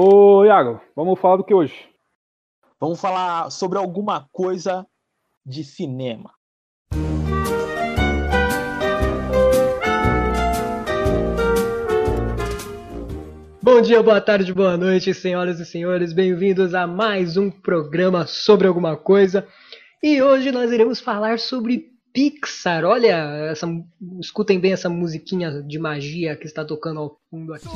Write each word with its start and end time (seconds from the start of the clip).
Ô, 0.00 0.44
Iago, 0.44 0.80
vamos 0.94 1.18
falar 1.18 1.38
do 1.38 1.42
que 1.42 1.52
hoje? 1.52 1.74
Vamos 2.78 3.00
falar 3.00 3.50
sobre 3.50 3.78
alguma 3.78 4.28
coisa 4.30 4.86
de 5.44 5.64
cinema. 5.64 6.30
Bom 13.60 13.82
dia, 13.82 14.00
boa 14.00 14.20
tarde, 14.20 14.54
boa 14.54 14.76
noite, 14.76 15.12
senhoras 15.12 15.58
e 15.58 15.66
senhores. 15.66 16.12
Bem-vindos 16.12 16.74
a 16.74 16.86
mais 16.86 17.36
um 17.36 17.50
programa 17.50 18.24
sobre 18.24 18.68
alguma 18.68 18.96
coisa. 18.96 19.48
E 20.00 20.22
hoje 20.22 20.52
nós 20.52 20.70
iremos 20.70 21.00
falar 21.00 21.40
sobre 21.40 21.97
Pixar. 22.12 22.84
Olha, 22.84 23.16
essa, 23.50 23.66
escutem 24.20 24.58
bem 24.58 24.72
essa 24.72 24.88
musiquinha 24.88 25.62
de 25.62 25.78
magia 25.78 26.36
que 26.36 26.46
está 26.46 26.64
tocando 26.64 27.00
ao 27.00 27.18
fundo 27.30 27.54
aqui. 27.54 27.68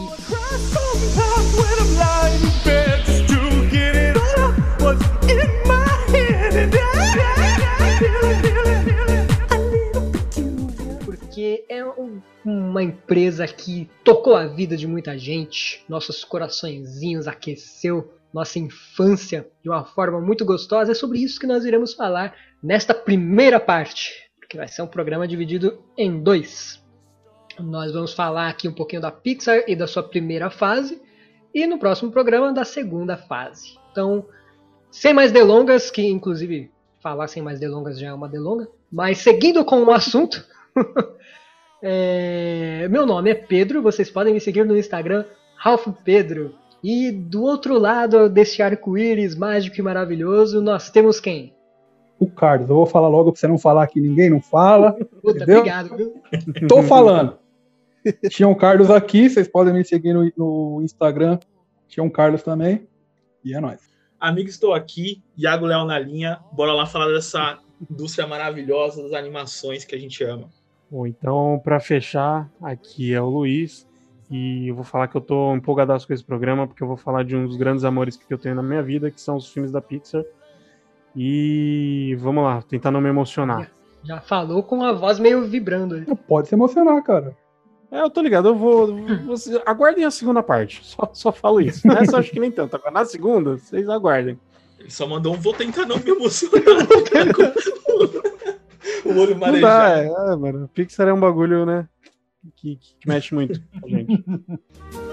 Porque 11.04 11.64
é 11.68 11.84
um- 11.84 12.20
uma 12.44 12.82
empresa 12.82 13.46
que 13.46 13.88
tocou 14.04 14.34
a 14.34 14.46
vida 14.46 14.76
de 14.76 14.86
muita 14.86 15.16
gente, 15.18 15.84
nossos 15.88 16.24
coraçõezinhos 16.24 17.26
aqueceu 17.26 18.12
nossa 18.32 18.58
infância 18.58 19.46
de 19.62 19.68
uma 19.68 19.84
forma 19.84 20.20
muito 20.20 20.44
gostosa. 20.44 20.92
É 20.92 20.94
sobre 20.94 21.18
isso 21.18 21.38
que 21.38 21.46
nós 21.46 21.64
iremos 21.64 21.92
falar 21.92 22.34
nesta 22.62 22.94
primeira 22.94 23.58
parte, 23.58 24.30
que 24.48 24.56
vai 24.56 24.68
ser 24.68 24.82
um 24.82 24.86
programa 24.86 25.26
dividido 25.26 25.82
em 25.96 26.22
dois. 26.22 26.82
Nós 27.58 27.92
vamos 27.92 28.14
falar 28.14 28.48
aqui 28.48 28.68
um 28.68 28.72
pouquinho 28.72 29.02
da 29.02 29.10
Pixar 29.10 29.64
e 29.66 29.74
da 29.74 29.86
sua 29.86 30.02
primeira 30.02 30.50
fase, 30.50 31.00
e 31.54 31.66
no 31.66 31.78
próximo 31.78 32.10
programa 32.10 32.52
da 32.52 32.64
segunda 32.64 33.16
fase. 33.16 33.78
Então, 33.90 34.24
sem 34.90 35.12
mais 35.12 35.32
delongas, 35.32 35.90
que 35.90 36.02
inclusive 36.02 36.70
falar 37.00 37.26
sem 37.28 37.42
mais 37.42 37.58
delongas 37.58 37.98
já 37.98 38.08
é 38.08 38.12
uma 38.12 38.28
delonga, 38.28 38.68
mas 38.90 39.18
seguindo 39.18 39.64
com 39.64 39.82
o 39.82 39.90
assunto, 39.90 40.46
é, 41.82 42.86
meu 42.88 43.04
nome 43.04 43.30
é 43.30 43.34
Pedro, 43.34 43.82
vocês 43.82 44.10
podem 44.10 44.32
me 44.32 44.40
seguir 44.40 44.64
no 44.64 44.76
Instagram, 44.76 45.24
Ralph 45.56 45.88
Pedro. 46.04 46.54
E 46.82 47.12
do 47.12 47.42
outro 47.42 47.78
lado 47.78 48.28
desse 48.28 48.60
arco-íris 48.60 49.36
mágico 49.36 49.78
e 49.78 49.82
maravilhoso, 49.82 50.60
nós 50.60 50.90
temos 50.90 51.20
quem? 51.20 51.54
O 52.22 52.30
Carlos. 52.30 52.70
Eu 52.70 52.76
vou 52.76 52.86
falar 52.86 53.08
logo 53.08 53.32
pra 53.32 53.40
você 53.40 53.48
não 53.48 53.58
falar 53.58 53.84
que 53.88 54.00
ninguém 54.00 54.30
não 54.30 54.40
fala. 54.40 54.92
Puta, 54.92 55.38
Entendeu? 55.38 55.58
obrigado? 55.58 56.12
Tô 56.68 56.80
falando. 56.80 57.36
Tinha 58.30 58.46
um 58.46 58.54
Carlos 58.54 58.92
aqui, 58.92 59.28
vocês 59.28 59.48
podem 59.48 59.74
me 59.74 59.84
seguir 59.84 60.12
no, 60.12 60.32
no 60.36 60.82
Instagram. 60.82 61.40
Tinha 61.88 62.04
um 62.04 62.08
Carlos 62.08 62.44
também. 62.44 62.86
E 63.44 63.54
é 63.54 63.60
nóis. 63.60 63.80
Amigo, 64.20 64.48
estou 64.48 64.72
aqui, 64.72 65.20
Iago 65.36 65.66
Léo 65.66 65.84
na 65.84 65.98
linha. 65.98 66.38
Bora 66.52 66.72
lá 66.72 66.86
falar 66.86 67.12
dessa 67.12 67.58
indústria 67.90 68.24
maravilhosa 68.24 69.02
das 69.02 69.14
animações 69.14 69.84
que 69.84 69.96
a 69.96 69.98
gente 69.98 70.22
ama. 70.22 70.48
Bom, 70.88 71.04
então, 71.04 71.60
para 71.64 71.80
fechar, 71.80 72.48
aqui 72.62 73.12
é 73.12 73.20
o 73.20 73.28
Luiz. 73.28 73.84
E 74.30 74.68
eu 74.68 74.76
vou 74.76 74.84
falar 74.84 75.08
que 75.08 75.16
eu 75.16 75.20
tô 75.20 75.56
empolgadaço 75.56 76.06
com 76.06 76.12
esse 76.12 76.22
programa, 76.22 76.68
porque 76.68 76.84
eu 76.84 76.86
vou 76.86 76.96
falar 76.96 77.24
de 77.24 77.34
um 77.34 77.48
dos 77.48 77.56
grandes 77.56 77.82
amores 77.82 78.16
que 78.16 78.32
eu 78.32 78.38
tenho 78.38 78.54
na 78.54 78.62
minha 78.62 78.80
vida, 78.80 79.10
que 79.10 79.20
são 79.20 79.34
os 79.34 79.52
filmes 79.52 79.72
da 79.72 79.80
Pixar. 79.80 80.24
E 81.14 82.16
vamos 82.18 82.44
lá, 82.44 82.62
tentar 82.62 82.90
não 82.90 83.00
me 83.00 83.08
emocionar. 83.08 83.70
Já 84.02 84.20
falou 84.20 84.62
com 84.62 84.82
a 84.82 84.92
voz 84.92 85.18
meio 85.18 85.42
vibrando. 85.42 85.94
aí. 85.94 86.04
Não 86.06 86.16
pode 86.16 86.48
se 86.48 86.54
emocionar, 86.54 87.02
cara. 87.02 87.36
É, 87.90 88.00
eu 88.00 88.10
tô 88.10 88.22
ligado, 88.22 88.48
eu 88.48 88.56
vou. 88.56 88.96
vocês 89.26 89.60
aguardem 89.66 90.04
a 90.04 90.10
segunda 90.10 90.42
parte. 90.42 90.80
Só, 90.84 91.10
só 91.12 91.30
falo 91.30 91.60
isso. 91.60 91.86
Nessa 91.86 92.16
eu 92.16 92.20
acho 92.20 92.30
que 92.30 92.40
nem 92.40 92.50
tanto. 92.50 92.74
Agora, 92.74 92.90
na 92.90 93.04
segunda, 93.04 93.58
vocês 93.58 93.88
aguardem. 93.88 94.40
Ele 94.80 94.90
só 94.90 95.06
mandou 95.06 95.34
um 95.34 95.38
vou 95.38 95.52
tentar 95.52 95.86
não 95.86 95.98
me 95.98 96.10
emocionar. 96.10 96.64
o 99.04 99.10
olho 99.10 99.30
Não 99.32 99.38
marejado. 99.38 99.60
dá, 99.60 99.98
é, 99.98 100.32
é, 100.32 100.36
mano. 100.36 100.68
Pixar 100.72 101.06
é 101.06 101.12
um 101.12 101.20
bagulho, 101.20 101.66
né? 101.66 101.86
Que, 102.56 102.76
que 102.76 102.96
mexe 103.06 103.34
muito 103.34 103.60
com 103.80 103.86
a 103.86 103.90
gente. 103.90 104.24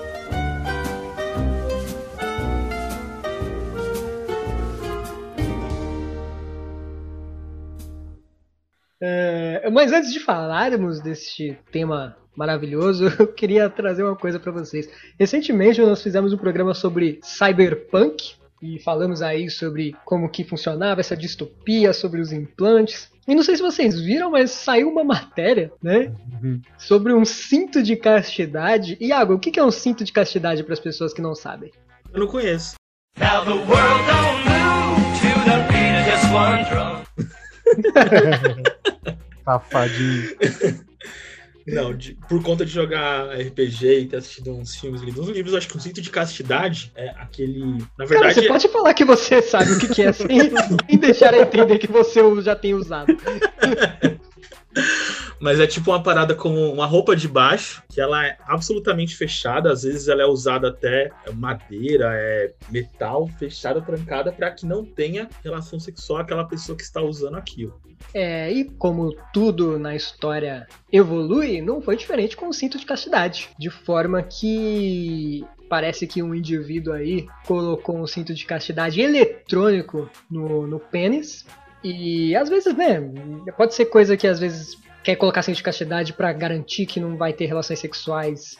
mas 9.71 9.91
antes 9.91 10.11
de 10.13 10.19
falarmos 10.19 10.99
deste 11.01 11.57
tema 11.71 12.15
maravilhoso, 12.35 13.05
eu 13.19 13.27
queria 13.27 13.69
trazer 13.69 14.03
uma 14.03 14.15
coisa 14.15 14.39
para 14.39 14.51
vocês. 14.51 14.89
Recentemente 15.19 15.81
nós 15.81 16.01
fizemos 16.01 16.31
um 16.33 16.37
programa 16.37 16.73
sobre 16.73 17.19
cyberpunk 17.21 18.35
e 18.61 18.79
falamos 18.79 19.21
aí 19.21 19.49
sobre 19.49 19.95
como 20.05 20.29
que 20.29 20.43
funcionava 20.43 20.99
essa 21.01 21.15
distopia, 21.15 21.93
sobre 21.93 22.19
os 22.21 22.31
implantes. 22.31 23.09
E 23.27 23.35
não 23.35 23.43
sei 23.43 23.55
se 23.55 23.61
vocês 23.61 23.99
viram, 23.99 24.31
mas 24.31 24.51
saiu 24.51 24.89
uma 24.89 25.03
matéria, 25.03 25.71
né, 25.83 26.11
Uhum. 26.41 26.59
sobre 26.77 27.13
um 27.13 27.23
cinto 27.23 27.81
de 27.83 27.95
castidade. 27.95 28.97
Iago, 28.99 29.33
o 29.35 29.39
que 29.39 29.59
é 29.59 29.63
um 29.63 29.71
cinto 29.71 30.03
de 30.03 30.11
castidade 30.11 30.63
para 30.63 30.73
as 30.73 30.79
pessoas 30.79 31.13
que 31.13 31.21
não 31.21 31.35
sabem? 31.35 31.71
Eu 32.13 32.21
não 32.21 32.27
conheço. 32.27 32.75
Now 33.17 33.43
the 33.45 33.51
world 33.51 34.03
don't 34.07 34.43
move 34.49 35.19
to 35.19 35.31
the 35.45 35.57
beat 35.67 35.95
of 35.99 36.05
just 36.09 36.25
one 36.33 36.63
drum. 36.69 37.03
Safadinho. 39.43 40.35
Não, 41.67 41.95
de- 41.95 42.17
por 42.27 42.41
conta 42.41 42.65
de 42.65 42.71
jogar 42.71 43.29
RPG 43.39 43.99
e 43.99 44.07
ter 44.07 44.17
assistido 44.17 44.51
uns 44.51 44.75
filmes, 44.75 45.01
lido 45.01 45.21
uns 45.21 45.29
livros, 45.29 45.53
eu 45.53 45.57
acho 45.59 45.67
que 45.67 45.77
um 45.77 45.79
cinto 45.79 46.01
de 46.01 46.09
castidade 46.09 46.91
é 46.95 47.09
aquele. 47.09 47.59
Na 47.97 48.07
Cara, 48.07 48.07
verdade, 48.07 48.33
você 48.35 48.47
pode 48.47 48.67
falar 48.69 48.93
que 48.93 49.05
você 49.05 49.41
sabe 49.41 49.73
o 49.73 49.79
que, 49.79 49.87
que 49.87 50.01
é 50.01 50.11
sem, 50.11 50.27
sem 50.89 50.97
deixar 50.97 51.33
eu 51.33 51.43
entender 51.43 51.77
que 51.77 51.87
você 51.87 52.21
o 52.21 52.41
já 52.41 52.55
tem 52.55 52.73
usado. 52.73 53.15
Mas 55.39 55.59
é 55.59 55.65
tipo 55.65 55.91
uma 55.91 56.03
parada 56.03 56.35
como 56.35 56.71
uma 56.71 56.85
roupa 56.85 57.15
de 57.15 57.27
baixo, 57.27 57.81
que 57.89 58.01
ela 58.01 58.25
é 58.25 58.37
absolutamente 58.45 59.15
fechada, 59.15 59.71
às 59.71 59.83
vezes 59.83 60.07
ela 60.07 60.21
é 60.21 60.25
usada 60.25 60.67
até 60.67 61.11
madeira, 61.33 62.11
é 62.13 62.53
metal, 62.69 63.27
fechada, 63.39 63.81
trancada, 63.81 64.31
para 64.31 64.51
que 64.51 64.65
não 64.65 64.83
tenha 64.83 65.29
relação 65.43 65.79
sexual 65.79 66.19
aquela 66.19 66.43
pessoa 66.43 66.77
que 66.77 66.83
está 66.83 67.01
usando 67.01 67.35
aquilo. 67.35 67.79
É, 68.13 68.51
e 68.51 68.65
como 68.65 69.15
tudo 69.33 69.77
na 69.77 69.95
história 69.95 70.67
evolui, 70.91 71.61
não 71.61 71.81
foi 71.81 71.95
diferente 71.95 72.35
com 72.35 72.47
o 72.47 72.53
cinto 72.53 72.77
de 72.77 72.85
castidade. 72.85 73.49
De 73.57 73.69
forma 73.69 74.21
que 74.23 75.45
parece 75.69 76.07
que 76.07 76.23
um 76.23 76.33
indivíduo 76.33 76.93
aí 76.93 77.27
colocou 77.45 77.97
um 77.97 78.07
cinto 78.07 78.33
de 78.33 78.45
castidade 78.45 78.99
eletrônico 78.99 80.09
no, 80.29 80.65
no 80.65 80.79
pênis. 80.79 81.45
E 81.83 82.35
às 82.35 82.49
vezes, 82.49 82.75
né, 82.75 82.99
pode 83.55 83.73
ser 83.73 83.85
coisa 83.85 84.17
que 84.17 84.27
às 84.27 84.39
vezes 84.39 84.77
quer 85.03 85.15
colocar 85.15 85.41
cinto 85.41 85.55
de 85.55 85.63
castidade 85.63 86.13
pra 86.13 86.33
garantir 86.33 86.85
que 86.85 86.99
não 86.99 87.15
vai 87.15 87.31
ter 87.31 87.45
relações 87.45 87.79
sexuais 87.79 88.57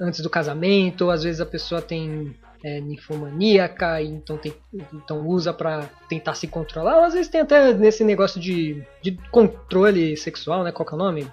antes 0.00 0.20
do 0.20 0.30
casamento, 0.30 1.02
ou 1.02 1.10
às 1.10 1.22
vezes 1.22 1.40
a 1.40 1.46
pessoa 1.46 1.82
tem 1.82 2.34
é, 2.64 2.80
ninfomaníaca, 2.80 4.00
e 4.00 4.08
então, 4.08 4.38
tem, 4.38 4.54
então 4.92 5.26
usa 5.26 5.52
pra 5.52 5.88
tentar 6.08 6.34
se 6.34 6.48
controlar, 6.48 6.96
ou 6.96 7.04
às 7.04 7.12
vezes 7.12 7.28
tem 7.28 7.42
até 7.42 7.74
nesse 7.74 8.02
negócio 8.02 8.40
de, 8.40 8.82
de 9.02 9.12
controle 9.30 10.16
sexual, 10.16 10.64
né? 10.64 10.72
Qual 10.72 10.86
que 10.86 10.94
é 10.94 10.96
o 10.96 10.98
nome? 10.98 11.30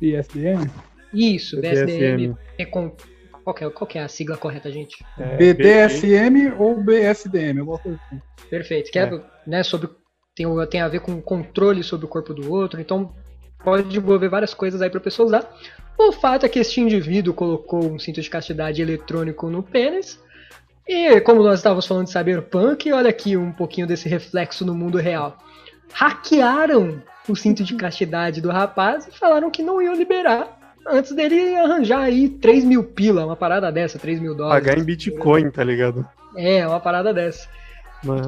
ISDN? 0.00 0.70
Isso, 1.12 1.60
BSDM. 1.60 2.16
BDSM. 2.16 2.36
É 2.56 2.64
com, 2.64 2.92
qual, 3.42 3.54
que 3.54 3.64
é, 3.64 3.70
qual 3.70 3.86
que 3.88 3.98
é 3.98 4.02
a 4.02 4.08
sigla 4.08 4.36
correta, 4.36 4.70
gente? 4.70 5.04
É, 5.18 5.36
BDSM 5.36 6.52
ou 6.56 6.80
BSDM? 6.80 7.58
alguma 7.58 7.78
coisa 7.78 7.98
assim. 8.06 8.20
Perfeito. 8.48 8.90
Que 8.92 8.98
é, 8.98 9.20
né, 9.46 9.62
sobre, 9.62 9.90
tem, 10.38 10.66
tem 10.68 10.80
a 10.80 10.88
ver 10.88 11.00
com 11.00 11.20
controle 11.20 11.82
sobre 11.82 12.06
o 12.06 12.08
corpo 12.08 12.32
do 12.32 12.52
outro, 12.52 12.80
então 12.80 13.12
pode 13.62 13.96
envolver 13.96 14.28
várias 14.28 14.54
coisas 14.54 14.80
aí 14.80 14.88
pra 14.88 15.00
pessoa 15.00 15.26
usar. 15.26 15.56
O 15.98 16.12
fato 16.12 16.46
é 16.46 16.48
que 16.48 16.60
este 16.60 16.80
indivíduo 16.80 17.34
colocou 17.34 17.84
um 17.84 17.98
cinto 17.98 18.20
de 18.20 18.30
castidade 18.30 18.80
eletrônico 18.80 19.50
no 19.50 19.64
pênis. 19.64 20.20
E 20.86 21.20
como 21.22 21.42
nós 21.42 21.58
estávamos 21.58 21.86
falando 21.86 22.06
de 22.06 22.12
cyberpunk, 22.12 22.90
olha 22.92 23.10
aqui 23.10 23.36
um 23.36 23.52
pouquinho 23.52 23.86
desse 23.86 24.08
reflexo 24.08 24.64
no 24.64 24.74
mundo 24.74 24.96
real. 24.96 25.36
Hackearam 25.92 27.02
o 27.28 27.34
cinto 27.34 27.64
de 27.64 27.74
castidade 27.74 28.40
do 28.40 28.48
rapaz 28.48 29.08
e 29.08 29.18
falaram 29.18 29.50
que 29.50 29.62
não 29.62 29.82
iam 29.82 29.94
liberar 29.94 30.56
antes 30.86 31.12
dele 31.12 31.56
arranjar 31.56 32.02
aí 32.02 32.28
3 32.28 32.64
mil 32.64 32.84
pila, 32.84 33.26
uma 33.26 33.36
parada 33.36 33.70
dessa, 33.72 33.98
3 33.98 34.20
mil 34.20 34.34
dólares. 34.34 34.64
Pagar 34.64 34.80
em 34.80 34.84
Bitcoin, 34.84 35.50
tá 35.50 35.64
ligado? 35.64 36.08
É, 36.36 36.66
uma 36.66 36.80
parada 36.80 37.12
dessa. 37.12 37.48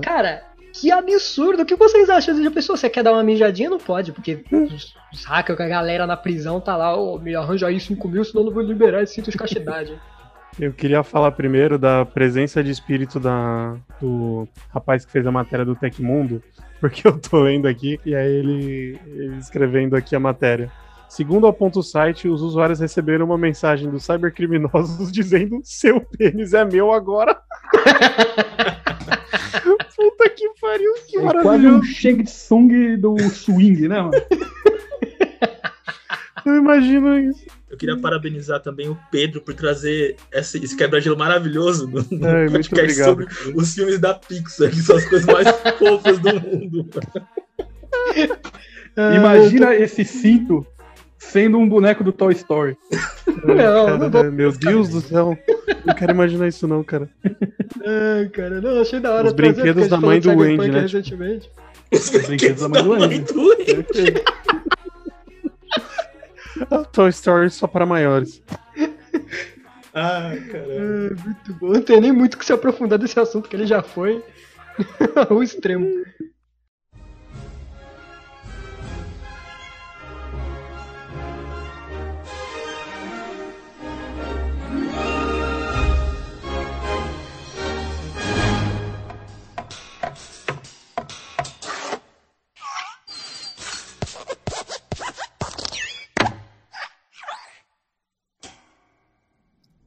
Cara, 0.03 0.43
que 0.73 0.91
absurdo. 0.91 1.63
O 1.63 1.67
que 1.67 1.77
vocês 1.77 2.09
acham 2.09 2.35
de 2.35 2.51
pessoa? 2.51 2.77
Você 2.77 2.89
quer 2.89 3.03
dar 3.03 3.13
uma 3.13 3.23
mijadinha? 3.23 3.71
Não 3.71 3.79
pode, 3.79 4.13
porque 4.13 4.45
os, 4.51 4.95
os 5.13 5.25
hackers, 5.25 5.61
a 5.61 5.69
galera 5.69 6.07
na 6.07 6.17
prisão 6.17 6.61
tá 6.61 6.77
lá, 6.77 6.97
ô, 6.97 7.19
me 7.19 7.35
arranja 7.35 7.67
aí 7.67 7.79
5 7.79 8.09
mil, 8.09 8.25
senão 8.25 8.43
eu 8.43 8.47
não 8.47 8.53
vou 8.53 8.63
liberar 8.63 9.03
esse 9.03 9.15
cinto 9.15 9.31
de 9.31 9.37
castidade. 9.37 9.99
Eu 10.59 10.73
queria 10.73 11.03
falar 11.03 11.31
primeiro 11.31 11.79
da 11.79 12.05
presença 12.05 12.63
de 12.63 12.71
espírito 12.71 13.21
da, 13.21 13.77
do 14.01 14.49
rapaz 14.69 15.05
que 15.05 15.13
fez 15.13 15.27
a 15.27 15.31
matéria 15.31 15.65
do 15.65 15.77
Tecmundo, 15.77 16.43
porque 16.81 17.07
eu 17.07 17.19
tô 17.19 17.41
lendo 17.41 17.69
aqui 17.69 18.01
e 18.05 18.15
aí 18.15 18.31
ele, 18.31 18.99
ele 19.07 19.37
escrevendo 19.37 19.95
aqui 19.95 20.15
a 20.15 20.21
matéria. 20.21 20.71
Segundo 21.09 21.47
aponta 21.47 21.79
o 21.79 21.83
site, 21.83 22.29
os 22.29 22.43
usuários 22.43 22.79
receberam 22.79 23.27
uma 23.27 23.39
mensagem 23.39 23.89
dos 23.91 24.05
cybercriminosos 24.05 25.11
dizendo 25.13 25.61
seu 25.63 26.01
pênis 26.01 26.53
é 26.53 26.65
meu 26.65 26.93
agora. 26.93 27.41
Que 30.37 30.49
pariu, 30.61 30.95
que 31.07 31.17
É 31.19 31.21
quase 31.21 31.67
um 31.67 31.71
maravilhoso. 31.73 31.85
Shang 31.85 32.25
Tsung 32.25 32.97
do 32.97 33.19
swing, 33.31 33.89
né, 33.89 34.01
mano? 34.01 34.13
Eu 36.47 36.57
imagino 36.57 37.19
isso. 37.19 37.45
Eu 37.71 37.77
queria 37.77 37.97
parabenizar 37.99 38.61
também 38.61 38.89
o 38.89 38.99
Pedro 39.13 39.41
por 39.41 39.55
trazer 39.55 40.17
esse, 40.33 40.59
esse 40.59 40.77
quebra-gelo 40.77 41.17
maravilhoso 41.17 41.87
no, 41.87 42.01
no 42.01 42.51
muito 42.51 42.69
podcast 42.71 43.03
obrigado. 43.03 43.33
sobre 43.33 43.55
os 43.55 43.75
filmes 43.75 43.99
da 44.01 44.15
Pixar, 44.15 44.71
que 44.71 44.83
são 44.83 44.97
as 44.97 45.05
coisas 45.05 45.27
mais 45.27 45.49
fofas 45.79 46.19
do 46.19 46.41
mundo. 46.41 46.89
Ah, 48.97 49.15
Imagina 49.15 49.75
esse 49.75 50.05
cinto 50.05 50.67
sendo 51.21 51.59
um 51.59 51.69
boneco 51.69 52.03
do 52.03 52.13
Toy 52.13 52.33
Story. 52.33 52.77
Não, 53.45 53.97
não 53.99 54.11
vou- 54.11 54.11
Cara, 54.11 54.31
meu 54.33 54.51
Deus 54.53 54.89
do 54.89 55.01
céu. 55.01 55.39
Não 55.85 55.95
quero 55.95 56.13
imaginar 56.13 56.49
isso 56.49 56.67
não, 56.67 56.83
cara. 56.83 57.09
Ai, 57.25 58.29
cara, 58.31 58.61
não, 58.61 58.81
achei 58.81 58.99
da 58.99 59.13
hora. 59.13 59.29
Os 59.29 59.33
brinquedos 59.33 59.85
a 59.85 59.89
da 59.89 59.97
mãe 59.99 60.19
do 60.21 60.31
Andy, 60.31 60.41
Cyberpunk 60.43 60.71
né? 60.73 60.81
Recentemente. 60.81 61.51
Os 61.93 62.11
brinquedos 62.11 62.61
da 62.63 62.69
mãe 62.69 62.83
do 62.83 62.93
Andy. 62.95 63.19
do 63.21 63.53
Andy. 63.53 64.25
Toy 66.93 67.09
Story 67.11 67.51
só 67.51 67.67
para 67.67 67.87
maiores. 67.87 68.43
Ah, 69.95 70.33
caramba. 70.51 71.17
Ah, 71.17 71.25
muito 71.25 71.55
bom. 71.55 71.73
Não 71.73 71.83
tem 71.83 72.01
nem 72.01 72.13
muito 72.13 72.37
que 72.39 72.45
se 72.45 72.53
aprofundar 72.53 72.99
desse 72.99 73.19
assunto, 73.19 73.49
que 73.49 73.57
ele 73.57 73.67
já 73.67 73.83
foi 73.83 74.23
ao 75.29 75.43
extremo. 75.43 75.89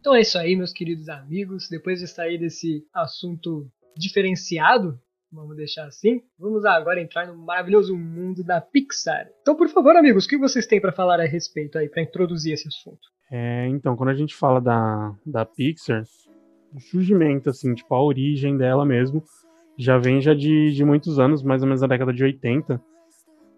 Então 0.04 0.14
é 0.14 0.20
isso 0.20 0.38
aí, 0.38 0.54
meus 0.54 0.74
queridos 0.74 1.08
amigos. 1.08 1.70
Depois 1.70 2.02
de 2.02 2.08
sair 2.10 2.38
desse 2.38 2.86
assunto 2.94 3.72
diferenciado, 3.96 5.00
vamos 5.32 5.56
deixar 5.56 5.86
assim, 5.86 6.22
vamos 6.38 6.66
agora 6.66 7.02
entrar 7.02 7.26
no 7.26 7.38
maravilhoso 7.38 7.96
mundo 7.96 8.44
da 8.44 8.60
Pixar. 8.60 9.30
Então, 9.42 9.56
por 9.56 9.70
favor, 9.70 9.96
amigos, 9.96 10.26
o 10.26 10.28
que 10.28 10.38
vocês 10.38 10.68
têm 10.68 10.82
para 10.82 10.92
falar 10.92 11.22
a 11.22 11.26
respeito 11.26 11.78
aí, 11.78 11.88
para 11.88 12.02
introduzir 12.02 12.52
esse 12.52 12.68
assunto? 12.68 13.00
É, 13.32 13.66
então, 13.70 13.96
quando 13.96 14.10
a 14.10 14.14
gente 14.14 14.36
fala 14.36 14.60
da, 14.60 15.16
da 15.26 15.46
Pixar, 15.46 16.04
o 16.76 16.82
surgimento, 16.82 17.50
assim, 17.50 17.74
tipo, 17.74 17.96
a 17.96 18.04
origem 18.04 18.58
dela 18.58 18.86
mesmo, 18.86 19.24
já 19.78 19.98
vem 19.98 20.20
já 20.20 20.34
de, 20.34 20.74
de 20.74 20.84
muitos 20.84 21.18
anos, 21.18 21.42
mais 21.42 21.62
ou 21.62 21.68
menos 21.70 21.80
na 21.80 21.88
década 21.88 22.12
de 22.12 22.26
80, 22.26 22.78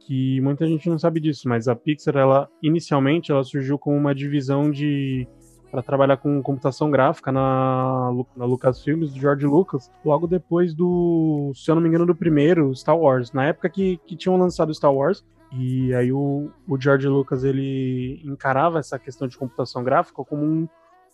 que 0.01 0.39
muita 0.42 0.68
gente 0.68 0.88
não 0.88 1.00
sabe 1.00 1.19
disso, 1.19 1.50
mas 1.50 1.68
a 1.68 1.75
Pixar, 1.75 2.15
ela, 2.15 2.47
inicialmente, 2.62 3.31
ela 3.31 3.44
surgiu 3.44 3.80
como 3.80 3.97
uma 3.97 4.13
divisão 4.13 4.69
de 4.69 5.27
para 5.75 5.83
trabalhar 5.83 6.16
com 6.16 6.42
computação 6.42 6.89
gráfica 6.89 7.33
na, 7.33 8.10
na 8.33 8.45
Lucasfilmes, 8.45 9.12
do 9.12 9.19
George 9.19 9.45
Lucas, 9.45 9.92
logo 10.06 10.25
depois 10.25 10.74
do, 10.74 11.51
se 11.54 11.69
eu 11.69 11.75
não 11.75 11.81
me 11.81 11.89
engano, 11.89 12.06
do 12.06 12.16
primeiro 12.16 12.74
Star 12.74 12.98
Wars, 12.98 13.33
na 13.33 13.48
época 13.48 13.69
que, 13.69 13.98
que 14.07 14.16
tinham 14.16 14.38
lançado 14.38 14.74
Star 14.74 14.94
Wars, 14.94 15.25
e 15.51 15.94
aí 15.94 16.13
o, 16.13 16.50
o 16.66 16.80
George 16.80 17.10
Lucas 17.10 17.44
ele 17.44 18.22
encarava 18.24 18.80
essa 18.80 18.98
questão 18.98 19.27
de 19.27 19.38
computação 19.38 19.83
gráfica 19.83 20.24
como 20.24 20.45
um, 20.45 20.68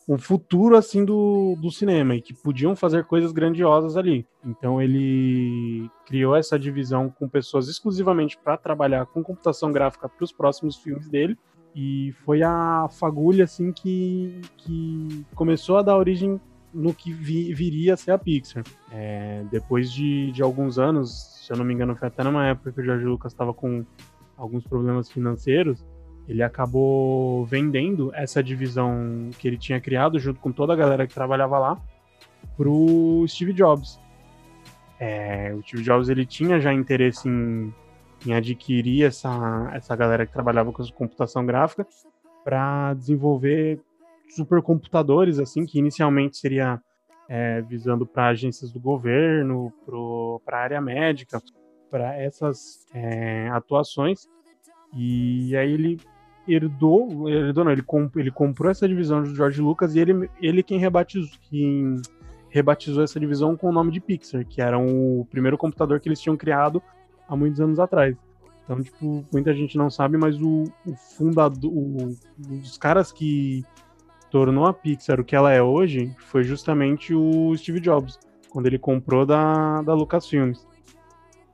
um 0.07 0.19
futuro 0.19 0.77
assim 0.77 1.03
do, 1.03 1.55
do 1.59 1.71
cinema 1.71 2.15
e 2.15 2.21
que 2.21 2.33
podiam 2.33 2.75
fazer 2.75 3.05
coisas 3.05 3.31
grandiosas 3.31 3.97
ali. 3.97 4.27
Então 4.45 4.79
ele 4.79 5.89
criou 6.05 6.35
essa 6.35 6.59
divisão 6.59 7.09
com 7.09 7.27
pessoas 7.27 7.67
exclusivamente 7.67 8.37
para 8.37 8.57
trabalhar 8.57 9.07
com 9.07 9.23
computação 9.23 9.71
gráfica 9.71 10.07
para 10.07 10.23
os 10.23 10.31
próximos 10.31 10.77
filmes 10.77 11.09
dele. 11.09 11.35
E 11.73 12.13
foi 12.25 12.43
a 12.43 12.87
fagulha 12.91 13.45
assim 13.45 13.71
que, 13.71 14.41
que 14.57 15.25
começou 15.33 15.77
a 15.77 15.81
dar 15.81 15.97
origem 15.97 16.39
no 16.73 16.93
que 16.93 17.11
vi- 17.11 17.53
viria 17.53 17.93
a 17.93 17.97
ser 17.97 18.11
a 18.11 18.17
Pixar. 18.17 18.63
É, 18.91 19.43
depois 19.49 19.91
de, 19.91 20.31
de 20.31 20.41
alguns 20.41 20.77
anos, 20.77 21.39
se 21.45 21.51
eu 21.51 21.57
não 21.57 21.65
me 21.65 21.73
engano, 21.73 21.95
foi 21.95 22.07
até 22.07 22.23
numa 22.23 22.47
época 22.47 22.71
que 22.71 22.81
o 22.81 22.83
George 22.83 23.05
Lucas 23.05 23.31
estava 23.31 23.53
com 23.53 23.85
alguns 24.37 24.63
problemas 24.63 25.09
financeiros, 25.09 25.85
ele 26.27 26.43
acabou 26.43 27.45
vendendo 27.45 28.11
essa 28.13 28.43
divisão 28.43 29.29
que 29.37 29.47
ele 29.47 29.57
tinha 29.57 29.79
criado 29.79 30.19
junto 30.19 30.39
com 30.39 30.51
toda 30.51 30.73
a 30.73 30.75
galera 30.75 31.05
que 31.07 31.13
trabalhava 31.13 31.57
lá 31.59 31.81
pro 32.57 33.25
Steve 33.27 33.53
Jobs. 33.53 33.99
É, 34.99 35.53
o 35.53 35.61
Steve 35.63 35.83
Jobs 35.83 36.09
ele 36.09 36.25
tinha 36.25 36.59
já 36.59 36.73
interesse 36.73 37.27
em, 37.27 37.73
em 38.25 38.33
adquirir 38.33 39.05
essa, 39.05 39.71
essa 39.73 39.95
galera 39.95 40.25
que 40.25 40.33
trabalhava 40.33 40.71
com 40.71 40.83
computação 40.91 41.45
gráfica 41.45 41.85
para 42.43 42.93
desenvolver 42.93 43.79
supercomputadores 44.35 45.39
assim 45.39 45.65
que 45.65 45.79
inicialmente 45.79 46.37
seria 46.37 46.79
é, 47.29 47.61
visando 47.61 48.05
para 48.05 48.27
agências 48.27 48.71
do 48.71 48.79
governo, 48.79 49.71
para 50.45 50.57
a 50.57 50.61
área 50.61 50.81
médica, 50.81 51.41
para 51.89 52.17
essas 52.17 52.85
é, 52.93 53.49
atuações. 53.49 54.27
E 54.93 55.55
aí 55.55 55.71
ele 55.71 55.99
herdou, 56.47 57.29
herdou 57.29 57.63
não, 57.63 57.71
ele, 57.71 57.83
comp- 57.83 58.17
ele 58.17 58.31
comprou 58.31 58.69
essa 58.69 58.87
divisão 58.87 59.23
do 59.23 59.33
George 59.33 59.61
Lucas 59.61 59.95
e 59.95 59.99
ele, 59.99 60.29
ele 60.41 60.63
quem 60.63 60.77
rebatizou, 60.77 61.37
quem 61.49 62.01
rebatizou 62.49 63.03
essa 63.03 63.19
divisão 63.19 63.55
com 63.55 63.69
o 63.69 63.71
nome 63.71 63.91
de 63.91 64.01
Pixar, 64.01 64.45
que 64.45 64.61
era 64.61 64.77
o 64.77 65.25
primeiro 65.29 65.57
computador 65.57 65.99
que 65.99 66.09
eles 66.09 66.19
tinham 66.19 66.35
criado 66.35 66.81
há 67.31 67.35
muitos 67.35 67.59
anos 67.61 67.79
atrás. 67.79 68.15
Então, 68.63 68.81
tipo, 68.83 69.25
muita 69.33 69.53
gente 69.53 69.77
não 69.77 69.89
sabe, 69.89 70.17
mas 70.17 70.39
o, 70.39 70.65
o 70.85 70.95
fundador, 71.17 71.71
o- 71.71 72.15
um 72.47 72.57
dos 72.59 72.77
caras 72.77 73.11
que 73.11 73.65
tornou 74.29 74.65
a 74.65 74.73
Pixar 74.73 75.19
o 75.19 75.23
que 75.23 75.35
ela 75.35 75.51
é 75.51 75.61
hoje 75.61 76.13
foi 76.19 76.43
justamente 76.43 77.13
o 77.13 77.55
Steve 77.57 77.79
Jobs, 77.79 78.19
quando 78.49 78.67
ele 78.67 78.77
comprou 78.77 79.25
da, 79.25 79.81
da 79.81 79.93
Lucasfilms. 79.93 80.65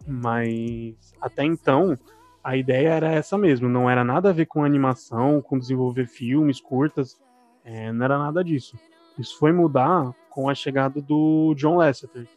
Mas 0.06 1.14
até 1.22 1.44
então, 1.44 1.96
a 2.44 2.56
ideia 2.56 2.90
era 2.90 3.12
essa 3.12 3.38
mesmo, 3.38 3.68
não 3.68 3.90
era 3.90 4.04
nada 4.04 4.30
a 4.30 4.34
ver 4.34 4.46
com 4.46 4.64
animação, 4.64 5.42
com 5.42 5.58
desenvolver 5.60 6.08
filmes 6.08 6.60
curtas, 6.62 7.20
é, 7.64 7.92
não 7.92 8.06
era 8.06 8.18
nada 8.18 8.44
disso. 8.44 8.78
Isso 9.18 9.38
foi 9.40 9.52
mudar 9.52 10.14
com 10.30 10.50
a 10.50 10.56
chegada 10.56 11.02
do 11.02 11.54
John 11.56 11.76
Lasseter, 11.78 12.28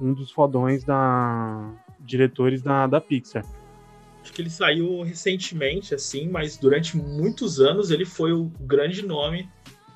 um 0.00 0.12
dos 0.14 0.30
fodões 0.30 0.84
da 0.84 1.70
diretores 2.00 2.62
da, 2.62 2.86
da 2.86 3.00
Pixar. 3.00 3.44
Acho 4.22 4.32
que 4.32 4.42
ele 4.42 4.50
saiu 4.50 5.02
recentemente, 5.02 5.94
assim, 5.94 6.28
mas 6.28 6.56
durante 6.56 6.96
muitos 6.96 7.60
anos 7.60 7.90
ele 7.90 8.04
foi 8.04 8.32
o 8.32 8.44
grande 8.60 9.04
nome 9.06 9.48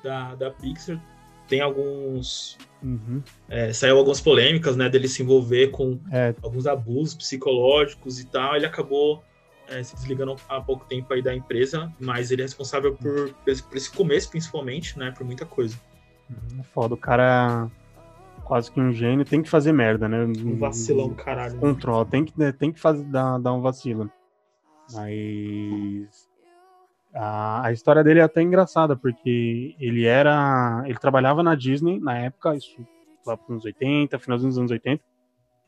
da, 0.03 0.33
da 0.35 0.49
Pixar. 0.51 0.99
Tem 1.47 1.61
alguns. 1.61 2.57
Uhum. 2.81 3.21
é, 3.47 3.71
saiu 3.71 3.97
algumas 3.97 4.19
polêmicas, 4.19 4.75
né, 4.75 4.89
dele 4.89 5.07
se 5.07 5.21
envolver 5.23 5.69
com 5.69 5.97
É, 6.11 6.35
alguns 6.41 6.67
abusos 6.67 7.13
psicológicos 7.15 8.19
e 8.19 8.25
tal. 8.25 8.55
Ele 8.55 8.65
acabou 8.65 9.23
é, 9.69 9.81
se 9.83 9.95
desligando 9.95 10.35
há 10.49 10.59
pouco 10.59 10.85
tempo 10.85 11.13
aí 11.13 11.21
da 11.21 11.33
empresa, 11.33 11.91
mas 11.99 12.31
ele 12.31 12.41
é 12.41 12.45
responsável 12.45 12.93
por, 12.95 13.33
por 13.33 13.77
esse- 13.77 13.89
começo, 13.91 14.29
principalmente, 14.29 14.97
né, 14.99 15.11
por 15.11 15.25
muita 15.25 15.45
coisa. 15.45 15.77
é 16.59 16.63
foda, 16.73 16.93
o 16.93 16.97
cara 16.97 17.69
quase 18.43 18.71
que 18.71 18.79
um 18.79 18.91
gênio, 18.91 19.25
tem 19.25 19.41
que 19.41 19.49
fazer 19.49 19.71
merda, 19.71 20.07
né? 20.07 20.23
Um 20.23 20.57
vacilão 20.57 21.13
caralho. 21.13 21.55
né? 21.55 21.59
Controla, 21.59 22.05
tem 22.05 22.25
que, 22.25 22.53
tem 22.53 22.71
que 22.71 22.79
fazer, 22.79 23.03
dar, 23.05 23.37
dar 23.39 23.53
um 23.53 23.61
vacilo. 23.61 24.09
Mas 24.93 26.29
a, 27.13 27.67
a 27.67 27.71
história 27.71 28.03
dele 28.03 28.19
é 28.19 28.23
até 28.23 28.41
engraçada, 28.41 28.95
porque 28.95 29.75
ele 29.79 30.05
era. 30.05 30.83
Ele 30.85 30.97
trabalhava 30.97 31.43
na 31.43 31.55
Disney 31.55 31.99
na 31.99 32.17
época, 32.17 32.55
isso 32.55 32.85
lá 33.25 33.37
para 33.37 33.53
anos 33.53 33.63
80, 33.63 34.19
finalzinho 34.19 34.49
dos 34.49 34.57
anos 34.57 34.71
80. 34.71 35.01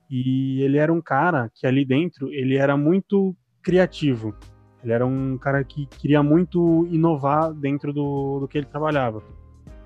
E 0.10 0.62
ele 0.62 0.78
era 0.78 0.92
um 0.92 1.02
cara 1.02 1.50
que 1.54 1.66
ali 1.66 1.86
dentro 1.86 2.32
ele 2.32 2.58
era 2.58 2.76
muito 2.76 3.36
criativo. 3.62 4.36
Ele 4.84 4.92
era 4.94 5.06
um 5.06 5.38
cara 5.38 5.64
que 5.64 5.88
queria 5.88 6.22
muito 6.22 6.86
inovar 6.92 7.52
dentro 7.54 7.92
do, 7.92 8.40
do 8.42 8.48
que 8.48 8.58
ele 8.58 8.68
trabalhava. 8.68 9.24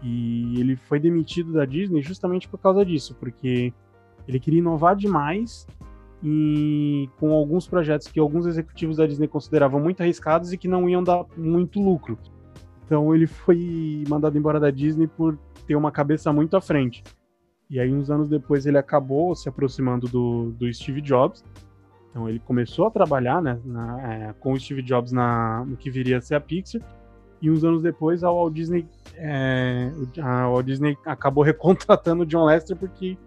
E 0.01 0.59
ele 0.59 0.75
foi 0.75 0.99
demitido 0.99 1.51
da 1.53 1.65
Disney 1.65 2.01
justamente 2.01 2.47
por 2.47 2.57
causa 2.57 2.85
disso, 2.85 3.15
porque 3.19 3.73
ele 4.27 4.39
queria 4.39 4.59
inovar 4.59 4.95
demais 4.95 5.67
e 6.23 7.09
com 7.17 7.31
alguns 7.33 7.67
projetos 7.67 8.07
que 8.07 8.19
alguns 8.19 8.45
executivos 8.45 8.97
da 8.97 9.05
Disney 9.05 9.27
consideravam 9.27 9.79
muito 9.79 10.01
arriscados 10.01 10.51
e 10.53 10.57
que 10.57 10.67
não 10.67 10.89
iam 10.89 11.03
dar 11.03 11.25
muito 11.37 11.81
lucro. 11.81 12.17
Então 12.85 13.13
ele 13.13 13.27
foi 13.27 14.03
mandado 14.09 14.37
embora 14.37 14.59
da 14.59 14.69
Disney 14.71 15.07
por 15.07 15.37
ter 15.67 15.75
uma 15.75 15.91
cabeça 15.91 16.31
muito 16.33 16.57
à 16.57 16.61
frente. 16.61 17.03
E 17.69 17.79
aí 17.79 17.93
uns 17.93 18.09
anos 18.09 18.27
depois 18.27 18.65
ele 18.65 18.77
acabou 18.77 19.35
se 19.35 19.47
aproximando 19.47 20.07
do, 20.07 20.51
do 20.53 20.73
Steve 20.73 21.01
Jobs 21.01 21.43
Então 22.09 22.27
ele 22.27 22.39
começou 22.39 22.87
a 22.87 22.91
trabalhar 22.91 23.41
né, 23.41 23.59
na- 23.63 24.01
é, 24.13 24.33
com 24.39 24.53
o 24.53 24.59
Steve 24.59 24.81
Jobs 24.81 25.11
na, 25.11 25.63
no 25.65 25.77
que 25.77 25.91
viria 25.91 26.17
a 26.17 26.21
ser 26.21 26.35
a 26.35 26.41
Pixar. 26.41 26.81
E 27.41 27.49
uns 27.49 27.63
anos 27.63 27.81
depois 27.81 28.23
a 28.23 28.31
Walt 28.31 28.53
Disney, 28.53 28.85
é, 29.15 29.91
a 30.21 30.49
Walt 30.49 30.65
Disney 30.65 30.97
acabou 31.05 31.43
recontratando 31.45 32.23
o 32.23 32.25
John 32.25 32.45
Lester 32.45 32.75
porque 32.75 33.17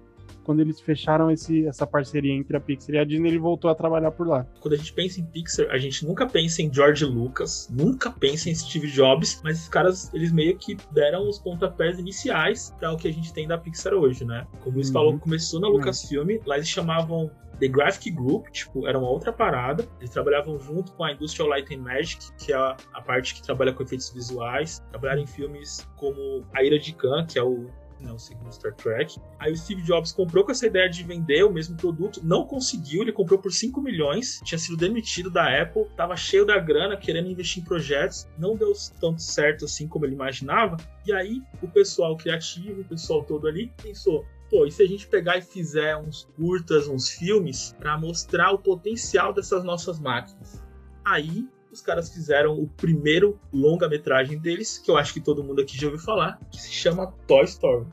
quando 0.44 0.60
eles 0.60 0.80
fecharam 0.80 1.30
esse, 1.30 1.66
essa 1.66 1.86
parceria 1.86 2.32
entre 2.32 2.56
a 2.56 2.60
Pixar 2.60 2.94
e 2.94 2.98
a 2.98 3.04
Disney, 3.04 3.28
ele 3.30 3.38
voltou 3.38 3.70
a 3.70 3.74
trabalhar 3.74 4.10
por 4.10 4.26
lá. 4.26 4.46
Quando 4.60 4.74
a 4.74 4.76
gente 4.76 4.92
pensa 4.92 5.20
em 5.20 5.24
Pixar, 5.24 5.66
a 5.70 5.78
gente 5.78 6.04
nunca 6.06 6.26
pensa 6.26 6.62
em 6.62 6.72
George 6.72 7.04
Lucas, 7.04 7.68
nunca 7.72 8.10
pensa 8.10 8.50
em 8.50 8.54
Steve 8.54 8.88
Jobs, 8.90 9.40
mas 9.44 9.56
esses 9.58 9.68
caras, 9.68 10.12
eles 10.12 10.32
meio 10.32 10.56
que 10.56 10.76
deram 10.92 11.28
os 11.28 11.38
pontapés 11.38 11.98
iniciais 11.98 12.74
para 12.78 12.92
o 12.92 12.96
que 12.96 13.08
a 13.08 13.12
gente 13.12 13.32
tem 13.32 13.46
da 13.46 13.56
Pixar 13.58 13.94
hoje, 13.94 14.24
né? 14.24 14.46
Como 14.60 14.72
o 14.72 14.74
Luiz 14.74 14.88
Uhum. 14.88 14.92
falou, 14.92 15.18
começou 15.18 15.60
na 15.60 15.68
Lucasfilm, 15.68 16.38
lá 16.46 16.56
eles 16.56 16.68
chamavam 16.68 17.30
The 17.60 17.68
Graphic 17.68 18.10
Group, 18.10 18.48
tipo, 18.48 18.88
era 18.88 18.98
uma 18.98 19.08
outra 19.08 19.32
parada. 19.32 19.86
Eles 20.00 20.10
trabalhavam 20.10 20.58
junto 20.58 20.90
com 20.92 21.04
a 21.04 21.12
Industrial 21.12 21.48
Light 21.48 21.72
and 21.72 21.78
Magic, 21.82 22.18
que 22.36 22.52
é 22.52 22.56
a, 22.56 22.76
a 22.92 23.00
parte 23.00 23.34
que 23.34 23.42
trabalha 23.42 23.72
com 23.72 23.82
efeitos 23.84 24.10
visuais. 24.10 24.82
Trabalharam 24.90 25.22
em 25.22 25.26
filmes 25.26 25.86
como 25.96 26.44
A 26.52 26.64
Ira 26.64 26.76
de 26.78 26.92
Khan, 26.92 27.24
que 27.24 27.38
é 27.38 27.42
o 27.42 27.66
não, 28.02 28.16
o 28.16 28.18
segundo 28.18 28.52
Star 28.52 28.74
Trek. 28.74 29.18
Aí 29.38 29.52
o 29.52 29.56
Steve 29.56 29.82
Jobs 29.82 30.12
comprou 30.12 30.44
com 30.44 30.52
essa 30.52 30.66
ideia 30.66 30.88
de 30.88 31.02
vender 31.02 31.44
o 31.44 31.52
mesmo 31.52 31.76
produto, 31.76 32.20
não 32.22 32.46
conseguiu, 32.46 33.02
ele 33.02 33.12
comprou 33.12 33.38
por 33.38 33.52
5 33.52 33.80
milhões, 33.80 34.40
tinha 34.44 34.58
sido 34.58 34.76
demitido 34.76 35.30
da 35.30 35.62
Apple, 35.62 35.86
tava 35.96 36.16
cheio 36.16 36.44
da 36.44 36.58
grana, 36.58 36.96
querendo 36.96 37.28
investir 37.28 37.62
em 37.62 37.64
projetos, 37.64 38.26
não 38.38 38.56
deu 38.56 38.72
tanto 39.00 39.22
certo 39.22 39.64
assim 39.64 39.86
como 39.86 40.04
ele 40.04 40.14
imaginava. 40.14 40.76
E 41.06 41.12
aí 41.12 41.42
o 41.62 41.68
pessoal 41.68 42.16
criativo, 42.16 42.82
o 42.82 42.84
pessoal 42.84 43.22
todo 43.24 43.46
ali, 43.46 43.72
pensou: 43.82 44.24
pô, 44.50 44.66
e 44.66 44.70
se 44.70 44.82
a 44.82 44.86
gente 44.86 45.06
pegar 45.06 45.38
e 45.38 45.42
fizer 45.42 45.96
uns 45.96 46.28
curtas, 46.36 46.86
uns 46.86 47.08
filmes, 47.08 47.74
para 47.78 47.96
mostrar 47.98 48.52
o 48.52 48.58
potencial 48.58 49.32
dessas 49.32 49.64
nossas 49.64 49.98
máquinas? 49.98 50.62
Aí 51.04 51.48
os 51.72 51.80
caras 51.80 52.12
fizeram 52.12 52.54
o 52.54 52.68
primeiro 52.68 53.40
longa-metragem 53.52 54.38
deles, 54.38 54.78
que 54.78 54.90
eu 54.90 54.96
acho 54.96 55.14
que 55.14 55.20
todo 55.20 55.42
mundo 55.42 55.62
aqui 55.62 55.78
já 55.78 55.86
ouviu 55.86 56.00
falar, 56.00 56.38
que 56.50 56.60
se 56.60 56.70
chama 56.70 57.12
Toy 57.26 57.44
Story. 57.44 57.86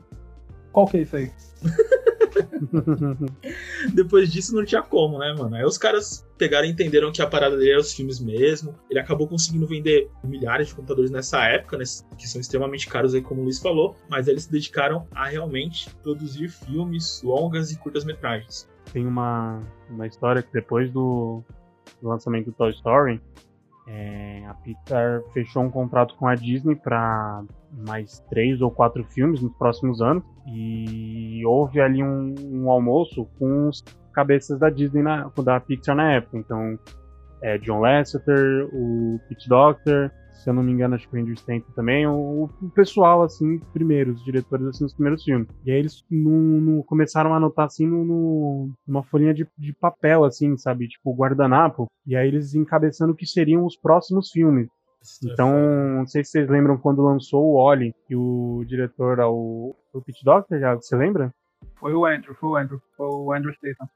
Qual 0.70 0.86
que 0.86 0.98
é 0.98 1.00
isso 1.00 1.16
aí? 1.16 1.32
Depois 3.92 4.30
disso 4.30 4.54
não 4.54 4.64
tinha 4.64 4.82
como, 4.82 5.18
né, 5.18 5.34
mano? 5.36 5.56
Aí 5.56 5.64
os 5.64 5.76
caras 5.76 6.24
pegaram 6.38 6.66
e 6.66 6.70
entenderam 6.70 7.10
que 7.10 7.20
a 7.20 7.26
parada 7.26 7.56
dele 7.56 7.72
era 7.72 7.80
os 7.80 7.92
filmes 7.92 8.20
mesmo. 8.20 8.74
Ele 8.88 9.00
acabou 9.00 9.26
conseguindo 9.26 9.66
vender 9.66 10.08
milhares 10.22 10.68
de 10.68 10.74
computadores 10.74 11.10
nessa 11.10 11.44
época, 11.46 11.76
né, 11.76 11.84
que 12.16 12.28
são 12.28 12.40
extremamente 12.40 12.86
caros 12.86 13.14
aí, 13.14 13.22
como 13.22 13.40
o 13.40 13.44
Luiz 13.44 13.58
falou, 13.58 13.96
mas 14.08 14.28
eles 14.28 14.44
se 14.44 14.52
dedicaram 14.52 15.08
a 15.10 15.26
realmente 15.26 15.90
produzir 16.02 16.48
filmes 16.48 17.20
longas 17.24 17.72
e 17.72 17.78
curtas-metragens. 17.78 18.68
Tem 18.92 19.06
uma, 19.06 19.60
uma 19.88 20.06
história 20.06 20.42
que 20.42 20.52
depois 20.52 20.90
do, 20.92 21.42
do 22.00 22.08
lançamento 22.08 22.46
do 22.46 22.52
Toy 22.52 22.70
Story, 22.70 23.20
é, 23.86 24.44
a 24.46 24.54
Pixar 24.54 25.22
fechou 25.32 25.62
um 25.62 25.70
contrato 25.70 26.14
com 26.16 26.26
a 26.26 26.34
Disney 26.34 26.76
para 26.76 27.42
mais 27.72 28.20
três 28.30 28.60
ou 28.60 28.70
quatro 28.70 29.04
filmes 29.04 29.40
nos 29.40 29.52
próximos 29.56 30.00
anos 30.00 30.22
e 30.46 31.42
houve 31.46 31.80
ali 31.80 32.02
um, 32.02 32.34
um 32.40 32.70
almoço 32.70 33.26
com 33.38 33.68
os 33.68 33.82
cabeças 34.12 34.58
da 34.58 34.70
Disney 34.70 35.02
na, 35.02 35.30
da 35.44 35.60
Pixar 35.60 35.96
na 35.96 36.12
época. 36.12 36.38
Então, 36.38 36.78
é, 37.42 37.58
John 37.58 37.80
Lasseter, 37.80 38.68
o 38.72 39.18
Pete 39.28 39.48
Doctor, 39.48 40.10
se 40.40 40.48
eu 40.50 40.54
não 40.54 40.62
me 40.62 40.72
engano, 40.72 40.94
acho 40.94 41.08
que 41.08 41.16
o 41.16 41.20
Andrew 41.20 41.34
Stanton 41.34 41.70
também, 41.74 42.06
o, 42.06 42.48
o 42.62 42.70
pessoal, 42.74 43.22
assim, 43.22 43.58
primeiros, 43.72 44.18
os 44.18 44.24
diretores, 44.24 44.66
assim, 44.66 44.84
dos 44.84 44.94
primeiros 44.94 45.22
filmes. 45.22 45.48
E 45.64 45.70
aí 45.70 45.78
eles 45.78 46.04
no, 46.10 46.60
no- 46.60 46.84
começaram 46.84 47.32
a 47.32 47.36
anotar, 47.36 47.66
assim, 47.66 47.86
no, 47.86 48.04
no- 48.04 48.70
numa 48.86 49.02
folhinha 49.02 49.34
de, 49.34 49.46
de 49.58 49.72
papel, 49.74 50.24
assim, 50.24 50.56
sabe, 50.56 50.88
tipo 50.88 51.14
guardanapo, 51.14 51.86
e 52.06 52.16
aí 52.16 52.28
eles 52.28 52.54
encabeçando 52.54 53.12
o 53.12 53.16
que 53.16 53.26
seriam 53.26 53.64
os 53.64 53.76
próximos 53.76 54.30
filmes. 54.30 54.68
Então, 55.32 55.50
não 55.98 56.06
sei 56.06 56.22
se 56.24 56.32
vocês 56.32 56.48
lembram 56.48 56.76
quando 56.76 57.02
lançou 57.02 57.42
o 57.44 57.56
Oli, 57.56 57.94
e 58.08 58.14
o 58.16 58.62
diretor, 58.66 59.18
é 59.18 59.24
o, 59.24 59.74
o 59.94 60.02
Pete 60.02 60.24
Doctor, 60.24 60.58
já, 60.58 60.74
você 60.74 60.94
lembra? 60.96 61.30
Foi 61.76 61.94
o 61.94 62.04
Andrew, 62.04 62.34
foi 62.34 62.48
o 62.50 62.56
Andrew. 62.56 62.80
Foi 62.96 63.06
o 63.06 63.32
Andrew 63.32 63.52
Statham. 63.54 63.88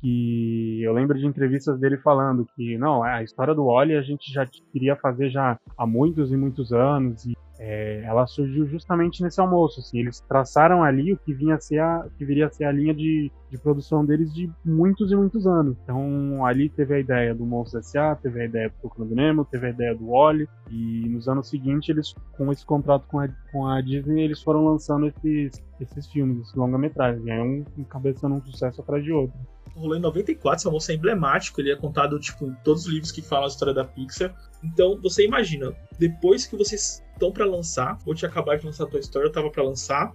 Que 0.00 0.82
eu 0.82 0.92
lembro 0.92 1.18
de 1.18 1.26
entrevistas 1.26 1.78
dele 1.78 1.96
falando 1.98 2.46
que 2.56 2.76
não, 2.78 3.02
a 3.02 3.22
história 3.22 3.54
do 3.54 3.66
Wally 3.66 3.96
a 3.96 4.02
gente 4.02 4.32
já 4.32 4.46
queria 4.72 4.96
fazer 4.96 5.30
já 5.30 5.58
há 5.76 5.86
muitos 5.86 6.32
e 6.32 6.36
muitos 6.36 6.72
anos 6.72 7.24
e 7.24 7.36
é, 7.64 8.02
ela 8.04 8.26
surgiu 8.26 8.66
justamente 8.66 9.22
nesse 9.22 9.40
almoço, 9.40 9.78
assim, 9.78 10.00
eles 10.00 10.20
traçaram 10.20 10.82
ali 10.82 11.12
o 11.12 11.16
que 11.16 11.32
vinha 11.32 11.54
a 11.54 11.60
ser 11.60 11.78
a, 11.78 12.08
que 12.18 12.24
viria 12.24 12.46
a 12.46 12.50
ser 12.50 12.64
a 12.64 12.72
linha 12.72 12.92
de, 12.92 13.30
de 13.48 13.58
produção 13.58 14.04
deles 14.04 14.34
de 14.34 14.50
muitos 14.64 15.12
e 15.12 15.16
muitos 15.16 15.46
anos. 15.46 15.76
Então 15.84 16.44
ali 16.44 16.68
teve 16.68 16.94
a 16.94 16.98
ideia 16.98 17.32
do 17.32 17.46
Monstro 17.46 17.78
S.A., 17.78 18.16
teve 18.16 18.40
a 18.40 18.44
ideia 18.46 18.68
do 18.68 18.74
Procurando 18.80 19.10
do 19.10 19.14
Nemo, 19.14 19.44
teve 19.44 19.68
a 19.68 19.70
ideia 19.70 19.94
do 19.94 20.08
Wally 20.08 20.48
e 20.70 21.08
nos 21.08 21.28
anos 21.28 21.48
seguintes 21.48 21.88
eles 21.88 22.12
com 22.36 22.50
esse 22.50 22.66
contrato 22.66 23.06
com 23.06 23.20
a, 23.20 23.28
com 23.52 23.68
a 23.68 23.80
Disney 23.80 24.22
eles 24.22 24.42
foram 24.42 24.64
lançando 24.64 25.06
esses, 25.06 25.62
esses 25.80 26.10
filmes, 26.10 26.40
esses 26.40 26.54
longa-metragens, 26.56 27.24
aí 27.28 27.40
um 27.40 27.64
encabeçando 27.78 28.34
um 28.34 28.42
sucesso 28.42 28.80
atrás 28.80 29.04
de 29.04 29.12
outro. 29.12 29.38
Rolou 29.74 29.96
em 29.96 30.00
94, 30.00 30.58
esse 30.58 30.66
almoço 30.66 30.90
é 30.90 30.94
emblemático, 30.94 31.60
ele 31.60 31.72
é 31.72 31.76
contado 31.76 32.18
tipo, 32.18 32.46
em 32.46 32.54
todos 32.64 32.86
os 32.86 32.92
livros 32.92 33.12
que 33.12 33.22
falam 33.22 33.44
a 33.44 33.48
história 33.48 33.74
da 33.74 33.84
Pixar. 33.84 34.34
Então 34.62 34.98
você 35.00 35.24
imagina, 35.24 35.74
depois 35.98 36.46
que 36.46 36.56
vocês 36.56 37.02
estão 37.12 37.32
pra 37.32 37.44
lançar, 37.44 37.98
ou 38.06 38.14
tinha 38.14 38.28
acabado 38.28 38.60
de 38.60 38.66
lançar 38.66 38.84
a 38.84 38.86
tua 38.86 39.00
história, 39.00 39.26
eu 39.26 39.32
tava 39.32 39.50
pra 39.50 39.62
lançar, 39.62 40.12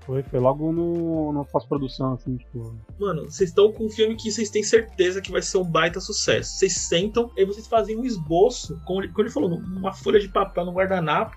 Foi, 0.00 0.22
foi 0.24 0.40
logo 0.40 0.72
no, 0.72 1.32
no 1.32 1.44
pós-produção, 1.44 2.14
assim, 2.14 2.36
tipo. 2.36 2.76
mano, 2.98 3.22
vocês 3.30 3.50
estão 3.50 3.72
com 3.72 3.86
um 3.86 3.90
filme 3.90 4.16
que 4.16 4.32
vocês 4.32 4.50
têm 4.50 4.62
certeza 4.62 5.20
que 5.20 5.30
vai 5.30 5.40
ser 5.40 5.58
um 5.58 5.64
baita 5.64 6.00
sucesso. 6.00 6.58
Vocês 6.58 6.72
sentam, 6.74 7.30
aí 7.38 7.44
vocês 7.44 7.68
fazem 7.68 7.96
um 7.96 8.04
esboço, 8.04 8.80
como 8.84 9.00
ele, 9.00 9.08
como 9.08 9.22
ele 9.22 9.30
falou, 9.30 9.48
numa 9.48 9.92
folha 9.92 10.18
de 10.18 10.28
papel, 10.28 10.64
num 10.64 10.72
guardanapo, 10.72 11.36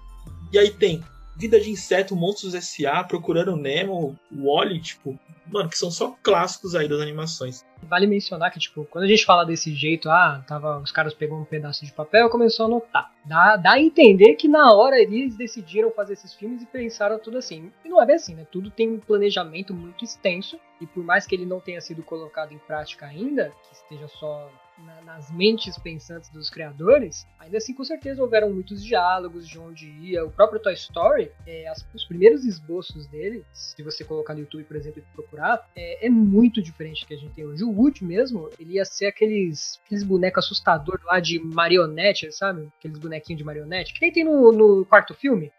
e 0.51 0.57
aí 0.57 0.71
tem 0.71 1.03
Vida 1.35 1.59
de 1.59 1.69
Inseto, 1.69 2.15
Monstros 2.15 2.55
S.A., 2.55 3.03
Procurando 3.03 3.57
Nemo, 3.57 4.17
Wally, 4.31 4.79
tipo, 4.79 5.19
mano, 5.47 5.69
que 5.69 5.77
são 5.77 5.91
só 5.91 6.15
clássicos 6.23 6.75
aí 6.75 6.87
das 6.87 7.01
animações. 7.01 7.65
Vale 7.83 8.07
mencionar 8.07 8.51
que, 8.51 8.59
tipo, 8.59 8.85
quando 8.85 9.03
a 9.03 9.07
gente 9.07 9.25
fala 9.25 9.45
desse 9.45 9.73
jeito, 9.75 10.09
ah, 10.09 10.43
tava, 10.47 10.79
os 10.79 10.91
caras 10.91 11.13
pegou 11.13 11.37
um 11.37 11.45
pedaço 11.45 11.85
de 11.85 11.91
papel 11.91 12.27
e 12.27 12.29
começou 12.29 12.63
a 12.63 12.67
anotar. 12.67 13.11
Dá, 13.25 13.57
dá 13.57 13.71
a 13.73 13.79
entender 13.79 14.35
que 14.35 14.47
na 14.47 14.73
hora 14.73 14.99
eles 14.99 15.35
decidiram 15.35 15.91
fazer 15.91 16.13
esses 16.13 16.33
filmes 16.33 16.61
e 16.61 16.65
pensaram 16.65 17.19
tudo 17.19 17.37
assim. 17.37 17.71
E 17.83 17.89
não 17.89 18.01
é 18.01 18.05
bem 18.05 18.15
assim, 18.15 18.33
né? 18.33 18.47
Tudo 18.51 18.71
tem 18.71 18.89
um 18.89 18.99
planejamento 18.99 19.73
muito 19.73 20.03
extenso. 20.03 20.59
E 20.79 20.87
por 20.87 21.03
mais 21.03 21.27
que 21.27 21.35
ele 21.35 21.45
não 21.45 21.59
tenha 21.59 21.81
sido 21.81 22.01
colocado 22.01 22.53
em 22.53 22.57
prática 22.59 23.05
ainda, 23.05 23.53
que 23.67 23.75
esteja 23.75 24.07
só 24.07 24.49
na- 24.77 25.01
nas 25.01 25.31
mentes 25.31 25.77
pensantes 25.77 26.29
dos 26.29 26.49
criadores, 26.49 27.25
ainda 27.39 27.57
assim 27.57 27.73
com 27.73 27.83
certeza 27.83 28.21
houveram 28.21 28.51
muitos 28.53 28.83
diálogos 28.83 29.47
de 29.47 29.57
onde 29.57 29.87
ia. 29.89 30.25
O 30.25 30.31
próprio 30.31 30.59
Toy 30.61 30.73
Story, 30.73 31.31
é, 31.45 31.67
as- 31.67 31.85
os 31.93 32.03
primeiros 32.05 32.43
esboços 32.45 33.07
dele, 33.07 33.45
se 33.53 33.81
você 33.83 34.03
colocar 34.03 34.33
no 34.33 34.41
YouTube, 34.41 34.63
por 34.65 34.75
exemplo, 34.75 34.99
e 35.01 35.13
procurar, 35.15 35.65
é, 35.75 36.05
é 36.07 36.09
muito 36.09 36.61
diferente 36.61 37.01
do 37.01 37.07
que 37.07 37.13
a 37.13 37.17
gente 37.17 37.33
tem 37.33 37.45
hoje. 37.45 37.63
O 37.63 37.71
Woody 37.71 38.03
mesmo, 38.03 38.49
ele 38.59 38.73
ia 38.73 38.85
ser 38.85 39.07
aqueles, 39.07 39.79
aqueles 39.85 40.03
bonecos 40.03 40.45
assustadores 40.45 41.03
lá 41.05 41.19
de 41.19 41.39
marionete, 41.39 42.31
sabe? 42.31 42.67
Aqueles 42.77 42.99
bonequinhos 42.99 43.37
de 43.37 43.43
marionete, 43.43 43.93
que 43.93 44.01
nem 44.01 44.11
tem 44.11 44.23
no, 44.23 44.51
no 44.51 44.85
quarto 44.85 45.13
filme. 45.13 45.51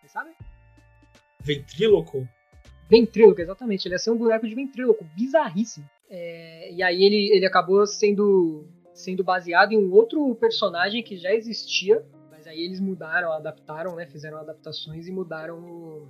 Vocês 0.00 0.12
sabem? 0.12 0.32
Ventríloco, 1.40 2.28
Ventríloco, 2.90 3.38
exatamente. 3.40 3.86
Ele 3.86 3.94
ia 3.94 3.98
ser 3.98 4.10
um 4.10 4.16
boneco 4.16 4.48
de 4.48 4.54
ventríloco, 4.54 5.04
bizarríssimo. 5.14 5.86
É, 6.08 6.72
e 6.72 6.82
aí 6.82 7.02
ele, 7.02 7.30
ele 7.36 7.46
acabou 7.46 7.86
sendo, 7.86 8.66
sendo 8.94 9.22
baseado 9.22 9.72
em 9.72 9.78
um 9.78 9.92
outro 9.92 10.34
personagem 10.36 11.02
que 11.02 11.16
já 11.16 11.32
existia, 11.34 12.04
mas 12.30 12.46
aí 12.46 12.60
eles 12.60 12.80
mudaram, 12.80 13.32
adaptaram, 13.32 13.94
né? 13.94 14.06
Fizeram 14.06 14.38
adaptações 14.38 15.06
e 15.06 15.12
mudaram 15.12 15.58
o- 15.58 16.08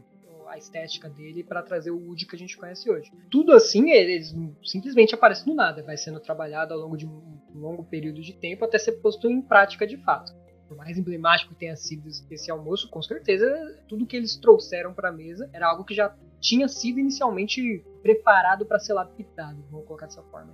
a 0.48 0.56
estética 0.56 1.10
dele 1.10 1.44
para 1.44 1.62
trazer 1.62 1.90
o 1.90 1.98
Woody 1.98 2.24
que 2.26 2.34
a 2.34 2.38
gente 2.38 2.56
conhece 2.56 2.90
hoje. 2.90 3.12
Tudo 3.30 3.52
assim, 3.52 3.90
eles 3.90 4.34
simplesmente 4.64 5.14
aparecem 5.14 5.44
do 5.44 5.54
nada, 5.54 5.82
vai 5.82 5.96
sendo 5.98 6.18
trabalhado 6.20 6.72
ao 6.72 6.80
longo 6.80 6.96
de 6.96 7.06
um 7.06 7.20
longo 7.54 7.84
período 7.84 8.22
de 8.22 8.32
tempo 8.32 8.64
até 8.64 8.78
ser 8.78 8.92
posto 8.92 9.28
em 9.28 9.42
prática 9.42 9.86
de 9.86 9.98
fato. 9.98 10.32
Por 10.66 10.74
mais 10.76 10.96
emblemático 10.96 11.52
que 11.52 11.60
tenha 11.60 11.76
sido 11.76 12.08
esse 12.30 12.50
almoço, 12.50 12.88
com 12.88 13.02
certeza 13.02 13.46
tudo 13.88 14.06
que 14.06 14.16
eles 14.16 14.36
trouxeram 14.36 14.94
para 14.94 15.10
a 15.10 15.12
mesa 15.12 15.50
era 15.52 15.66
algo 15.68 15.84
que 15.84 15.94
já 15.94 16.14
tinha 16.40 16.66
sido 16.68 16.98
inicialmente 16.98 17.84
preparado 18.02 18.66
para 18.66 18.78
ser 18.78 18.94
lapidado, 18.94 19.62
vamos 19.70 19.86
colocar 19.86 20.06
dessa 20.06 20.22
forma. 20.24 20.52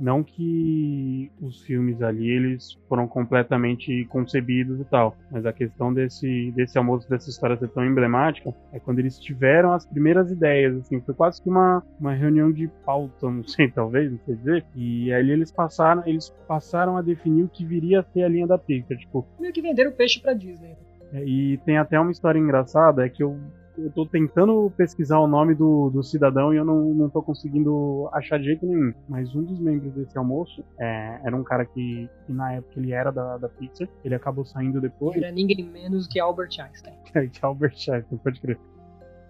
Não 0.00 0.24
que 0.24 1.30
os 1.42 1.60
filmes 1.60 2.00
ali 2.00 2.26
eles 2.30 2.72
foram 2.88 3.06
completamente 3.06 4.06
concebidos 4.06 4.80
e 4.80 4.84
tal, 4.86 5.14
mas 5.30 5.44
a 5.44 5.52
questão 5.52 5.92
desse, 5.92 6.50
desse 6.52 6.78
almoço, 6.78 7.08
dessa 7.08 7.28
história 7.28 7.54
ser 7.58 7.68
tão 7.68 7.84
emblemática, 7.84 8.54
é 8.72 8.80
quando 8.80 8.98
eles 8.98 9.18
tiveram 9.18 9.74
as 9.74 9.84
primeiras 9.84 10.30
ideias, 10.30 10.74
assim, 10.78 11.02
foi 11.02 11.14
quase 11.14 11.42
que 11.42 11.50
uma, 11.50 11.84
uma 12.00 12.14
reunião 12.14 12.50
de 12.50 12.66
pauta, 12.86 13.30
não 13.30 13.46
sei, 13.46 13.68
talvez, 13.70 14.10
não 14.10 14.18
sei 14.24 14.36
dizer, 14.36 14.64
e 14.74 15.12
ali 15.12 15.32
eles 15.32 15.52
passaram, 15.52 16.02
eles 16.06 16.30
passaram 16.48 16.96
a 16.96 17.02
definir 17.02 17.42
o 17.42 17.48
que 17.48 17.62
viria 17.62 18.00
a 18.00 18.04
ser 18.04 18.22
a 18.22 18.28
linha 18.28 18.46
da 18.46 18.56
Pixar, 18.56 18.96
tipo, 18.96 19.26
Meio 19.38 19.52
que 19.52 19.60
venderam 19.60 19.90
o 19.90 19.94
peixe 19.94 20.18
para 20.18 20.32
Disney. 20.32 20.78
É, 21.12 21.22
E 21.24 21.58
tem 21.58 21.76
até 21.76 22.00
uma 22.00 22.10
história 22.10 22.38
engraçada, 22.38 23.04
é 23.04 23.08
que 23.10 23.22
eu, 23.22 23.38
eu 23.84 23.90
tô 23.90 24.06
tentando 24.06 24.72
pesquisar 24.76 25.18
o 25.18 25.26
nome 25.26 25.54
do, 25.54 25.90
do 25.90 26.02
cidadão 26.02 26.52
e 26.52 26.56
eu 26.56 26.64
não, 26.64 26.94
não 26.94 27.08
tô 27.08 27.22
conseguindo 27.22 28.08
achar 28.12 28.38
de 28.38 28.44
jeito 28.46 28.66
nenhum. 28.66 28.92
Mas 29.08 29.34
um 29.34 29.42
dos 29.42 29.58
membros 29.58 29.92
desse 29.92 30.16
almoço 30.16 30.64
é, 30.78 31.20
era 31.24 31.36
um 31.36 31.42
cara 31.42 31.64
que, 31.64 32.08
que 32.26 32.32
na 32.32 32.52
época 32.54 32.78
ele 32.78 32.92
era 32.92 33.10
da, 33.10 33.38
da 33.38 33.48
Pixar, 33.48 33.88
ele 34.04 34.14
acabou 34.14 34.44
saindo 34.44 34.80
depois. 34.80 35.16
Era 35.16 35.32
ninguém 35.32 35.64
menos 35.64 36.06
que 36.06 36.20
Albert 36.20 36.60
Einstein. 36.60 36.94
que 37.04 37.18
é 37.18 37.46
Albert 37.46 37.74
Einstein, 37.88 38.18
pode 38.22 38.40
crer. 38.40 38.58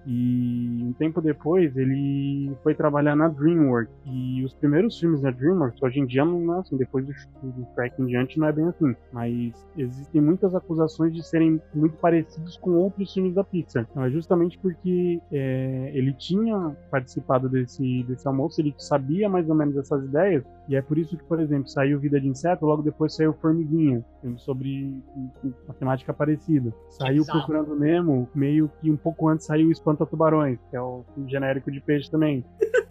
E 0.06 0.80
um 0.82 0.92
tempo 0.94 1.20
depois 1.20 1.76
ele 1.76 2.52
foi 2.62 2.74
trabalhar 2.74 3.14
na 3.14 3.28
DreamWorks. 3.28 3.94
E 4.06 4.44
os 4.44 4.54
primeiros 4.54 4.98
filmes 4.98 5.20
da 5.20 5.30
DreamWorks, 5.30 5.82
hoje 5.82 6.00
em 6.00 6.06
dia 6.06 6.24
não 6.24 6.54
é 6.56 6.60
assim, 6.60 6.76
depois 6.76 7.06
do, 7.06 7.12
do 7.42 7.66
Shrek 7.74 8.00
em 8.00 8.06
diante 8.06 8.38
não 8.38 8.48
é 8.48 8.52
bem 8.52 8.66
assim. 8.66 8.94
Mas 9.12 9.52
existem 9.76 10.20
muitas 10.20 10.54
acusações 10.54 11.14
de 11.14 11.22
serem 11.22 11.60
muito 11.74 11.96
parecidos 11.96 12.56
com 12.56 12.72
outros 12.72 13.12
filmes 13.12 13.34
da 13.34 13.44
Pixar. 13.44 13.86
Então 13.90 14.04
é 14.04 14.10
justamente 14.10 14.58
porque 14.58 15.20
é, 15.30 15.90
ele 15.94 16.12
tinha 16.12 16.76
participado 16.90 17.48
desse, 17.48 18.02
desse 18.04 18.26
almoço, 18.26 18.60
ele 18.60 18.74
sabia 18.78 19.28
mais 19.28 19.48
ou 19.48 19.54
menos 19.54 19.76
essas 19.76 20.04
ideias. 20.04 20.44
E 20.68 20.76
é 20.76 20.82
por 20.82 20.98
isso 20.98 21.16
que, 21.16 21.24
por 21.24 21.40
exemplo, 21.40 21.68
saiu 21.68 21.98
Vida 21.98 22.20
de 22.20 22.28
Inseto, 22.28 22.64
logo 22.64 22.82
depois 22.82 23.14
saiu 23.14 23.32
Formiguinha, 23.32 24.04
filme 24.20 24.38
sobre 24.38 24.94
uma 25.42 25.74
temática 25.74 26.14
parecida. 26.14 26.72
Saiu 26.88 27.22
Exato. 27.22 27.38
Procurando 27.38 27.74
Nemo, 27.74 28.28
meio 28.34 28.70
que 28.80 28.90
um 28.90 28.96
pouco 28.96 29.28
antes 29.28 29.46
saiu 29.46 29.70
Espanta 29.90 30.06
Tubarões, 30.06 30.58
que 30.70 30.76
é 30.76 30.80
o 30.80 31.04
genérico 31.26 31.70
de 31.70 31.80
peixe 31.80 32.10
também. 32.10 32.44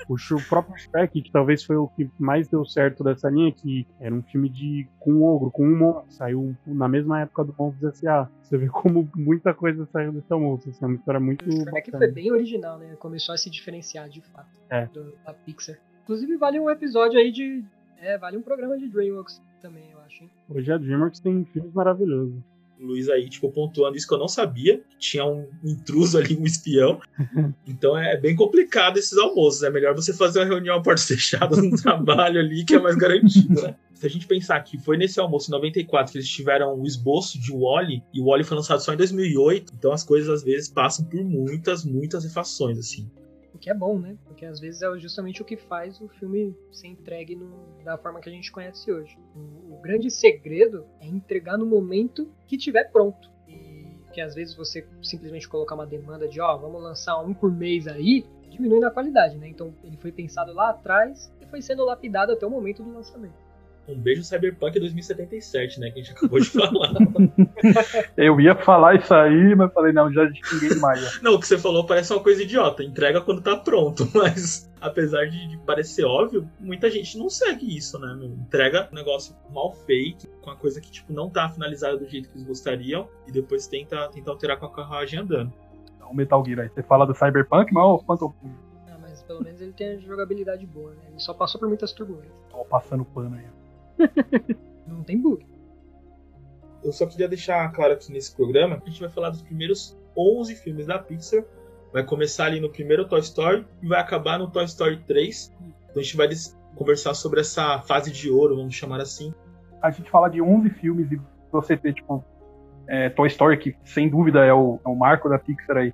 O 0.09 0.15
próprio 0.49 0.75
Shrek, 0.77 1.21
que 1.21 1.31
talvez 1.31 1.63
foi 1.63 1.75
o 1.77 1.87
que 1.87 2.09
mais 2.19 2.47
deu 2.47 2.65
certo 2.65 3.03
dessa 3.03 3.29
linha, 3.29 3.51
que 3.51 3.85
era 3.99 4.13
um 4.13 4.21
filme 4.23 4.49
de 4.49 4.87
com 4.99 5.13
um 5.13 5.23
ogro, 5.23 5.51
com 5.51 5.63
um 5.65 5.77
monstro, 5.77 6.11
saiu 6.11 6.55
na 6.65 6.87
mesma 6.87 7.21
época 7.21 7.43
do 7.45 7.55
Monstros 7.57 7.93
S.A. 7.93 8.27
Você 8.41 8.57
vê 8.57 8.67
como 8.67 9.07
muita 9.15 9.53
coisa 9.53 9.85
saiu 9.93 10.11
desse 10.11 10.31
almoço, 10.33 10.67
assim, 10.69 10.83
é 10.83 10.87
uma 10.87 10.95
história 10.95 11.19
muito 11.19 11.47
O 11.47 11.51
Shrek 11.51 11.71
bacana. 11.91 11.97
foi 11.99 12.11
bem 12.11 12.31
original, 12.31 12.77
né? 12.79 12.95
Começou 12.97 13.33
a 13.33 13.37
se 13.37 13.49
diferenciar 13.49 14.09
de 14.09 14.21
fato 14.21 14.49
É. 14.69 14.87
do- 14.87 15.13
da 15.25 15.33
Pixar. 15.33 15.77
Inclusive, 16.03 16.37
vale 16.37 16.59
um 16.59 16.69
episódio 16.69 17.19
aí 17.19 17.31
de. 17.31 17.63
É, 18.01 18.17
vale 18.17 18.37
um 18.37 18.41
programa 18.41 18.77
de 18.79 18.89
Dreamworks 18.89 19.39
também, 19.61 19.91
eu 19.91 19.99
acho, 19.99 20.23
hein? 20.23 20.29
Hoje 20.49 20.71
a 20.71 20.77
DreamWorks 20.77 21.19
tem 21.19 21.45
filmes 21.45 21.71
maravilhosos. 21.73 22.33
Luiz 22.79 23.09
aí, 23.09 23.29
tipo, 23.29 23.51
pontuando 23.51 23.97
isso 23.97 24.07
que 24.07 24.13
eu 24.13 24.17
não 24.17 24.27
sabia, 24.27 24.81
que 24.89 24.97
tinha 24.97 25.25
um 25.25 25.47
intruso 25.63 26.17
ali, 26.17 26.35
um 26.37 26.45
espião. 26.45 26.99
Então 27.67 27.97
é 27.97 28.17
bem 28.17 28.35
complicado 28.35 28.97
esses 28.97 29.17
almoços. 29.17 29.63
É 29.63 29.69
melhor 29.69 29.95
você 29.95 30.13
fazer 30.13 30.39
uma 30.39 30.45
reunião 30.45 30.77
a 30.77 30.81
portas 30.81 31.05
fechadas 31.07 31.61
no 31.61 31.75
trabalho 31.75 32.39
ali, 32.39 32.65
que 32.65 32.75
é 32.75 32.79
mais 32.79 32.95
garantido, 32.95 33.61
né? 33.61 33.75
Se 33.93 34.05
a 34.05 34.09
gente 34.09 34.25
pensar 34.25 34.59
que 34.61 34.77
foi 34.77 34.97
nesse 34.97 35.19
almoço 35.19 35.49
em 35.49 35.51
94 35.51 36.11
que 36.11 36.17
eles 36.17 36.27
tiveram 36.27 36.79
o 36.79 36.85
esboço 36.85 37.39
de 37.39 37.51
Wally, 37.51 38.01
e 38.13 38.21
o 38.21 38.25
Wally 38.25 38.43
foi 38.43 38.57
lançado 38.57 38.81
só 38.81 38.93
em 38.93 38.97
2008, 38.97 39.73
então 39.77 39.91
as 39.91 40.03
coisas 40.03 40.29
às 40.29 40.43
vezes 40.43 40.69
passam 40.69 41.05
por 41.05 41.23
muitas, 41.23 41.85
muitas 41.85 42.23
refações, 42.23 42.77
assim. 42.79 43.09
O 43.59 43.61
que 43.61 43.69
é 43.69 43.73
bom, 43.73 43.99
né? 43.99 44.15
Porque 44.25 44.45
às 44.45 44.57
vezes 44.57 44.81
é 44.81 44.97
justamente 44.97 45.41
o 45.41 45.45
que 45.45 45.57
faz 45.57 45.99
o 45.99 46.07
filme 46.07 46.55
ser 46.71 46.87
entregue 46.87 47.35
no- 47.35 47.83
da 47.83 47.97
forma 47.97 48.21
que 48.21 48.29
a 48.29 48.31
gente 48.31 48.49
conhece 48.53 48.89
hoje. 48.89 49.17
O, 49.35 49.73
o 49.73 49.81
grande 49.81 50.09
segredo 50.09 50.85
é 51.01 51.05
entregar 51.05 51.57
no 51.57 51.65
momento 51.65 52.31
que 52.47 52.57
tiver 52.57 52.85
pronto. 52.85 53.29
E 53.49 53.85
que 54.13 54.21
às 54.21 54.33
vezes 54.33 54.55
você 54.55 54.87
simplesmente 55.03 55.49
colocar 55.49 55.75
uma 55.75 55.85
demanda 55.85 56.25
de, 56.25 56.39
ó, 56.39 56.55
vamos 56.57 56.81
lançar 56.81 57.19
um 57.19 57.33
por 57.33 57.51
mês 57.51 57.85
aí, 57.85 58.25
diminui 58.49 58.79
na 58.79 58.89
qualidade, 58.89 59.37
né? 59.37 59.49
Então 59.49 59.73
ele 59.83 59.97
foi 59.97 60.13
pensado 60.13 60.53
lá 60.53 60.69
atrás 60.69 61.29
e 61.41 61.45
foi 61.45 61.61
sendo 61.61 61.83
lapidado 61.83 62.31
até 62.31 62.45
o 62.45 62.49
momento 62.49 62.81
do 62.81 62.93
lançamento. 62.93 63.48
Um 63.89 63.99
beijo 63.99 64.23
Cyberpunk 64.23 64.79
2077, 64.79 65.79
né? 65.79 65.89
Que 65.89 65.99
a 65.99 66.03
gente 66.03 66.15
acabou 66.15 66.39
de 66.39 66.45
falar. 66.51 66.93
Eu 68.15 68.39
ia 68.39 68.55
falar 68.55 68.95
isso 68.95 69.13
aí, 69.13 69.55
mas 69.55 69.73
falei, 69.73 69.91
não, 69.91 70.11
já 70.13 70.29
xinguei 70.31 70.69
demais. 70.69 71.01
já. 71.01 71.09
Não, 71.23 71.33
o 71.35 71.39
que 71.39 71.47
você 71.47 71.57
falou 71.57 71.85
parece 71.85 72.13
uma 72.13 72.21
coisa 72.21 72.43
idiota. 72.43 72.83
Entrega 72.83 73.21
quando 73.21 73.41
tá 73.41 73.55
pronto. 73.57 74.07
Mas, 74.13 74.69
apesar 74.79 75.25
de, 75.25 75.47
de 75.47 75.57
parecer 75.59 76.03
óbvio, 76.05 76.47
muita 76.59 76.89
gente 76.89 77.17
não 77.17 77.29
segue 77.29 77.75
isso, 77.77 77.97
né? 77.99 78.15
meu? 78.15 78.29
Entrega 78.29 78.87
um 78.91 78.95
negócio 78.95 79.35
mal 79.51 79.73
feito, 79.73 80.27
com 80.41 80.49
a 80.51 80.55
coisa 80.55 80.79
que, 80.79 80.91
tipo, 80.91 81.11
não 81.11 81.29
tá 81.29 81.49
finalizada 81.49 81.97
do 81.97 82.07
jeito 82.07 82.29
que 82.29 82.35
eles 82.35 82.47
gostariam. 82.47 83.07
E 83.27 83.31
depois 83.31 83.67
tenta, 83.67 84.07
tenta 84.09 84.29
alterar 84.31 84.57
com 84.57 84.65
a 84.65 84.71
carruagem 84.71 85.19
andando. 85.19 85.51
O 86.09 86.15
Metal 86.15 86.43
Gear 86.45 86.59
aí. 86.61 86.69
Você 86.69 86.81
fala 86.83 87.05
do 87.05 87.13
Cyberpunk, 87.13 87.71
mas 87.73 87.83
o 87.85 87.99
Phantom 87.99 88.33
Ah, 88.87 88.97
mas 88.99 89.21
pelo 89.23 89.43
menos 89.43 89.61
ele 89.61 89.73
tem 89.73 89.89
a 89.91 89.97
jogabilidade 89.97 90.65
boa, 90.65 90.91
né? 90.91 91.01
Ele 91.09 91.19
só 91.19 91.33
passou 91.33 91.59
por 91.59 91.67
muitas 91.67 91.93
turbulências. 91.93 92.33
tô 92.49 92.65
passando 92.65 93.05
pano 93.05 93.35
aí. 93.35 93.45
Não 94.87 95.03
tem 95.03 95.19
bug. 95.21 95.45
Eu 96.83 96.91
só 96.91 97.05
queria 97.05 97.27
deixar 97.27 97.69
claro 97.71 97.93
aqui 97.93 98.11
nesse 98.11 98.35
programa 98.35 98.77
que 98.79 98.87
a 98.87 98.91
gente 98.91 99.01
vai 99.01 99.09
falar 99.09 99.29
dos 99.29 99.41
primeiros 99.41 99.97
11 100.17 100.55
filmes 100.55 100.85
da 100.85 100.97
Pixar. 100.97 101.43
Vai 101.91 102.03
começar 102.03 102.45
ali 102.45 102.59
no 102.59 102.69
primeiro 102.69 103.07
Toy 103.07 103.19
Story 103.19 103.65
e 103.81 103.87
vai 103.87 103.99
acabar 103.99 104.39
no 104.39 104.49
Toy 104.49 104.63
Story 104.65 105.03
3. 105.07 105.53
Então 105.89 105.99
a 105.99 106.01
gente 106.01 106.15
vai 106.15 106.29
conversar 106.75 107.13
sobre 107.13 107.41
essa 107.41 107.79
fase 107.81 108.11
de 108.11 108.29
ouro, 108.29 108.55
vamos 108.55 108.75
chamar 108.75 109.01
assim. 109.01 109.33
A 109.81 109.91
gente 109.91 110.09
fala 110.09 110.29
de 110.29 110.41
11 110.41 110.69
filmes 110.71 111.11
e 111.11 111.19
você 111.51 111.75
ter, 111.75 111.93
tipo, 111.93 112.23
é, 112.87 113.09
Toy 113.09 113.27
Story, 113.27 113.57
que 113.57 113.75
sem 113.83 114.07
dúvida 114.07 114.45
é 114.45 114.53
o, 114.53 114.79
é 114.85 114.89
o 114.89 114.95
marco 114.95 115.27
da 115.27 115.37
Pixar 115.37 115.77
aí. 115.77 115.93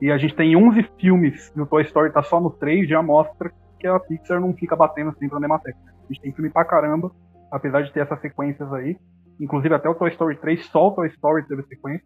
E 0.00 0.10
a 0.10 0.18
gente 0.18 0.34
tem 0.34 0.56
11 0.56 0.88
filmes 0.98 1.52
e 1.54 1.60
o 1.60 1.66
Toy 1.66 1.82
Story 1.82 2.12
tá 2.12 2.22
só 2.22 2.40
no 2.40 2.50
3, 2.50 2.88
já 2.88 3.02
mostra 3.02 3.52
que 3.78 3.86
a 3.86 3.98
Pixar 3.98 4.40
não 4.40 4.52
fica 4.52 4.74
batendo 4.74 5.12
sempre 5.12 5.34
na 5.34 5.40
mesma 5.40 5.58
tecla. 5.58 5.80
A 5.86 6.12
gente 6.12 6.22
tem 6.22 6.32
filme 6.32 6.50
pra 6.50 6.64
caramba, 6.64 7.10
apesar 7.54 7.82
de 7.82 7.92
ter 7.92 8.00
essas 8.00 8.20
sequências 8.20 8.70
aí. 8.72 8.98
Inclusive 9.40 9.74
até 9.74 9.88
o 9.88 9.94
Toy 9.94 10.10
Story 10.10 10.36
3, 10.36 10.66
só 10.66 10.88
o 10.88 10.90
Toy 10.90 11.08
Story 11.08 11.46
teve 11.46 11.62
sequência. 11.62 12.04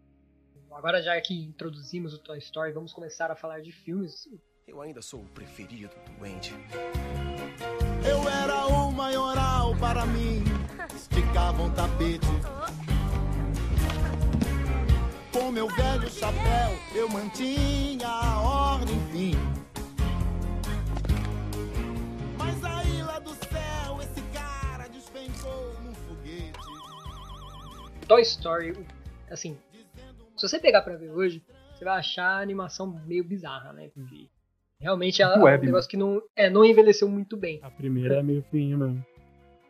Agora, 0.71 1.03
já 1.03 1.19
que 1.21 1.35
introduzimos 1.35 2.13
o 2.15 2.23
Toy 2.23 2.39
Story, 2.39 2.73
vamos 2.73 2.93
começar 2.93 3.31
a 3.31 3.35
falar 3.35 3.61
de 3.61 3.73
filmes. 3.73 4.29
Eu 4.67 4.83
ainda 4.83 5.01
sou 5.01 5.21
o 5.21 5.29
preferido 5.29 5.91
do 6.19 6.25
Andy. 6.25 6.55
Eu 8.07 8.29
era 8.29 8.67
o 8.67 8.93
maioral 8.93 9.75
para 9.77 10.05
mim. 10.05 10.45
Esticava 10.95 11.63
um 11.63 11.71
tapete. 11.71 12.27
Com 15.33 15.51
meu 15.51 15.69
velho 15.69 16.11
chapéu, 16.11 16.71
eu 16.95 17.09
mantinha 17.09 18.07
a 18.07 18.41
ordem 18.41 19.01
fim. 19.11 19.48
Toy 28.09 28.23
Story, 28.23 28.73
assim, 29.31 29.59
se 30.35 30.49
você 30.49 30.59
pegar 30.59 30.81
pra 30.81 30.97
ver 30.97 31.11
hoje, 31.11 31.43
você 31.75 31.85
vai 31.85 31.99
achar 31.99 32.25
a 32.25 32.41
animação 32.41 32.87
meio 33.07 33.23
bizarra, 33.23 33.71
né? 33.75 33.91
Porque 33.95 34.31
realmente 34.81 35.21
ela 35.21 35.35
é 35.35 35.39
um 35.39 35.43
Web, 35.43 35.67
negócio 35.67 35.91
que 35.91 35.97
não, 35.97 36.23
é, 36.35 36.49
não 36.49 36.65
envelheceu 36.65 37.07
muito 37.07 37.37
bem. 37.37 37.61
A 37.63 37.71
primeira 37.71 38.21
é 38.21 38.23
meio 38.23 38.43
feinha 38.51 38.79
mesmo. 38.79 39.05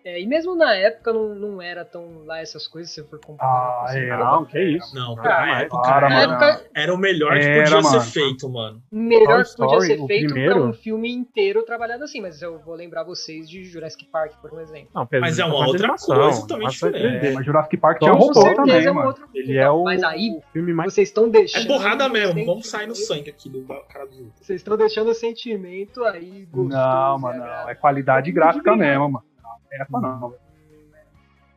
É, 0.08 0.18
e 0.22 0.26
mesmo 0.26 0.54
na 0.56 0.74
época 0.74 1.12
não, 1.12 1.34
não 1.34 1.60
era 1.60 1.84
tão 1.84 2.24
lá 2.24 2.38
essas 2.40 2.66
coisas, 2.66 2.90
se 2.90 3.02
você 3.02 3.06
for 3.08 3.20
comparar. 3.20 3.50
Ah, 3.50 3.86
com 3.92 3.98
era. 3.98 4.18
Não, 4.24 4.44
que 4.46 4.58
isso. 4.58 4.94
Não, 4.94 5.12
Ah, 5.18 5.22
pra 5.22 5.40
mas- 5.46 5.62
época, 5.64 5.82
para, 5.82 6.08
Na 6.08 6.22
época, 6.22 6.64
era 6.74 6.94
o 6.94 6.96
melhor 6.96 7.38
que 7.38 7.44
Era, 7.44 7.62
podia 7.64 7.82
mano. 7.82 8.00
ser 8.00 8.10
feito, 8.12 8.48
mano. 8.48 8.82
melhor 8.90 9.44
que 9.44 9.56
podia 9.56 9.80
ser 9.80 10.06
feito 10.06 10.26
primeiro? 10.32 10.54
pra 10.54 10.62
um 10.62 10.72
filme 10.72 11.12
inteiro 11.12 11.62
trabalhado 11.62 12.04
assim, 12.04 12.22
mas 12.22 12.40
eu 12.40 12.58
vou 12.60 12.74
lembrar 12.74 13.04
vocês 13.04 13.50
de 13.50 13.64
Jurassic 13.64 14.06
Park, 14.06 14.32
por 14.40 14.54
um 14.54 14.60
exemplo. 14.60 14.88
Não, 14.94 15.06
Mas 15.20 15.38
é 15.38 15.44
uma 15.44 15.66
outra 15.66 15.88
coisa 15.88 16.40
totalmente 16.40 16.68
é 16.68 16.70
diferente. 16.70 17.18
3D. 17.20 17.26
É, 17.26 17.32
mas 17.34 17.44
Jurassic 17.44 17.76
Park 17.76 17.98
tinha 17.98 18.12
robô 18.12 18.54
também, 18.54 18.84
é 18.86 18.90
um 18.90 18.94
mano. 18.94 19.08
outro 19.08 19.28
Ele 19.34 19.52
então, 19.52 19.62
é 19.62 19.70
o, 19.70 19.84
Mas 19.84 20.02
aí, 20.02 20.30
o 20.30 20.42
filme 20.52 20.72
mais. 20.72 20.94
vocês 20.94 21.08
estão 21.08 21.26
É 21.26 21.30
deixando. 21.30 21.66
porrada 21.66 22.06
o 22.06 22.10
mesmo, 22.10 22.46
vamos 22.46 22.66
sair 22.68 22.86
no 22.86 22.94
sangue 22.94 23.28
aqui 23.28 23.50
do 23.50 23.62
cara 23.92 24.06
do. 24.06 24.32
Vocês 24.40 24.60
estão 24.60 24.74
deixando 24.76 25.10
o 25.10 25.14
sentimento 25.14 26.02
aí 26.04 26.46
gostoso. 26.50 26.68
Não, 26.82 27.18
mano, 27.18 27.40
não. 27.40 27.68
É 27.68 27.74
qualidade 27.74 28.32
gráfica 28.32 28.74
mesmo, 28.74 29.10
mano. 29.10 29.27
Não 29.70 29.98
é 29.98 30.02
não. 30.02 30.34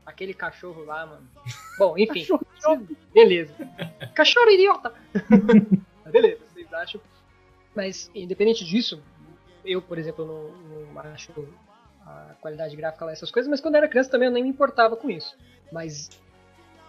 Aquele 0.05 0.33
cachorro 0.33 0.83
lá, 0.83 1.05
mano. 1.05 1.27
Bom, 1.77 1.97
enfim. 1.97 2.27
beleza. 3.13 3.53
Cachorro 4.13 4.49
idiota! 4.49 4.93
Beleza, 6.11 6.41
vocês 6.51 6.73
acham. 6.73 6.99
Mas, 7.73 8.11
independente 8.13 8.65
disso, 8.65 9.01
eu, 9.63 9.81
por 9.81 9.97
exemplo, 9.97 10.25
não, 10.25 10.93
não 10.93 10.99
acho 11.13 11.31
a 12.05 12.35
qualidade 12.41 12.75
gráfica 12.75 13.05
lá 13.05 13.13
essas 13.13 13.31
coisas, 13.31 13.49
mas 13.49 13.61
quando 13.61 13.75
eu 13.75 13.79
era 13.79 13.87
criança 13.87 14.09
também 14.09 14.27
eu 14.27 14.31
nem 14.33 14.43
me 14.43 14.49
importava 14.49 14.97
com 14.97 15.09
isso. 15.09 15.37
Mas, 15.71 16.09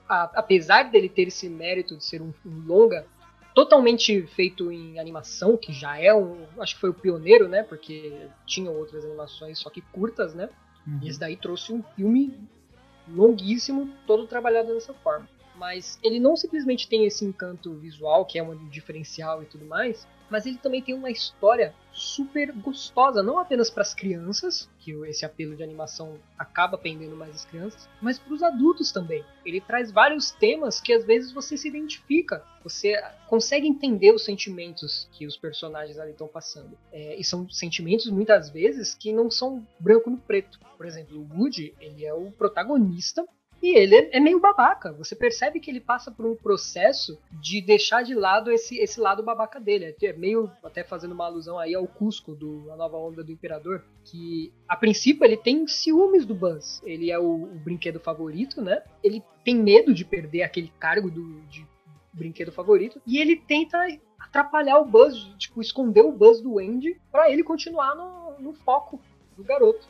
a- 0.08 0.30
apesar 0.34 0.90
dele 0.90 1.08
ter 1.08 1.28
esse 1.28 1.48
mérito 1.48 1.96
de 1.96 2.04
ser 2.04 2.20
um, 2.20 2.32
um 2.44 2.66
longa 2.66 3.06
totalmente 3.54 4.26
feito 4.28 4.72
em 4.72 4.98
animação, 4.98 5.56
que 5.56 5.72
já 5.72 5.96
é 6.00 6.12
um. 6.12 6.44
Acho 6.58 6.74
que 6.74 6.80
foi 6.80 6.90
o 6.90 6.94
pioneiro, 6.94 7.46
né? 7.48 7.62
Porque 7.62 8.26
tinham 8.46 8.74
outras 8.74 9.04
animações, 9.04 9.58
só 9.60 9.70
que 9.70 9.80
curtas, 9.82 10.34
né? 10.34 10.48
E 11.02 11.08
esse 11.08 11.18
daí 11.18 11.36
trouxe 11.36 11.72
um 11.72 11.82
filme 11.94 12.32
longuíssimo, 13.08 13.90
todo 14.06 14.26
trabalhado 14.26 14.74
dessa 14.74 14.94
forma. 14.94 15.28
mas 15.54 15.98
ele 16.02 16.18
não 16.18 16.36
simplesmente 16.36 16.88
tem 16.88 17.04
esse 17.04 17.24
encanto 17.24 17.74
visual, 17.74 18.24
que 18.24 18.38
é 18.38 18.42
um 18.42 18.68
diferencial 18.68 19.42
e 19.42 19.46
tudo 19.46 19.64
mais, 19.66 20.06
mas 20.32 20.46
ele 20.46 20.56
também 20.56 20.80
tem 20.80 20.94
uma 20.94 21.10
história 21.10 21.74
super 21.92 22.50
gostosa, 22.52 23.22
não 23.22 23.38
apenas 23.38 23.68
para 23.68 23.82
as 23.82 23.92
crianças, 23.92 24.66
que 24.78 24.92
esse 25.04 25.26
apelo 25.26 25.54
de 25.54 25.62
animação 25.62 26.18
acaba 26.38 26.78
pendendo 26.78 27.14
mais 27.14 27.34
as 27.34 27.44
crianças, 27.44 27.86
mas 28.00 28.18
para 28.18 28.32
os 28.32 28.42
adultos 28.42 28.90
também. 28.90 29.22
Ele 29.44 29.60
traz 29.60 29.92
vários 29.92 30.30
temas 30.30 30.80
que 30.80 30.90
às 30.90 31.04
vezes 31.04 31.32
você 31.32 31.54
se 31.54 31.68
identifica, 31.68 32.42
você 32.64 32.94
consegue 33.28 33.68
entender 33.68 34.10
os 34.14 34.24
sentimentos 34.24 35.06
que 35.12 35.26
os 35.26 35.36
personagens 35.36 35.98
ali 35.98 36.12
estão 36.12 36.26
passando. 36.26 36.78
É, 36.90 37.14
e 37.14 37.22
são 37.22 37.46
sentimentos 37.50 38.08
muitas 38.08 38.48
vezes 38.48 38.94
que 38.94 39.12
não 39.12 39.30
são 39.30 39.66
branco 39.78 40.08
no 40.08 40.16
preto. 40.16 40.58
Por 40.78 40.86
exemplo, 40.86 41.18
o 41.18 41.38
Woody, 41.38 41.74
ele 41.78 42.06
é 42.06 42.14
o 42.14 42.32
protagonista 42.32 43.22
e 43.62 43.76
ele 43.76 43.94
é- 43.94 44.16
é 44.16 44.20
meio 44.20 44.40
babaca. 44.40 44.92
Você 44.94 45.14
percebe 45.14 45.60
que 45.60 45.70
ele 45.70 45.80
passa 45.80 46.10
por 46.10 46.26
um 46.26 46.34
processo 46.34 47.18
de 47.40 47.60
deixar 47.60 48.02
de 48.02 48.14
lado 48.14 48.50
esse, 48.50 48.76
esse 48.78 49.00
lado 49.00 49.22
babaca 49.22 49.60
dele. 49.60 49.94
É 50.02 50.12
meio, 50.12 50.50
até 50.64 50.82
fazendo 50.82 51.12
uma 51.12 51.26
alusão 51.26 51.58
aí 51.58 51.74
ao 51.74 51.86
Cusco, 51.86 52.34
do 52.34 52.70
A 52.72 52.76
Nova 52.76 52.96
Onda 52.96 53.22
do 53.22 53.30
Imperador, 53.30 53.84
que 54.04 54.52
a 54.68 54.76
princípio 54.76 55.24
ele 55.24 55.36
tem 55.36 55.66
ciúmes 55.68 56.26
do 56.26 56.34
Buzz. 56.34 56.82
Ele 56.84 57.10
é 57.10 57.18
o, 57.18 57.44
o 57.44 57.60
brinquedo 57.64 58.00
favorito, 58.00 58.60
né? 58.60 58.82
Ele 59.02 59.22
tem 59.44 59.54
medo 59.54 59.94
de 59.94 60.04
perder 60.04 60.42
aquele 60.42 60.72
cargo 60.80 61.10
do, 61.10 61.40
de 61.42 61.64
brinquedo 62.12 62.50
favorito. 62.50 63.00
E 63.06 63.18
ele 63.18 63.36
tenta 63.36 63.78
atrapalhar 64.18 64.78
o 64.78 64.84
Buzz, 64.84 65.16
tipo, 65.38 65.60
esconder 65.60 66.02
o 66.02 66.12
Buzz 66.12 66.40
do 66.40 66.58
Andy 66.58 67.00
pra 67.10 67.30
ele 67.30 67.42
continuar 67.42 67.94
no, 67.94 68.38
no 68.40 68.52
foco 68.52 69.00
do 69.36 69.44
garoto. 69.44 69.86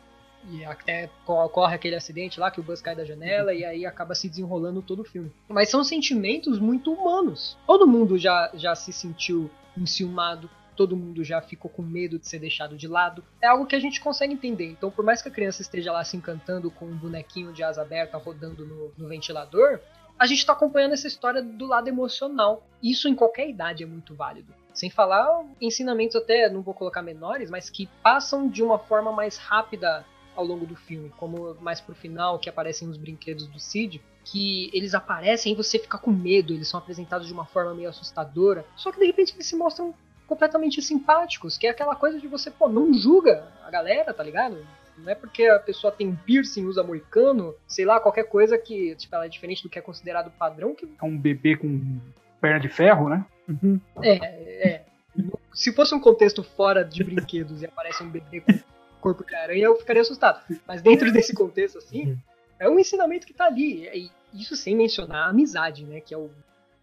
E 0.51 0.65
até 0.65 1.09
co- 1.25 1.45
ocorre 1.45 1.75
aquele 1.75 1.95
acidente 1.95 2.41
lá 2.41 2.51
que 2.51 2.59
o 2.61 2.63
Buzz 2.63 2.81
cai 2.81 2.97
da 2.97 3.05
janela 3.05 3.55
e 3.55 3.65
aí 3.65 3.87
acaba 3.87 4.15
se 4.15 4.29
desenrolando 4.29 4.83
todo 4.83 5.01
o 5.01 5.05
filme. 5.05 5.31
Mas 5.49 5.69
são 5.71 5.85
sentimentos 5.85 6.59
muito 6.59 6.93
humanos. 6.93 7.57
Todo 7.67 7.87
mundo 7.87 8.19
já, 8.19 8.51
já 8.55 8.75
se 8.75 8.93
sentiu 8.93 9.51
enciumado, 9.77 10.51
todo 10.77 10.97
mundo 10.97 11.23
já 11.23 11.41
ficou 11.41 11.71
com 11.71 11.83
medo 11.83 12.19
de 12.19 12.27
ser 12.27 12.39
deixado 12.39 12.77
de 12.77 12.89
lado. 12.89 13.23
É 13.41 13.47
algo 13.47 13.67
que 13.67 13.77
a 13.77 13.81
gente 13.81 14.01
consegue 14.01 14.33
entender. 14.35 14.67
Então, 14.71 14.91
por 14.91 15.05
mais 15.05 15.23
que 15.23 15.29
a 15.29 15.33
criança 15.33 15.63
esteja 15.63 15.93
lá 15.93 16.03
se 16.05 16.17
encantando 16.17 16.71
com 16.71 16.87
um 16.87 16.97
bonequinho 16.97 17.53
de 17.53 17.63
asa 17.63 17.83
aberta 17.83 18.17
rodando 18.19 18.67
no, 18.67 18.93
no 18.97 19.09
ventilador, 19.09 19.79
a 20.19 20.27
gente 20.27 20.39
está 20.39 20.53
acompanhando 20.53 20.93
essa 20.93 21.07
história 21.07 21.43
do 21.43 21.67
lado 21.67 21.89
emocional. 21.89 22.67
Isso 22.83 23.09
em 23.09 23.15
qualquer 23.15 23.49
idade 23.49 23.83
é 23.83 23.87
muito 23.87 24.15
válido. 24.15 24.53
Sem 24.73 24.89
falar 24.91 25.45
ensinamentos 25.61 26.17
até, 26.17 26.49
não 26.49 26.63
vou 26.63 26.73
colocar 26.75 27.03
menores, 27.03 27.51
mas 27.51 27.69
que 27.69 27.87
passam 28.03 28.49
de 28.49 28.63
uma 28.63 28.79
forma 28.79 29.13
mais 29.13 29.37
rápida 29.37 30.05
ao 30.35 30.45
longo 30.45 30.67
do 30.67 30.75
filme, 30.75 31.11
como 31.17 31.55
mais 31.61 31.81
pro 31.81 31.95
final 31.95 32.39
que 32.39 32.49
aparecem 32.49 32.89
os 32.89 32.97
brinquedos 32.97 33.47
do 33.47 33.59
Cid, 33.59 34.01
que 34.25 34.71
eles 34.73 34.95
aparecem 34.95 35.53
e 35.53 35.57
você 35.57 35.79
fica 35.79 35.99
com 35.99 36.11
medo, 36.11 36.53
eles 36.53 36.69
são 36.69 36.79
apresentados 36.79 37.27
de 37.27 37.33
uma 37.33 37.45
forma 37.45 37.75
meio 37.75 37.89
assustadora, 37.89 38.65
só 38.77 38.93
que 38.93 38.99
de 38.99 39.07
repente 39.07 39.35
eles 39.35 39.47
se 39.47 39.57
mostram 39.57 39.95
completamente 40.27 40.81
simpáticos, 40.81 41.59
que 41.59 41.67
é 41.67 41.71
aquela 41.71 41.95
coisa 41.95 42.19
de 42.19 42.27
você, 42.27 42.51
pô, 42.51 42.69
não 42.69 42.95
julga 42.95 43.49
a 43.65 43.71
galera, 43.71 44.15
tá 44.15 44.23
ligado? 44.23 44.65
Não 44.97 45.11
é 45.11 45.15
porque 45.15 45.45
a 45.45 45.59
pessoa 45.59 45.93
tem 45.93 46.15
piercing, 46.15 46.65
usa 46.65 46.83
moicano, 46.83 47.55
sei 47.67 47.85
lá, 47.85 47.99
qualquer 47.99 48.25
coisa 48.25 48.57
que, 48.57 48.95
tipo, 48.97 49.15
ela 49.15 49.27
é 49.27 49.29
diferente 49.29 49.63
do 49.63 49.69
que 49.69 49.79
é 49.79 49.83
considerado 49.83 50.31
padrão, 50.31 50.75
que 50.75 50.87
É 50.87 51.05
um 51.05 51.19
bebê 51.19 51.57
com 51.57 51.99
perna 52.41 52.61
de 52.61 52.69
ferro, 52.69 53.09
né? 53.09 53.25
é, 54.03 54.15
é. 54.71 54.85
Se 55.53 55.73
fosse 55.73 55.95
um 55.95 56.01
contexto 56.01 56.43
fora 56.43 56.85
de 56.85 57.05
brinquedos 57.05 57.61
e 57.63 57.67
aparece 57.67 58.03
um 58.03 58.09
bebê 58.09 58.41
com 58.41 58.53
corpo 59.03 59.25
de 59.25 59.35
aranha, 59.35 59.65
eu 59.67 59.77
ficaria 59.77 60.01
assustado. 60.03 60.43
Mas 60.67 60.81
dentro 60.81 61.11
desse 61.13 61.35
contexto, 61.35 61.79
assim, 61.79 62.17
é 62.59 62.69
um 62.69 62.79
ensinamento 62.79 63.27
que 63.27 63.35
tá 63.35 63.47
ali. 63.47 63.87
E 63.89 64.11
isso 64.41 64.57
sem 64.57 64.75
mencionar 64.77 65.27
a 65.27 65.31
amizade, 65.31 65.85
né? 65.85 66.01
Que 66.01 66.15
é 66.15 66.17
o- 66.19 66.31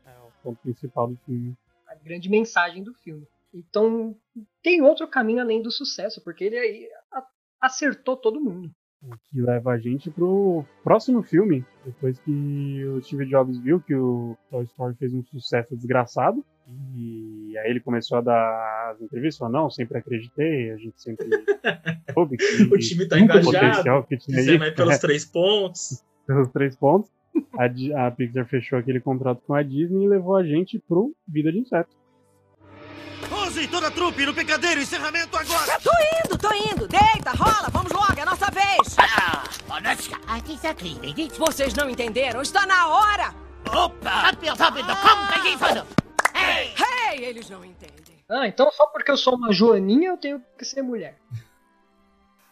É 0.05 0.11
o 0.19 0.31
ponto 0.43 0.59
principal 0.61 1.07
do 1.07 1.17
filme. 1.25 1.55
a 1.87 1.95
grande 1.95 2.29
mensagem 2.29 2.83
do 2.83 2.93
filme. 2.93 3.25
Então, 3.51 4.15
tem 4.61 4.81
outro 4.81 5.07
caminho 5.07 5.41
além 5.41 5.59
do 5.61 5.71
sucesso, 5.71 6.21
porque 6.21 6.43
ele 6.43 6.87
acertou 7.59 8.15
todo 8.15 8.39
mundo. 8.39 8.69
O 9.01 9.11
que 9.29 9.41
leva 9.41 9.71
a 9.71 9.77
gente 9.77 10.11
pro 10.11 10.65
próximo 10.83 11.23
filme, 11.23 11.65
depois 11.85 12.19
que 12.19 12.83
o 12.85 13.01
Steve 13.01 13.25
Jobs 13.27 13.57
viu 13.59 13.79
que 13.79 13.95
o 13.95 14.35
Toy 14.49 14.65
Story 14.65 14.93
fez 14.95 15.13
um 15.13 15.23
sucesso 15.23 15.73
desgraçado. 15.73 16.43
E 16.95 17.57
aí 17.59 17.71
ele 17.71 17.79
começou 17.79 18.17
a 18.17 18.21
dar 18.21 18.91
as 18.91 19.01
entrevistas, 19.01 19.37
falou, 19.39 19.53
não, 19.53 19.69
sempre 19.69 19.97
acreditei, 19.97 20.71
a 20.71 20.77
gente 20.77 21.01
sempre 21.01 21.27
soube 22.13 22.37
que 22.37 22.63
O 22.63 22.77
time 22.77 23.07
tá 23.07 23.17
engajado. 23.19 23.45
potencial 23.45 24.03
que 24.03 24.17
tinha 24.17 24.37
aí, 24.37 24.75
pelos 24.75 24.97
três 24.99 25.23
pontos. 25.25 26.03
pelos 26.27 26.49
três 26.49 26.75
pontos. 26.75 27.09
A, 27.57 28.07
a 28.07 28.11
Pixar 28.11 28.45
fechou 28.47 28.77
aquele 28.77 28.99
contrato 28.99 29.41
com 29.47 29.53
a 29.53 29.63
Disney 29.63 30.05
e 30.05 30.09
levou 30.09 30.35
a 30.35 30.43
gente 30.43 30.77
pro 30.77 31.15
Vida 31.27 31.51
de 31.51 31.59
Inseto. 31.59 31.95
Use 33.49 33.67
toda 33.67 33.87
a 33.87 33.91
trupe 33.91 34.27
no 34.27 34.33
picadeiro, 34.33 34.79
encerramento 34.79 35.35
agora! 35.35 35.79
Tô 35.81 35.89
indo, 36.23 36.37
tô 36.37 36.53
indo. 36.53 36.87
Deita, 36.87 37.31
rola, 37.31 37.67
vamos 37.71 37.91
logo, 37.91 38.13
é 38.15 38.21
a 38.21 38.25
nossa 38.25 38.45
vez. 38.51 38.95
Vocês 41.35 41.73
não 41.73 41.89
entenderam? 41.89 42.43
Está 42.43 42.67
na 42.67 42.87
hora. 42.89 43.33
Hey, 46.35 47.25
eles 47.25 47.49
não 47.49 47.65
entendem. 47.65 48.23
Ah, 48.29 48.47
então 48.47 48.69
só 48.71 48.85
porque 48.85 49.09
eu 49.09 49.17
sou 49.17 49.35
uma 49.35 49.51
joaninha 49.51 50.09
eu 50.09 50.17
tenho 50.17 50.43
que 50.55 50.63
ser 50.63 50.83
mulher. 50.83 51.17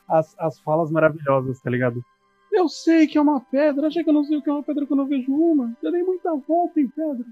As, 0.09 0.33
as 0.39 0.59
falas 0.61 0.89
maravilhosas, 0.89 1.59
tá 1.61 1.69
ligado? 1.69 2.03
Eu 2.51 2.67
sei 2.67 3.05
que 3.05 3.19
é 3.19 3.21
uma 3.21 3.39
pedra, 3.39 3.85
acha 3.85 4.03
que 4.03 4.09
eu 4.09 4.13
não 4.13 4.23
sei 4.23 4.37
o 4.37 4.41
que 4.41 4.49
é 4.49 4.53
uma 4.53 4.63
pedra 4.63 4.87
quando 4.87 5.01
eu 5.01 5.07
vejo 5.07 5.31
uma? 5.31 5.77
Já 5.83 5.91
dei 5.91 6.01
muita 6.01 6.35
volta 6.37 6.79
em 6.79 6.87
pedra. 6.87 7.23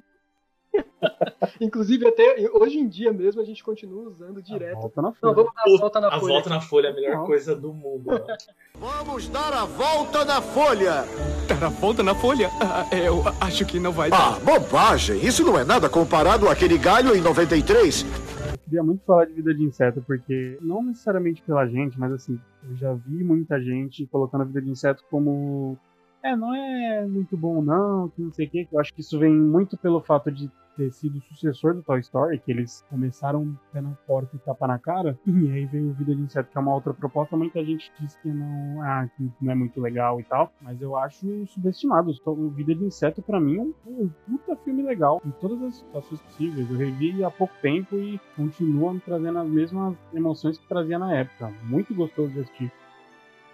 Inclusive, 1.61 2.07
até 2.07 2.49
hoje 2.53 2.77
em 2.79 2.87
dia 2.87 3.11
mesmo 3.13 3.41
a 3.41 3.45
gente 3.45 3.63
continua 3.63 4.09
usando 4.09 4.41
direto. 4.41 4.79
Volta 4.81 5.01
na 5.01 5.07
Não, 5.09 5.15
folha. 5.15 5.33
vamos 5.35 5.53
dar 5.53 5.61
a 5.61 5.77
volta 5.79 5.99
na 6.01 6.07
a 6.07 6.19
folha. 6.19 6.33
volta 6.33 6.49
na 6.49 6.61
folha 6.61 6.87
é 6.87 6.91
a 6.91 6.93
melhor 6.93 7.15
Não. 7.17 7.25
coisa 7.25 7.55
do 7.55 7.73
mundo. 7.73 8.05
ó. 8.09 8.35
Vamos 8.77 9.29
dar 9.29 9.53
a 9.53 9.63
volta 9.65 10.25
na 10.25 10.41
folha! 10.41 11.05
Dar 11.47 11.63
a 11.63 11.69
volta 11.69 12.03
na 12.03 12.13
folha? 12.13 12.49
Ah, 12.61 12.85
eu 12.95 13.23
acho 13.39 13.65
que 13.65 13.79
não 13.79 13.91
vai 13.93 14.09
Ah, 14.11 14.37
bobagem! 14.43 15.17
Isso 15.25 15.43
não 15.45 15.57
é 15.57 15.63
nada 15.63 15.87
comparado 15.89 16.49
àquele 16.49 16.77
galho 16.77 17.15
em 17.15 17.21
93. 17.21 18.03
Eu 18.03 18.57
queria 18.65 18.83
muito 18.83 19.03
falar 19.05 19.25
de 19.25 19.33
vida 19.33 19.53
de 19.53 19.63
inseto, 19.63 20.03
porque 20.05 20.57
não 20.61 20.83
necessariamente 20.83 21.41
pela 21.43 21.65
gente, 21.67 21.97
mas 21.97 22.11
assim, 22.11 22.37
eu 22.69 22.75
já 22.75 22.93
vi 22.93 23.23
muita 23.23 23.61
gente 23.61 24.05
colocando 24.07 24.41
a 24.41 24.45
vida 24.45 24.61
de 24.61 24.69
inseto 24.69 25.03
como. 25.09 25.77
É, 26.21 26.35
não 26.35 26.53
é 26.53 27.05
muito 27.05 27.37
bom 27.37 27.61
não, 27.61 28.09
que 28.09 28.21
não 28.21 28.33
sei 28.33 28.47
o 28.47 28.49
quê. 28.49 28.67
Eu 28.71 28.79
acho 28.79 28.93
que 28.93 28.99
isso 29.01 29.17
vem 29.17 29.31
muito 29.31 29.77
pelo 29.77 30.01
fato 30.01 30.29
de 30.31 30.51
ter 30.75 30.91
sido 30.91 31.17
o 31.17 31.21
sucessor 31.21 31.73
do 31.73 31.83
Toy 31.83 31.99
Story, 31.99 32.39
que 32.39 32.51
eles 32.51 32.85
começaram 32.89 33.57
pé 33.71 33.81
na 33.81 33.91
porta 34.07 34.35
e 34.35 34.39
tapa 34.39 34.67
na 34.67 34.79
cara, 34.79 35.17
e 35.25 35.51
aí 35.51 35.65
veio 35.65 35.89
o 35.89 35.93
Vida 35.93 36.15
de 36.15 36.21
Inseto, 36.21 36.49
que 36.51 36.57
é 36.57 36.61
uma 36.61 36.73
outra 36.73 36.93
proposta. 36.93 37.35
Muita 37.35 37.63
gente 37.63 37.91
diz 37.99 38.15
que 38.17 38.27
não, 38.27 38.81
ah, 38.81 39.07
que 39.15 39.31
não 39.41 39.51
é 39.51 39.55
muito 39.55 39.79
legal 39.81 40.19
e 40.19 40.23
tal, 40.23 40.51
mas 40.61 40.81
eu 40.81 40.95
acho 40.97 41.45
subestimado. 41.47 42.11
O 42.25 42.49
Vida 42.49 42.75
de 42.75 42.83
Inseto, 42.83 43.21
pra 43.21 43.39
mim, 43.39 43.57
é 43.57 43.61
um, 43.61 43.73
um 43.87 44.09
puta 44.27 44.55
filme 44.57 44.83
legal, 44.83 45.21
em 45.25 45.31
todas 45.31 45.61
as 45.61 45.75
situações 45.77 46.21
possíveis. 46.21 46.69
Eu 46.69 46.77
revi 46.77 47.23
há 47.23 47.31
pouco 47.31 47.53
tempo 47.61 47.95
e 47.95 48.19
continua 48.35 48.93
me 48.93 48.99
trazendo 48.99 49.39
as 49.39 49.47
mesmas 49.47 49.95
emoções 50.13 50.57
que 50.57 50.67
trazia 50.67 50.99
na 50.99 51.13
época. 51.13 51.51
Muito 51.63 51.93
gostoso 51.93 52.31
de 52.31 52.41
assistir. 52.41 52.71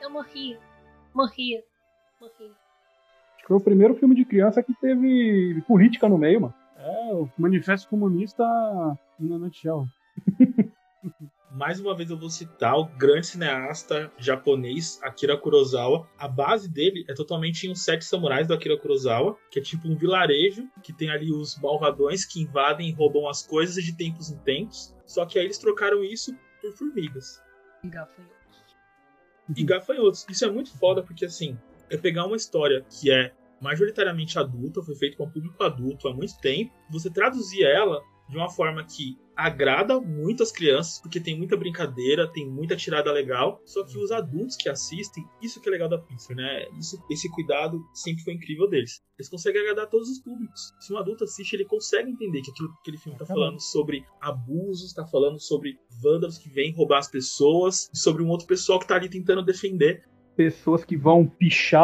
Eu 0.02 0.10
morri. 0.10 0.58
Morri. 1.14 1.64
Morri. 2.20 2.52
Acho 3.36 3.42
que 3.42 3.48
foi 3.48 3.58
o 3.58 3.62
primeiro 3.62 3.96
filme 3.96 4.16
de 4.16 4.26
criança 4.26 4.62
que 4.64 4.74
teve 4.74 5.62
política 5.68 6.08
no 6.08 6.18
meio, 6.18 6.42
mano. 6.42 6.61
É, 6.84 7.14
o 7.14 7.30
Manifesto 7.38 7.88
Comunista 7.90 8.44
na 9.20 9.38
nutshell. 9.38 9.86
Mais 11.54 11.80
uma 11.82 11.94
vez 11.96 12.10
eu 12.10 12.18
vou 12.18 12.30
citar 12.30 12.78
o 12.78 12.86
grande 12.86 13.28
cineasta 13.28 14.10
japonês 14.18 15.00
Akira 15.04 15.38
Kurosawa. 15.38 16.08
A 16.18 16.28
base 16.28 16.70
dele 16.70 17.04
é 17.10 17.14
totalmente 17.14 17.68
em 17.68 17.72
Os 17.72 17.84
Sete 17.84 18.06
Samurais 18.06 18.48
do 18.48 18.54
Akira 18.54 18.78
Kurosawa, 18.78 19.38
que 19.52 19.60
é 19.60 19.62
tipo 19.62 19.88
um 19.88 19.96
vilarejo 19.96 20.68
que 20.82 20.94
tem 20.94 21.10
ali 21.12 21.32
os 21.32 21.60
malvadões 21.60 22.24
que 22.26 22.42
invadem 22.42 22.90
e 22.90 22.94
roubam 22.94 23.28
as 23.28 23.46
coisas 23.46 23.84
de 23.84 23.94
tempos 23.96 24.32
em 24.32 24.38
tempos. 24.38 24.96
Só 25.06 25.26
que 25.26 25.38
aí 25.38 25.46
eles 25.46 25.58
trocaram 25.58 26.04
isso 26.04 26.34
por 26.62 26.72
formigas 26.74 27.42
E 27.84 27.90
gafanhotos. 27.90 28.38
e 29.56 29.64
gafanhotos. 29.64 30.26
Isso 30.30 30.46
é 30.46 30.50
muito 30.50 30.76
foda 30.78 31.04
porque 31.04 31.26
assim, 31.26 31.58
é 31.90 31.98
pegar 31.98 32.26
uma 32.26 32.38
história 32.38 32.86
que 32.90 33.12
é 33.12 33.34
majoritariamente 33.62 34.40
adulta, 34.40 34.82
foi 34.82 34.96
feita 34.96 35.18
com 35.18 35.26
um 35.26 35.32
público 35.32 35.64
adulto 35.64 36.08
há 36.08 36.14
muito 36.14 36.38
tempo, 36.40 36.74
você 36.90 37.10
traduzir 37.10 37.64
ela 37.64 38.02
de 38.32 38.38
uma 38.38 38.50
forma 38.50 38.84
que 38.84 39.18
agrada 39.36 40.00
muito 40.00 40.42
as 40.42 40.52
crianças, 40.52 41.00
porque 41.02 41.20
tem 41.20 41.38
muita 41.38 41.58
brincadeira, 41.58 42.32
tem 42.32 42.50
muita 42.50 42.76
tirada 42.76 43.12
legal, 43.12 43.62
só 43.66 43.84
que 43.84 43.98
os 43.98 44.12
adultos 44.12 44.56
que 44.56 44.70
assistem, 44.70 45.26
isso 45.42 45.60
que 45.60 45.68
é 45.68 45.72
legal 45.72 45.90
da 45.90 45.98
Pixar, 45.98 46.36
né? 46.36 46.66
Isso, 46.80 46.98
esse 47.10 47.30
cuidado 47.32 47.82
sempre 47.94 48.24
foi 48.24 48.34
incrível 48.34 48.70
deles. 48.70 49.02
Eles 49.18 49.30
conseguem 49.30 49.62
agradar 49.62 49.90
todos 49.90 50.10
os 50.10 50.20
públicos. 50.20 50.74
Se 50.80 50.94
um 50.94 50.98
adulto 50.98 51.24
assiste, 51.26 51.54
ele 51.54 51.66
consegue 51.66 52.10
entender 52.10 52.42
que 52.42 52.52
aquilo, 52.52 52.70
aquele 52.80 52.98
filme 52.98 53.18
tá 53.18 53.26
falando 53.26 53.60
sobre 53.60 54.06
abusos, 54.22 54.94
tá 54.94 55.06
falando 55.06 55.40
sobre 55.40 55.78
vândalos 56.02 56.38
que 56.38 56.50
vêm 56.50 56.74
roubar 56.74 57.00
as 57.00 57.10
pessoas, 57.10 57.90
e 57.94 57.98
sobre 57.98 58.24
um 58.24 58.30
outro 58.30 58.48
pessoal 58.48 58.80
que 58.80 58.88
tá 58.88 58.96
ali 58.96 59.10
tentando 59.10 59.44
defender. 59.44 60.04
Pessoas 60.36 60.86
que 60.86 60.96
vão 60.96 61.28
pichar 61.28 61.82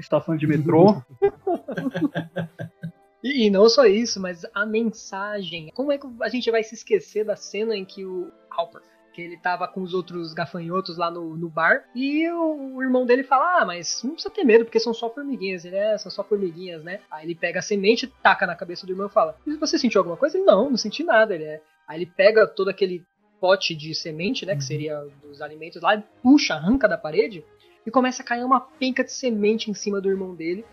estações 0.00 0.40
de 0.40 0.46
metrô. 0.46 1.02
E, 3.22 3.46
e 3.46 3.50
não 3.50 3.68
só 3.68 3.84
isso, 3.84 4.20
mas 4.20 4.44
a 4.54 4.64
mensagem. 4.64 5.70
Como 5.74 5.92
é 5.92 5.98
que 5.98 6.06
a 6.20 6.28
gente 6.28 6.50
vai 6.50 6.62
se 6.62 6.74
esquecer 6.74 7.24
da 7.24 7.36
cena 7.36 7.76
em 7.76 7.84
que 7.84 8.04
o 8.04 8.32
Hopper, 8.58 8.80
que 9.12 9.20
ele 9.20 9.36
tava 9.36 9.68
com 9.68 9.82
os 9.82 9.92
outros 9.92 10.32
gafanhotos 10.32 10.96
lá 10.96 11.10
no, 11.10 11.36
no 11.36 11.48
bar, 11.48 11.84
e 11.94 12.28
o, 12.30 12.76
o 12.76 12.82
irmão 12.82 13.04
dele 13.04 13.22
fala: 13.22 13.60
Ah, 13.60 13.64
mas 13.66 14.02
não 14.02 14.12
precisa 14.12 14.32
ter 14.32 14.44
medo, 14.44 14.64
porque 14.64 14.80
são 14.80 14.94
só 14.94 15.10
formiguinhas. 15.10 15.64
Ele 15.64 15.76
é, 15.76 15.98
são 15.98 16.10
só 16.10 16.24
formiguinhas, 16.24 16.82
né? 16.82 17.00
Aí 17.10 17.26
ele 17.26 17.34
pega 17.34 17.58
a 17.58 17.62
semente, 17.62 18.06
taca 18.22 18.46
na 18.46 18.56
cabeça 18.56 18.86
do 18.86 18.92
irmão 18.92 19.06
e 19.06 19.10
fala: 19.10 19.36
"E 19.46 19.54
Você 19.56 19.78
sentiu 19.78 20.00
alguma 20.00 20.16
coisa? 20.16 20.38
Ele, 20.38 20.46
não, 20.46 20.70
não 20.70 20.76
senti 20.76 21.04
nada. 21.04 21.34
Ele 21.34 21.44
é. 21.44 21.60
Aí 21.86 21.98
ele 21.98 22.06
pega 22.06 22.46
todo 22.46 22.70
aquele 22.70 23.04
pote 23.38 23.74
de 23.74 23.94
semente, 23.94 24.46
né? 24.46 24.54
Que 24.54 24.64
seria 24.64 25.02
dos 25.22 25.42
alimentos 25.42 25.82
lá, 25.82 26.02
puxa, 26.22 26.54
arranca 26.54 26.86
da 26.86 26.96
parede 26.96 27.44
e 27.86 27.90
começa 27.90 28.22
a 28.22 28.24
cair 28.24 28.44
uma 28.44 28.60
penca 28.60 29.02
de 29.04 29.12
semente 29.12 29.70
em 29.70 29.74
cima 29.74 30.00
do 30.00 30.10
irmão 30.10 30.34
dele. 30.34 30.64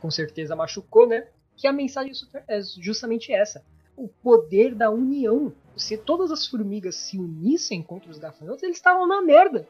Com 0.00 0.10
certeza 0.10 0.54
machucou, 0.54 1.06
né? 1.06 1.26
Que 1.56 1.66
a 1.66 1.72
mensagem 1.72 2.12
é 2.48 2.60
justamente 2.80 3.32
essa. 3.32 3.64
O 3.96 4.08
poder 4.08 4.74
da 4.74 4.90
união. 4.90 5.52
Se 5.76 5.96
todas 5.96 6.30
as 6.30 6.46
formigas 6.46 6.96
se 6.96 7.18
unissem 7.18 7.82
contra 7.82 8.10
os 8.10 8.18
gafanhotos, 8.18 8.62
eles 8.62 8.76
estavam 8.76 9.06
na 9.06 9.22
merda. 9.22 9.66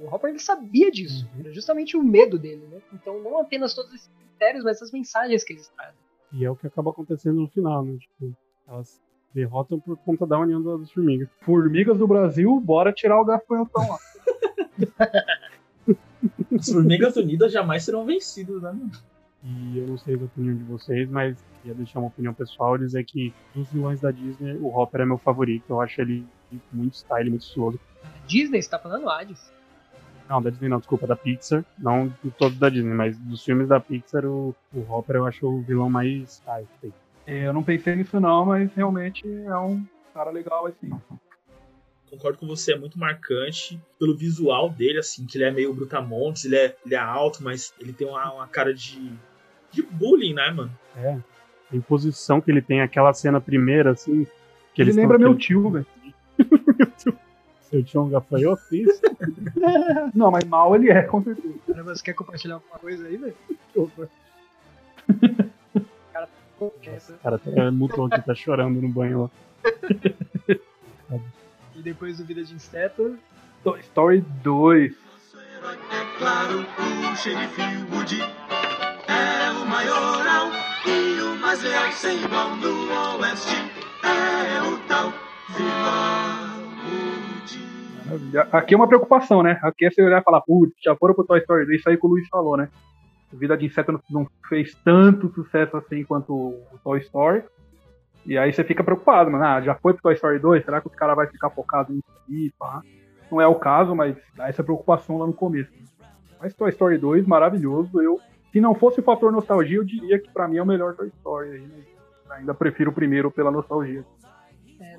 O 0.00 0.06
Hopper 0.06 0.30
ele 0.30 0.38
sabia 0.38 0.90
disso. 0.90 1.28
Era 1.38 1.52
justamente 1.52 1.96
o 1.96 2.02
medo 2.02 2.38
dele, 2.38 2.66
né? 2.66 2.80
Então 2.92 3.22
não 3.22 3.38
apenas 3.38 3.74
todos 3.74 3.92
esses 3.92 4.10
critérios, 4.18 4.64
mas 4.64 4.80
as 4.80 4.90
mensagens 4.90 5.44
que 5.44 5.52
eles 5.52 5.68
trazem. 5.68 5.94
E 6.32 6.44
é 6.44 6.50
o 6.50 6.56
que 6.56 6.66
acaba 6.66 6.90
acontecendo 6.90 7.40
no 7.40 7.48
final, 7.48 7.84
né? 7.84 7.96
Tipo, 7.98 8.34
elas 8.66 9.00
derrotam 9.34 9.78
por 9.78 9.96
conta 9.98 10.26
da 10.26 10.38
união 10.38 10.62
das 10.62 10.90
formigas. 10.90 11.28
Formigas 11.40 11.98
do 11.98 12.06
Brasil, 12.06 12.58
bora 12.60 12.92
tirar 12.92 13.20
o 13.20 13.24
gafanhotão 13.24 13.86
lá. 13.88 13.98
As 16.58 16.70
formigas 16.70 17.16
unidas 17.16 17.52
jamais 17.52 17.84
serão 17.84 18.04
vencidas, 18.04 18.62
né? 18.62 18.72
mano? 18.72 18.90
E 19.44 19.78
eu 19.78 19.86
não 19.86 19.98
sei 19.98 20.14
a 20.14 20.18
opinião 20.18 20.56
de 20.56 20.64
vocês, 20.64 21.08
mas 21.08 21.36
ia 21.64 21.74
deixar 21.74 22.00
uma 22.00 22.08
opinião 22.08 22.34
pessoal 22.34 22.76
dizer 22.76 23.04
que 23.04 23.32
dos 23.54 23.68
vilões 23.70 24.00
da 24.00 24.10
Disney, 24.10 24.56
o 24.56 24.68
Hopper 24.76 25.02
é 25.02 25.04
meu 25.04 25.18
favorito. 25.18 25.64
Eu 25.68 25.80
acho 25.80 26.00
ele 26.00 26.26
muito 26.72 26.94
style, 26.94 27.30
muito 27.30 27.42
estiloso. 27.42 27.78
Disney, 28.26 28.60
você 28.62 28.70
tá 28.70 28.78
falando 28.78 29.08
Hades? 29.08 29.52
Não, 30.28 30.42
da 30.42 30.50
Disney 30.50 30.68
não, 30.68 30.78
desculpa, 30.78 31.06
da 31.06 31.14
Pixar. 31.14 31.64
Não 31.78 32.08
de 32.22 32.30
todos 32.32 32.58
da 32.58 32.68
Disney, 32.68 32.92
mas 32.94 33.16
dos 33.18 33.44
filmes 33.44 33.68
da 33.68 33.78
Pixar, 33.78 34.24
o, 34.24 34.54
o 34.74 34.80
Hopper 34.92 35.16
eu 35.16 35.26
acho 35.26 35.46
o 35.46 35.62
vilão 35.62 35.88
mais 35.88 36.34
style. 36.34 36.66
tem. 36.80 36.92
É, 37.26 37.46
Eu 37.46 37.52
não 37.52 37.62
pensei 37.62 37.94
nisso 37.94 38.18
não, 38.18 38.46
mas 38.46 38.72
realmente 38.74 39.22
é 39.28 39.56
um 39.56 39.84
cara 40.12 40.30
legal 40.30 40.66
assim. 40.66 40.90
Concordo 42.10 42.38
com 42.38 42.46
você, 42.46 42.72
é 42.72 42.78
muito 42.78 42.98
marcante 42.98 43.80
pelo 43.98 44.16
visual 44.16 44.70
dele, 44.70 44.98
assim, 44.98 45.26
que 45.26 45.36
ele 45.36 45.44
é 45.44 45.50
meio 45.50 45.74
brutamontes, 45.74 46.44
ele 46.44 46.56
é, 46.56 46.76
ele 46.84 46.94
é 46.94 46.98
alto, 46.98 47.42
mas 47.42 47.74
ele 47.80 47.92
tem 47.92 48.06
uma, 48.06 48.32
uma 48.32 48.46
cara 48.46 48.72
de, 48.72 49.12
de 49.72 49.82
bullying, 49.82 50.34
né, 50.34 50.50
mano? 50.50 50.70
É. 50.96 51.18
A 51.72 51.76
imposição 51.76 52.40
que 52.40 52.50
ele 52.50 52.62
tem, 52.62 52.80
aquela 52.80 53.12
cena 53.12 53.40
primeira, 53.40 53.90
assim. 53.90 54.26
Que 54.72 54.82
Ele 54.82 54.92
lembra 54.92 55.18
meu 55.18 55.34
tio, 55.34 55.70
velho. 55.70 55.86
Seu 57.62 57.82
tio 57.82 58.00
é 58.00 58.04
um 58.04 58.08
gafanhoto, 58.10 58.62
isso? 58.70 59.00
Não, 60.14 60.30
mas 60.30 60.44
mal 60.44 60.76
ele 60.76 60.90
é, 60.90 61.02
com 61.02 61.24
certeza. 61.24 61.54
Cara, 61.66 61.82
Você 61.82 62.04
quer 62.04 62.12
compartilhar 62.12 62.54
alguma 62.54 62.78
coisa 62.78 63.06
aí, 63.06 63.16
velho? 63.16 63.34
Cara, 66.12 66.28
é? 66.60 66.64
O 66.64 67.18
cara 67.22 67.36
até 67.36 67.70
mutou 67.70 68.06
aqui, 68.06 68.24
tá 68.24 68.34
chorando 68.34 68.80
no 68.80 68.88
banho 68.88 69.22
lá. 69.22 69.30
Depois 71.86 72.18
do 72.18 72.24
Vida 72.24 72.42
de 72.42 72.52
Inseto, 72.52 73.16
Toy 73.62 73.78
Story 73.78 74.20
2. 74.42 74.92
É 74.92 76.18
claro, 76.18 76.58
o 76.58 77.16
xerife 77.16 77.62
Woody 77.92 78.20
é 79.06 79.50
o 79.52 79.64
maioral 79.68 80.48
e 80.84 81.22
o 81.22 81.38
mais 81.40 81.62
leal 81.62 81.92
sem 81.92 82.24
igual 82.24 82.56
no 82.56 83.20
oeste. 83.20 83.54
É 84.02 84.60
o 84.62 84.76
tal 84.88 85.12
vilão. 85.56 86.66
Aqui 88.50 88.74
é 88.74 88.76
uma 88.76 88.88
preocupação, 88.88 89.44
né? 89.44 89.60
Aqui 89.62 89.86
é 89.86 89.90
você 89.92 90.02
olhar 90.02 90.20
e 90.20 90.24
falar, 90.24 90.40
putz, 90.40 90.74
já 90.84 90.96
foram 90.96 91.14
pro 91.14 91.22
Toy 91.24 91.38
Story 91.38 91.66
2, 91.66 91.78
isso 91.78 91.88
aí 91.88 91.96
que 91.96 92.04
o 92.04 92.08
Luiz 92.08 92.26
falou, 92.28 92.56
né? 92.56 92.68
Vida 93.32 93.56
de 93.56 93.64
Inseto 93.66 93.92
não- 93.92 94.02
não 94.10 94.26
fez 94.48 94.74
tanto 94.84 95.32
sucesso 95.32 95.76
assim 95.76 96.02
quanto 96.02 96.32
o 96.34 96.78
Toy 96.82 96.98
Story. 96.98 97.44
E 98.26 98.36
aí 98.36 98.52
você 98.52 98.64
fica 98.64 98.82
preocupado, 98.82 99.30
mano. 99.30 99.44
Ah, 99.44 99.60
já 99.60 99.74
foi 99.74 99.92
pro 99.92 100.02
Toy 100.02 100.14
Story 100.14 100.38
2? 100.40 100.64
Será 100.64 100.80
que 100.80 100.88
os 100.88 100.94
caras 100.94 101.14
vão 101.14 101.26
ficar 101.28 101.50
focados 101.50 101.94
nisso 101.94 102.08
aí? 102.28 102.52
Pá? 102.58 102.82
Não 103.30 103.40
é 103.40 103.46
o 103.46 103.54
caso, 103.54 103.94
mas 103.94 104.16
dá 104.34 104.48
essa 104.48 104.64
preocupação 104.64 105.18
lá 105.18 105.26
no 105.26 105.32
começo. 105.32 105.70
Mas 106.40 106.54
Toy 106.54 106.70
Story 106.70 106.98
2, 106.98 107.26
maravilhoso. 107.26 108.00
Eu, 108.00 108.20
se 108.52 108.60
não 108.60 108.74
fosse 108.74 109.00
o 109.00 109.02
fator 109.02 109.30
nostalgia, 109.30 109.78
eu 109.78 109.84
diria 109.84 110.18
que 110.18 110.28
pra 110.30 110.48
mim 110.48 110.56
é 110.56 110.62
o 110.62 110.66
melhor 110.66 110.94
Toy 110.94 111.08
Story. 111.08 111.50
Aí, 111.50 111.60
né? 111.60 111.84
Ainda 112.30 112.52
prefiro 112.52 112.90
o 112.90 112.94
primeiro 112.94 113.30
pela 113.30 113.50
nostalgia. 113.50 114.04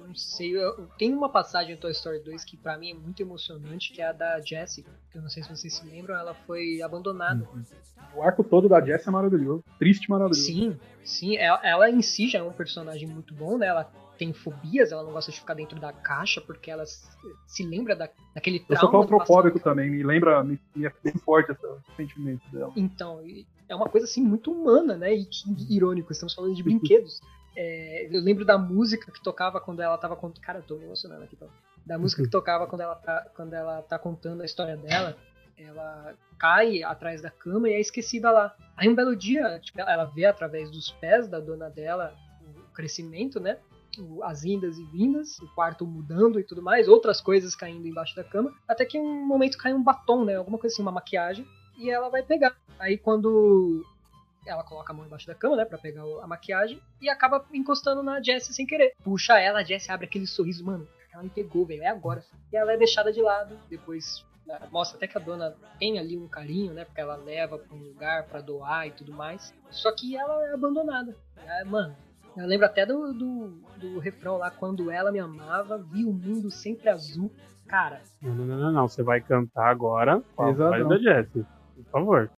É, 0.08 0.10
não 0.10 0.16
sei, 0.16 0.56
eu- 0.58 0.88
tem 0.98 1.14
uma 1.14 1.30
passagem 1.30 1.74
em 1.76 1.78
Toy 1.78 1.92
Story 1.92 2.20
2 2.20 2.44
que 2.46 2.56
pra 2.58 2.78
mim 2.78 2.92
é 2.92 2.94
muito 2.94 3.22
emocionante, 3.22 3.92
que 3.92 4.02
é 4.02 4.08
a 4.08 4.12
da 4.12 4.40
Jessie, 4.40 4.86
que 5.12 5.18
eu 5.18 5.22
não 5.22 5.30
sei 5.30 5.44
se 5.44 5.50
vocês 5.50 5.74
se 5.74 5.86
lembram, 5.86 6.16
ela 6.16 6.34
foi 6.34 6.82
abandonada. 6.82 7.48
O 8.16 8.24
arco 8.24 8.44
todo 8.44 8.68
da 8.70 8.80
Jess 8.84 9.06
é 9.08 9.12
maravilhoso. 9.12 9.64
Triste, 9.78 10.10
maravilhoso. 10.10 10.42
Sim, 10.46 10.80
sim, 11.04 11.36
ela, 11.38 11.60
ela 11.64 11.90
em 11.90 12.02
si 12.02 12.28
já 12.28 12.40
é 12.40 12.44
um 12.44 12.52
personagem 12.54 13.08
muito 13.08 13.34
bom, 13.34 13.58
né? 13.58 13.68
Ela 13.68 13.84
tem 14.18 14.34
fobias, 14.34 14.92
ela 14.92 15.04
não 15.04 15.12
gosta 15.12 15.32
de 15.32 15.40
ficar 15.40 15.54
dentro 15.54 15.80
da 15.80 15.94
caixa, 15.94 16.42
porque 16.42 16.72
ela 16.72 16.84
se, 17.46 17.64
lembra 17.64 17.96
da, 17.96 18.10
daquele 18.34 18.58
Eu 18.58 18.66
trauma. 18.66 18.80
sou 18.80 18.90
do 18.90 19.08
claustrofóbico 19.08 19.60
também, 19.60 19.92
me 19.92 20.02
lembra, 20.02 20.44
me, 20.44 20.60
me 20.76 20.88
é 20.88 20.94
bem 21.04 21.14
forte 21.14 21.52
esse 21.52 21.62
sentimento 21.96 22.42
dela. 22.50 22.72
Então, 22.76 23.22
é 23.70 23.76
uma 23.76 23.88
coisa 23.88 24.06
assim 24.08 24.24
muito 24.24 24.52
humana, 24.52 24.96
né? 24.98 25.14
E 25.16 25.28
irônico, 25.70 26.12
estamos 26.12 26.34
falando 26.34 26.56
de 26.56 26.64
brinquedos. 26.64 27.22
É, 27.60 28.08
eu 28.12 28.22
lembro 28.22 28.46
da 28.46 28.56
música 28.56 29.12
que 29.12 29.20
tocava 29.20 29.60
quando 29.60 29.80
ela 29.80 29.98
tava 29.98 30.16
contando. 30.16 30.44
Cara, 30.44 30.60
eu 30.60 30.64
tô 30.64 30.76
me 30.76 30.86
emocionando 30.86 31.24
aqui, 31.24 31.36
tá? 31.36 31.48
Da 31.84 31.98
música 31.98 32.22
que 32.22 32.30
tocava 32.30 32.68
quando 32.68 32.82
ela, 32.82 32.94
tá, 32.94 33.28
quando 33.36 33.52
ela 33.54 33.82
tá 33.82 33.98
contando 33.98 34.44
a 34.44 34.46
história 34.46 34.78
dela. 34.78 35.18
Ela 35.58 36.14
cai 36.38 36.84
atrás 36.84 37.20
da 37.20 37.32
cama 37.32 37.68
e 37.68 37.74
é 37.74 37.80
esquecida 37.82 38.30
lá. 38.30 38.56
Aí 38.76 38.88
um 38.88 38.94
belo 38.94 39.16
dia, 39.16 39.60
tipo, 39.60 39.82
ela 39.82 40.06
vê 40.06 40.26
através 40.26 40.70
dos 40.70 40.92
pés 40.92 41.28
da 41.28 41.40
dona 41.40 41.68
dela 41.68 42.14
o 42.46 42.72
crescimento, 42.76 43.40
né? 43.40 43.58
As 44.22 44.44
indas 44.44 44.78
e 44.78 44.86
vindas, 44.86 45.40
o 45.40 45.48
quarto 45.56 45.84
mudando 45.84 46.40
e 46.40 46.44
tudo 46.44 46.62
mais, 46.62 46.88
outras 46.88 47.20
coisas 47.20 47.56
caindo 47.56 47.88
embaixo 47.88 48.16
da 48.16 48.24
cama, 48.24 48.54
até 48.68 48.86
que 48.86 49.00
em 49.00 49.02
um 49.02 49.26
momento 49.26 49.58
cai 49.58 49.74
um 49.74 49.84
batom, 49.84 50.24
né? 50.24 50.36
Alguma 50.36 50.60
coisa 50.60 50.76
assim, 50.76 50.84
uma 50.84 50.92
maquiagem, 50.92 51.48
e 51.76 51.90
ela 51.90 52.08
vai 52.08 52.22
pegar. 52.22 52.56
Aí 52.78 53.00
quando 53.00 53.84
ela 54.48 54.64
coloca 54.64 54.92
a 54.92 54.96
mão 54.96 55.06
embaixo 55.06 55.28
da 55.28 55.36
cama, 55.36 55.56
né, 55.56 55.66
Pra 55.66 55.78
pegar 55.78 56.04
a 56.22 56.28
maquiagem 56.28 56.82
e 57.02 57.10
acaba 57.10 57.46
encostando 57.54 58.02
na 58.02 58.22
Jessie 58.22 58.54
sem 58.54 58.66
querer. 58.66 58.94
Puxa 59.04 59.40
ela, 59.40 59.60
a 59.60 59.64
Jessie 59.64 59.92
abre 59.92 60.06
aquele 60.06 60.26
sorriso, 60.26 60.66
mano, 60.66 60.88
ela 61.14 61.24
me 61.24 61.30
pegou, 61.30 61.66
velho, 61.66 61.84
é 61.84 61.88
agora. 61.88 62.24
E 62.52 62.58
ela 62.58 62.74
é 62.74 62.78
deixada 62.78 63.12
de 63.12 63.22
lado, 63.22 63.58
depois 63.70 64.26
né, 64.46 64.60
mostra 64.72 64.98
até 64.98 65.08
que 65.08 65.18
a 65.18 65.22
dona 65.22 65.56
tem 65.78 66.00
ali 66.00 66.18
um 66.18 66.28
carinho, 66.28 66.74
né, 66.74 66.86
porque 66.86 67.02
ela 67.02 67.16
leva 67.16 67.58
pra 67.58 67.76
um 67.76 67.80
lugar 67.80 68.24
pra 68.24 68.42
doar 68.42 68.88
e 68.88 68.92
tudo 68.92 69.12
mais. 69.14 69.54
Só 69.70 69.92
que 69.92 70.16
ela 70.16 70.48
é 70.48 70.54
abandonada. 70.54 71.16
É, 71.46 71.64
mano, 71.64 71.96
eu 72.36 72.46
lembro 72.46 72.66
até 72.66 72.86
do, 72.86 73.14
do, 73.14 73.48
do 73.78 74.00
refrão 74.00 74.38
lá, 74.38 74.52
quando 74.52 74.92
ela 74.92 75.12
me 75.12 75.20
amava, 75.20 75.78
vi 75.78 76.06
o 76.06 76.14
mundo 76.14 76.50
sempre 76.52 76.90
azul. 76.90 77.32
Cara, 77.68 78.02
Não, 78.22 78.34
não, 78.34 78.46
não, 78.46 78.58
não, 78.58 78.72
não. 78.72 78.88
Você 78.88 79.04
vai 79.04 79.20
cantar 79.20 79.68
agora 79.68 80.22
com 80.36 80.44
a 80.44 80.52
voz 80.52 80.88
da 80.88 80.98
Jessie. 80.98 81.46
Por 81.76 81.92
favor. 81.92 82.32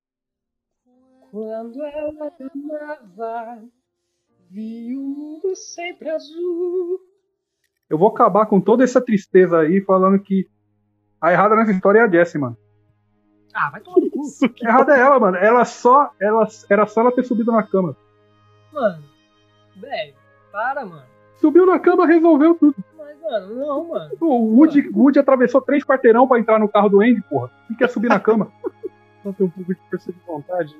Quando 1.31 1.85
ela 1.85 2.33
amava, 2.41 3.62
vi 4.51 4.97
o 4.97 5.03
mundo 5.03 5.55
sempre 5.55 6.09
azul. 6.09 7.01
Eu 7.88 7.99
vou 7.99 8.09
acabar 8.09 8.47
com 8.47 8.61
toda 8.61 8.83
essa 8.83 9.01
tristeza 9.01 9.61
aí 9.61 9.81
falando 9.83 10.19
que 10.21 10.49
a 11.21 11.33
errada 11.33 11.55
nessa 11.57 11.73
história 11.73 12.01
é 12.01 12.03
a 12.03 12.09
Jessie, 12.09 12.41
mano. 12.41 12.57
Ah, 13.53 13.71
vai 13.71 13.81
tomar 13.81 14.01
no 14.01 14.11
cu. 14.11 14.23
Errada 14.62 14.97
é 14.97 15.01
ela, 15.01 15.19
mano. 15.19 15.37
Ela 15.37 15.64
só. 15.64 16.11
Ela, 16.21 16.47
era 16.69 16.87
só 16.87 17.01
ela 17.01 17.12
ter 17.12 17.25
subido 17.25 17.51
na 17.53 17.62
cama. 17.62 17.97
Mano, 18.73 19.03
velho, 19.77 20.14
para, 20.53 20.85
mano. 20.85 21.07
Subiu 21.37 21.67
na 21.67 21.79
cama, 21.79 22.07
resolveu 22.07 22.55
tudo. 22.55 22.77
Mas, 22.97 23.21
mano, 23.21 23.55
não, 23.55 23.88
mano. 23.88 24.14
O 24.21 24.57
Woody, 24.57 24.88
o 24.88 25.03
Woody 25.03 25.19
atravessou 25.19 25.61
três 25.61 25.85
quarteirão 25.85 26.27
pra 26.27 26.38
entrar 26.38 26.59
no 26.59 26.69
carro 26.69 26.88
do 26.88 27.01
Andy, 27.01 27.23
porra. 27.23 27.51
Quem 27.67 27.77
quer 27.77 27.88
subir 27.88 28.09
na 28.09 28.21
cama? 28.21 28.51
Só 29.23 29.33
tem 29.33 29.47
um 29.47 29.51
pouco 29.51 29.75
de 29.75 29.81
força 29.91 30.12
de 30.12 30.19
vontade. 30.27 30.77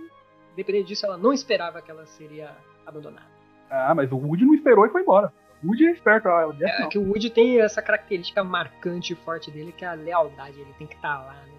Né? 0.59 0.63
Independente 0.63 0.89
disso, 0.89 1.07
ela 1.07 1.17
não 1.17 1.33
esperava 1.33 1.81
que 1.81 1.91
ela 1.91 2.05
seria 2.07 2.51
abandonada. 2.87 3.27
Ah, 3.71 3.95
mas 3.95 4.11
o 4.11 4.17
Woody 4.17 4.45
não 4.45 4.55
esperou 4.55 4.87
e 4.87 4.91
foi 4.91 5.03
embora. 5.03 5.33
O 5.63 5.69
Woody 5.69 5.87
é 5.87 5.93
esperto, 5.93 6.29
É 6.29 6.81
não. 6.83 6.89
que 6.89 6.99
o 6.99 7.03
Woody 7.09 7.31
tem 7.31 7.61
essa 7.61 7.83
característica 7.83 8.43
marcante 8.45 9.13
e 9.13 9.17
forte 9.17 9.51
dele, 9.51 9.73
que 9.73 9.85
é 9.85 9.89
a 9.89 9.93
lealdade. 9.95 10.61
Ele 10.61 10.73
tem 10.79 10.87
que 10.87 10.95
estar 10.95 11.19
lá, 11.19 11.35
né? 11.35 11.53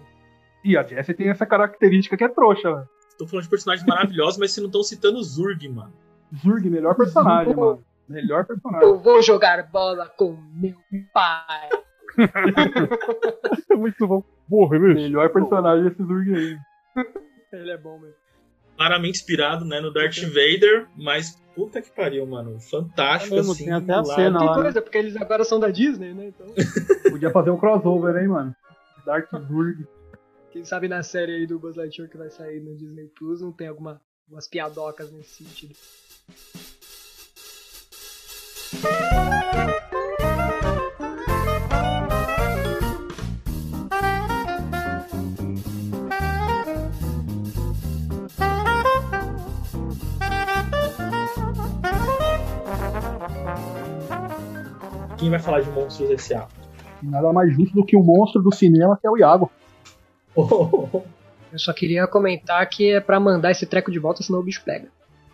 E 0.64 0.76
a 0.76 0.82
Jessie 0.82 1.14
tem 1.14 1.28
essa 1.30 1.46
característica 1.46 2.16
que 2.16 2.24
é 2.24 2.28
trouxa, 2.28 2.72
velho. 2.74 2.88
Estão 3.08 3.26
falando 3.26 3.44
de 3.44 3.50
personagens 3.50 3.86
maravilhosos, 3.86 4.38
mas 4.38 4.52
vocês 4.52 4.62
não 4.62 4.68
estão 4.68 4.82
citando 4.82 5.18
o 5.18 5.22
Zurg, 5.22 5.68
mano. 5.68 5.92
Zurg, 6.42 6.68
melhor 6.70 6.94
personagem, 6.96 7.54
mano. 7.56 7.82
Melhor 8.08 8.44
personagem. 8.44 8.88
Eu 8.88 8.98
vou 8.98 9.22
jogar 9.22 9.62
bola 9.70 10.06
com 10.16 10.36
meu 10.54 10.74
pai. 11.12 11.68
É 13.70 13.76
muito 13.76 14.06
bom. 14.06 14.22
Porra, 14.48 14.78
bicho. 14.78 14.94
Melhor 14.94 15.30
personagem 15.30 15.86
esse 15.86 16.02
Zurg 16.02 16.34
aí. 16.34 16.58
Ele 17.52 17.70
é 17.70 17.76
bom 17.78 17.98
mesmo. 17.98 18.16
Claramente 18.80 19.16
inspirado 19.18 19.62
né, 19.66 19.78
no 19.78 19.92
Darth 19.92 20.20
Vader, 20.22 20.86
mas 20.96 21.36
puta 21.54 21.82
que 21.82 21.90
pariu, 21.90 22.24
mano. 22.26 22.58
Fantástico, 22.58 23.34
É 23.34 23.36
mesmo, 23.36 23.52
assim. 23.52 23.64
tem 23.66 23.74
até 23.74 23.92
a 23.92 24.02
cena 24.04 24.38
Tem 24.38 24.48
lá, 24.48 24.56
né? 24.56 24.62
coisa, 24.62 24.80
porque 24.80 24.96
eles 24.96 25.16
agora 25.16 25.44
são 25.44 25.60
da 25.60 25.68
Disney, 25.68 26.14
né? 26.14 26.28
Então, 26.28 26.46
Podia 27.12 27.30
fazer 27.30 27.50
um 27.50 27.58
crossover, 27.58 28.16
hein, 28.16 28.28
mano? 28.28 28.56
Dark 29.04 29.30
Burg. 29.32 29.86
quem 30.50 30.64
sabe 30.64 30.88
na 30.88 31.02
série 31.02 31.32
aí 31.36 31.46
do 31.46 31.58
Buzz 31.58 31.76
Lightyear 31.76 32.08
que 32.10 32.16
vai 32.16 32.30
sair 32.30 32.58
no 32.60 32.74
Disney 32.74 33.08
Plus 33.08 33.42
não 33.42 33.52
tem 33.52 33.68
alguma, 33.68 34.00
umas 34.30 34.48
piadocas 34.48 35.12
nesse 35.12 35.44
sentido. 35.44 35.74
Quem 55.20 55.28
vai 55.28 55.38
falar 55.38 55.60
de 55.60 55.70
Monstros 55.70 56.10
S.A.? 56.10 56.48
Nada 57.02 57.30
mais 57.30 57.54
justo 57.54 57.74
do 57.74 57.84
que 57.84 57.94
o 57.94 58.02
monstro 58.02 58.40
do 58.40 58.54
cinema, 58.54 58.98
que 58.98 59.06
é 59.06 59.10
o 59.10 59.18
Iago. 59.18 59.52
Eu 60.34 61.58
só 61.58 61.74
queria 61.74 62.06
comentar 62.06 62.66
que 62.70 62.94
é 62.94 63.00
pra 63.00 63.20
mandar 63.20 63.50
esse 63.50 63.66
treco 63.66 63.90
de 63.90 63.98
volta, 63.98 64.22
senão 64.22 64.40
o 64.40 64.42
bicho 64.42 64.62
pega. 64.64 64.88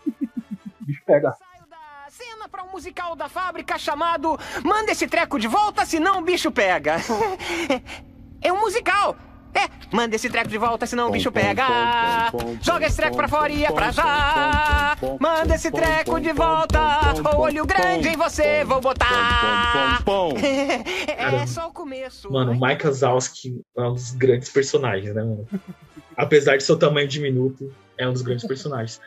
O 0.04 0.84
bicho 0.84 1.02
pega. 1.06 1.32
Cena 2.08 2.48
pra 2.48 2.64
um 2.64 2.72
musical 2.72 3.14
da 3.14 3.28
fábrica 3.28 3.78
chamado 3.78 4.36
Manda 4.64 4.90
esse 4.90 5.06
treco 5.06 5.38
de 5.38 5.46
volta, 5.46 5.86
senão 5.86 6.18
o 6.18 6.22
bicho 6.22 6.50
pega. 6.50 6.96
É 8.42 8.52
um 8.52 8.60
musical. 8.60 9.16
É, 9.56 9.68
manda 9.94 10.14
esse 10.16 10.28
treco 10.28 10.48
de 10.48 10.58
volta, 10.58 10.84
senão 10.86 11.08
o 11.08 11.10
bicho 11.10 11.32
pega. 11.32 11.64
Joga 12.62 12.86
esse 12.86 12.96
treco 12.96 13.16
pra 13.16 13.26
fora 13.28 13.50
e 13.52 13.64
é 13.64 13.72
pra 13.72 13.90
já. 13.90 14.96
Manda 15.18 15.54
esse 15.54 15.70
treco 15.70 16.20
de 16.20 16.32
volta. 16.32 16.78
Olho 17.36 17.64
grande 17.66 18.08
em 18.08 18.16
você, 18.16 18.64
vou 18.64 18.80
botar. 18.80 19.06
É 21.16 21.46
só 21.46 21.68
o 21.68 21.72
começo. 21.72 22.30
Mano, 22.32 22.52
o 22.52 22.60
Mike 22.60 22.84
Wazowski 22.84 23.60
é 23.76 23.82
um 23.82 23.92
dos 23.94 24.10
grandes 24.12 24.48
personagens, 24.50 25.14
né, 25.14 25.22
mano? 25.22 25.46
Apesar 26.16 26.56
de 26.56 26.62
seu 26.62 26.78
tamanho 26.78 27.08
diminuto, 27.08 27.72
é 27.98 28.08
um 28.08 28.12
dos 28.12 28.22
grandes 28.22 28.46
personagens. 28.46 29.00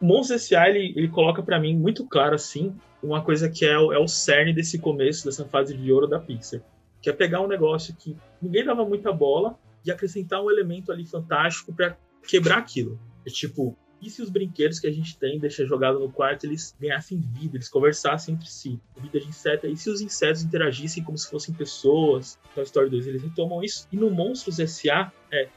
O 0.00 0.04
Monstros 0.06 0.42
S.A. 0.42 0.68
Ele, 0.68 0.92
ele 0.96 1.08
coloca 1.08 1.42
pra 1.42 1.58
mim 1.60 1.76
muito 1.76 2.06
claro, 2.06 2.34
assim, 2.34 2.74
uma 3.02 3.22
coisa 3.22 3.48
que 3.48 3.64
é, 3.64 3.78
o- 3.78 3.92
é 3.92 3.98
o 3.98 4.06
cerne 4.08 4.52
desse 4.52 4.78
começo, 4.78 5.24
dessa 5.24 5.44
fase 5.44 5.76
de 5.76 5.92
ouro 5.92 6.06
da 6.06 6.18
Pixar. 6.18 6.60
Que 7.06 7.10
é 7.10 7.12
pegar 7.12 7.40
um 7.40 7.46
negócio 7.46 7.94
que 7.94 8.16
ninguém 8.42 8.64
dava 8.64 8.84
muita 8.84 9.12
bola 9.12 9.56
e 9.84 9.92
acrescentar 9.92 10.42
um 10.42 10.50
elemento 10.50 10.90
ali 10.90 11.06
fantástico 11.06 11.72
pra 11.72 11.96
quebrar 12.26 12.58
aquilo. 12.58 12.98
É 13.24 13.30
tipo, 13.30 13.78
e 14.02 14.10
se 14.10 14.20
os 14.20 14.28
brinquedos 14.28 14.80
que 14.80 14.88
a 14.88 14.90
gente 14.90 15.16
tem, 15.16 15.38
deixa 15.38 15.64
jogado 15.64 16.00
no 16.00 16.10
quarto, 16.10 16.46
eles 16.46 16.74
ganhassem 16.80 17.20
vida, 17.20 17.58
eles 17.58 17.68
conversassem 17.68 18.34
entre 18.34 18.48
si? 18.48 18.80
Vida 19.00 19.20
de 19.20 19.28
inseto. 19.28 19.68
E 19.68 19.76
se 19.76 19.88
os 19.88 20.00
insetos 20.00 20.42
interagissem 20.42 21.04
como 21.04 21.16
se 21.16 21.30
fossem 21.30 21.54
pessoas? 21.54 22.40
Toy 22.56 22.64
Story 22.64 22.90
2, 22.90 23.06
eles 23.06 23.22
retomam 23.22 23.62
isso. 23.62 23.86
E 23.92 23.96
no 23.96 24.10
Monstros 24.10 24.58
S.A. 24.58 25.12
é. 25.30 25.48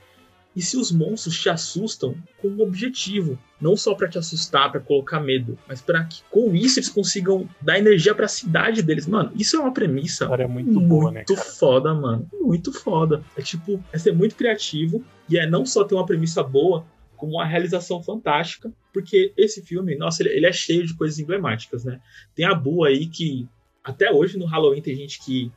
E 0.59 0.61
se 0.61 0.75
os 0.75 0.91
monstros 0.91 1.39
te 1.39 1.49
assustam 1.49 2.13
com 2.41 2.49
um 2.49 2.61
objetivo? 2.61 3.39
Não 3.61 3.77
só 3.77 3.95
pra 3.95 4.09
te 4.09 4.17
assustar, 4.17 4.69
pra 4.69 4.81
colocar 4.81 5.21
medo, 5.21 5.57
mas 5.65 5.81
pra 5.81 6.03
que 6.03 6.21
com 6.29 6.53
isso 6.53 6.79
eles 6.79 6.89
consigam 6.89 7.47
dar 7.61 7.79
energia 7.79 8.13
pra 8.13 8.27
cidade 8.27 8.81
deles. 8.81 9.07
Mano, 9.07 9.31
isso 9.37 9.55
é 9.55 9.59
uma 9.61 9.73
premissa 9.73 10.25
História 10.25 10.49
muito 10.49 10.77
boa, 10.81 11.11
né, 11.11 11.19
muito 11.19 11.33
cara? 11.33 11.47
foda, 11.47 11.93
mano. 11.93 12.29
Muito 12.41 12.73
foda. 12.73 13.23
É 13.37 13.41
tipo, 13.41 13.81
é 13.93 13.97
ser 13.97 14.11
muito 14.11 14.35
criativo 14.35 15.01
e 15.29 15.39
é 15.39 15.47
não 15.49 15.65
só 15.65 15.85
ter 15.85 15.95
uma 15.95 16.05
premissa 16.05 16.43
boa, 16.43 16.85
como 17.15 17.35
uma 17.35 17.45
realização 17.45 18.03
fantástica, 18.03 18.69
porque 18.93 19.31
esse 19.37 19.61
filme, 19.61 19.95
nossa, 19.95 20.21
ele, 20.23 20.35
ele 20.35 20.45
é 20.45 20.51
cheio 20.51 20.85
de 20.85 20.93
coisas 20.93 21.17
emblemáticas, 21.19 21.85
né? 21.85 22.01
Tem 22.35 22.43
a 22.43 22.53
Boo 22.53 22.83
aí 22.83 23.05
que 23.05 23.47
até 23.81 24.11
hoje 24.11 24.37
no 24.37 24.45
Halloween 24.45 24.81
tem 24.81 24.93
gente 24.93 25.23
que 25.23 25.49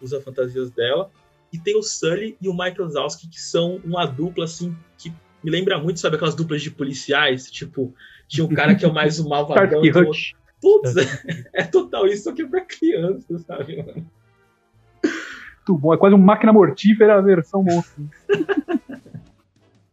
usa 0.00 0.18
fantasias 0.18 0.70
dela, 0.70 1.10
e 1.52 1.58
tem 1.58 1.76
o 1.76 1.82
Sully 1.82 2.36
e 2.40 2.48
o 2.48 2.52
Michael 2.52 2.88
Zalski 2.90 3.28
que 3.28 3.40
são 3.40 3.80
uma 3.84 4.04
dupla 4.06 4.44
assim 4.44 4.76
que 4.98 5.10
me 5.42 5.50
lembra 5.50 5.78
muito, 5.78 6.00
sabe 6.00 6.16
aquelas 6.16 6.34
duplas 6.34 6.60
de 6.62 6.70
policiais, 6.70 7.50
tipo, 7.50 7.94
tinha 8.26 8.44
um 8.44 8.48
cara 8.48 8.74
que 8.74 8.84
é 8.84 8.88
o 8.88 8.92
mais 8.92 9.20
o 9.20 9.28
malvadão 9.28 9.84
e 9.84 9.90
o 9.90 9.98
outro-. 9.98 10.20
Putz, 10.60 10.94
é 11.52 11.62
total 11.64 12.06
isso, 12.06 12.24
só 12.24 12.32
que 12.32 12.42
é 12.42 12.46
pra 12.46 12.62
criança, 12.62 13.38
sabe, 13.40 13.76
mano? 13.76 14.06
Muito 15.04 15.80
bom. 15.80 15.92
É 15.92 15.96
quase 15.96 16.14
uma 16.14 16.24
máquina 16.24 16.52
mortífera 16.52 17.20
versão 17.20 17.62
monstro. 17.62 18.08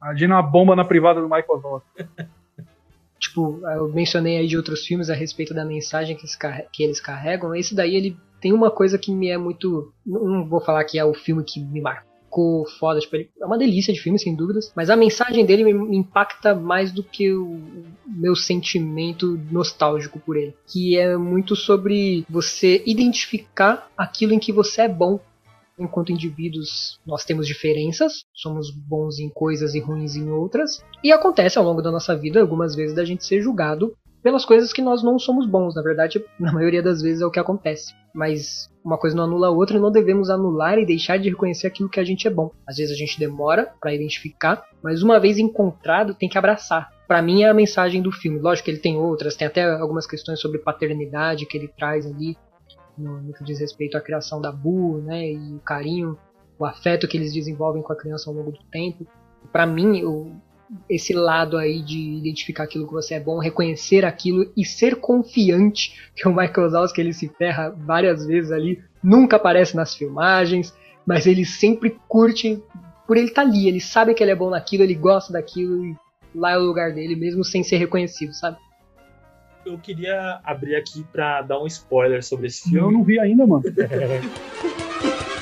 Imagina 0.01 0.35
uma 0.35 0.41
bomba 0.41 0.75
na 0.75 0.85
privada 0.85 1.21
do 1.21 1.29
Michael 1.29 1.59
Zalski. 1.61 2.05
Tipo, 3.19 3.61
eu 3.65 3.87
mencionei 3.87 4.37
aí 4.37 4.47
de 4.47 4.57
outros 4.57 4.85
filmes 4.85 5.09
a 5.09 5.13
respeito 5.13 5.53
da 5.53 5.63
mensagem 5.63 6.13
que 6.13 6.23
eles, 6.23 6.35
carre- 6.35 6.67
que 6.73 6.83
eles 6.83 6.99
carregam. 6.99 7.55
Esse 7.55 7.73
daí, 7.73 7.95
ele 7.95 8.17
tem 8.43 8.51
uma 8.51 8.69
coisa 8.69 8.97
que 8.97 9.09
me 9.09 9.29
é 9.29 9.37
muito. 9.37 9.93
Não 10.05 10.45
vou 10.45 10.59
falar 10.59 10.83
que 10.83 10.99
é 10.99 11.05
o 11.05 11.13
filme 11.13 11.45
que 11.45 11.61
me 11.61 11.79
marcou 11.79 12.67
foda. 12.77 12.99
Tipo, 12.99 13.15
ele 13.15 13.29
é 13.39 13.45
uma 13.45 13.57
delícia 13.57 13.93
de 13.93 14.01
filme, 14.01 14.19
sem 14.19 14.35
dúvidas. 14.35 14.69
Mas 14.75 14.89
a 14.89 14.97
mensagem 14.97 15.45
dele 15.45 15.63
me 15.73 15.95
impacta 15.95 16.53
mais 16.53 16.91
do 16.91 17.01
que 17.01 17.31
o 17.31 17.61
meu 18.05 18.35
sentimento 18.35 19.39
nostálgico 19.49 20.19
por 20.19 20.35
ele. 20.35 20.53
Que 20.67 20.97
é 20.97 21.15
muito 21.15 21.55
sobre 21.55 22.25
você 22.29 22.83
identificar 22.85 23.89
aquilo 23.97 24.33
em 24.33 24.39
que 24.39 24.51
você 24.51 24.81
é 24.81 24.89
bom 24.89 25.21
enquanto 25.79 26.11
indivíduos, 26.11 26.99
nós 27.03 27.25
temos 27.25 27.47
diferenças, 27.47 28.25
somos 28.31 28.69
bons 28.69 29.19
em 29.19 29.27
coisas 29.27 29.73
e 29.73 29.79
ruins 29.79 30.15
em 30.15 30.29
outras, 30.29 30.83
e 31.03 31.11
acontece 31.11 31.57
ao 31.57 31.65
longo 31.65 31.81
da 31.81 31.89
nossa 31.91 32.15
vida 32.15 32.39
algumas 32.39 32.75
vezes 32.75 32.95
da 32.95 33.03
gente 33.03 33.25
ser 33.25 33.41
julgado 33.41 33.91
pelas 34.23 34.45
coisas 34.45 34.71
que 34.71 34.81
nós 34.81 35.03
não 35.03 35.19
somos 35.19 35.45
bons. 35.45 35.75
Na 35.75 35.81
verdade, 35.81 36.23
na 36.39 36.51
maioria 36.51 36.81
das 36.81 37.01
vezes 37.01 37.21
é 37.21 37.25
o 37.25 37.31
que 37.31 37.39
acontece. 37.39 37.93
Mas 38.15 38.71
uma 38.83 38.97
coisa 38.97 39.15
não 39.15 39.25
anula 39.25 39.47
a 39.47 39.51
outra 39.51 39.77
e 39.77 39.79
não 39.79 39.91
devemos 39.91 40.29
anular 40.29 40.79
e 40.79 40.85
deixar 40.85 41.19
de 41.19 41.29
reconhecer 41.29 41.67
aquilo 41.67 41.89
que 41.89 41.99
a 41.99 42.03
gente 42.03 42.27
é 42.27 42.31
bom. 42.31 42.51
Às 42.65 42.77
vezes 42.77 42.93
a 42.93 42.97
gente 42.97 43.19
demora 43.19 43.73
para 43.81 43.93
identificar, 43.93 44.63
mas 44.81 45.03
uma 45.03 45.19
vez 45.19 45.37
encontrado, 45.37 46.15
tem 46.15 46.29
que 46.29 46.37
abraçar. 46.37 46.89
Pra 47.07 47.21
mim 47.21 47.43
é 47.43 47.49
a 47.49 47.53
mensagem 47.53 48.01
do 48.01 48.11
filme. 48.11 48.39
Lógico 48.39 48.65
que 48.65 48.71
ele 48.71 48.79
tem 48.79 48.97
outras, 48.97 49.35
tem 49.35 49.47
até 49.47 49.69
algumas 49.69 50.07
questões 50.07 50.39
sobre 50.39 50.59
paternidade 50.59 51.45
que 51.45 51.57
ele 51.57 51.67
traz 51.67 52.05
ali, 52.05 52.37
no, 52.97 53.21
no 53.21 53.33
que 53.33 53.43
diz 53.43 53.59
respeito 53.59 53.97
à 53.97 54.01
criação 54.01 54.39
da 54.39 54.51
Bu, 54.51 55.01
né, 55.01 55.31
e 55.31 55.55
o 55.55 55.59
carinho, 55.59 56.17
o 56.57 56.65
afeto 56.65 57.07
que 57.07 57.17
eles 57.17 57.33
desenvolvem 57.33 57.81
com 57.81 57.91
a 57.91 57.95
criança 57.95 58.29
ao 58.29 58.35
longo 58.35 58.51
do 58.51 58.63
tempo. 58.71 59.05
Pra 59.51 59.65
mim, 59.65 60.03
o, 60.03 60.31
esse 60.89 61.13
lado 61.13 61.57
aí 61.57 61.81
de 61.81 61.97
identificar 62.17 62.63
aquilo 62.63 62.87
que 62.87 62.93
você 62.93 63.15
é 63.15 63.19
bom, 63.19 63.39
reconhecer 63.39 64.05
aquilo 64.05 64.51
e 64.55 64.65
ser 64.65 64.97
confiante, 64.97 65.93
que 66.15 66.27
o 66.27 66.35
Michael 66.35 66.69
Zalski 66.69 67.01
ele 67.01 67.13
se 67.13 67.27
ferra 67.29 67.69
várias 67.69 68.25
vezes 68.25 68.51
ali, 68.51 68.81
nunca 69.03 69.35
aparece 69.37 69.75
nas 69.75 69.95
filmagens, 69.95 70.73
mas 71.05 71.27
ele 71.27 71.45
sempre 71.45 71.97
curte 72.07 72.61
por 73.05 73.17
ele 73.17 73.27
estar 73.27 73.41
ali, 73.41 73.67
ele 73.67 73.81
sabe 73.81 74.13
que 74.13 74.23
ele 74.23 74.31
é 74.31 74.35
bom 74.35 74.49
naquilo, 74.49 74.83
ele 74.83 74.95
gosta 74.95 75.33
daquilo 75.33 75.85
e 75.85 75.95
lá 76.33 76.53
é 76.53 76.57
o 76.57 76.61
lugar 76.61 76.93
dele 76.93 77.15
mesmo 77.15 77.43
sem 77.43 77.63
ser 77.63 77.77
reconhecido, 77.77 78.33
sabe? 78.33 78.57
Eu 79.65 79.77
queria 79.77 80.39
abrir 80.43 80.75
aqui 80.75 81.05
pra 81.11 81.41
dar 81.41 81.61
um 81.61 81.67
spoiler 81.67 82.23
sobre 82.23 82.47
esse 82.47 82.67
Eu 82.67 82.81
filme. 82.81 82.93
não 82.97 83.03
vi 83.03 83.19
ainda, 83.19 83.47
mano. 83.47 83.63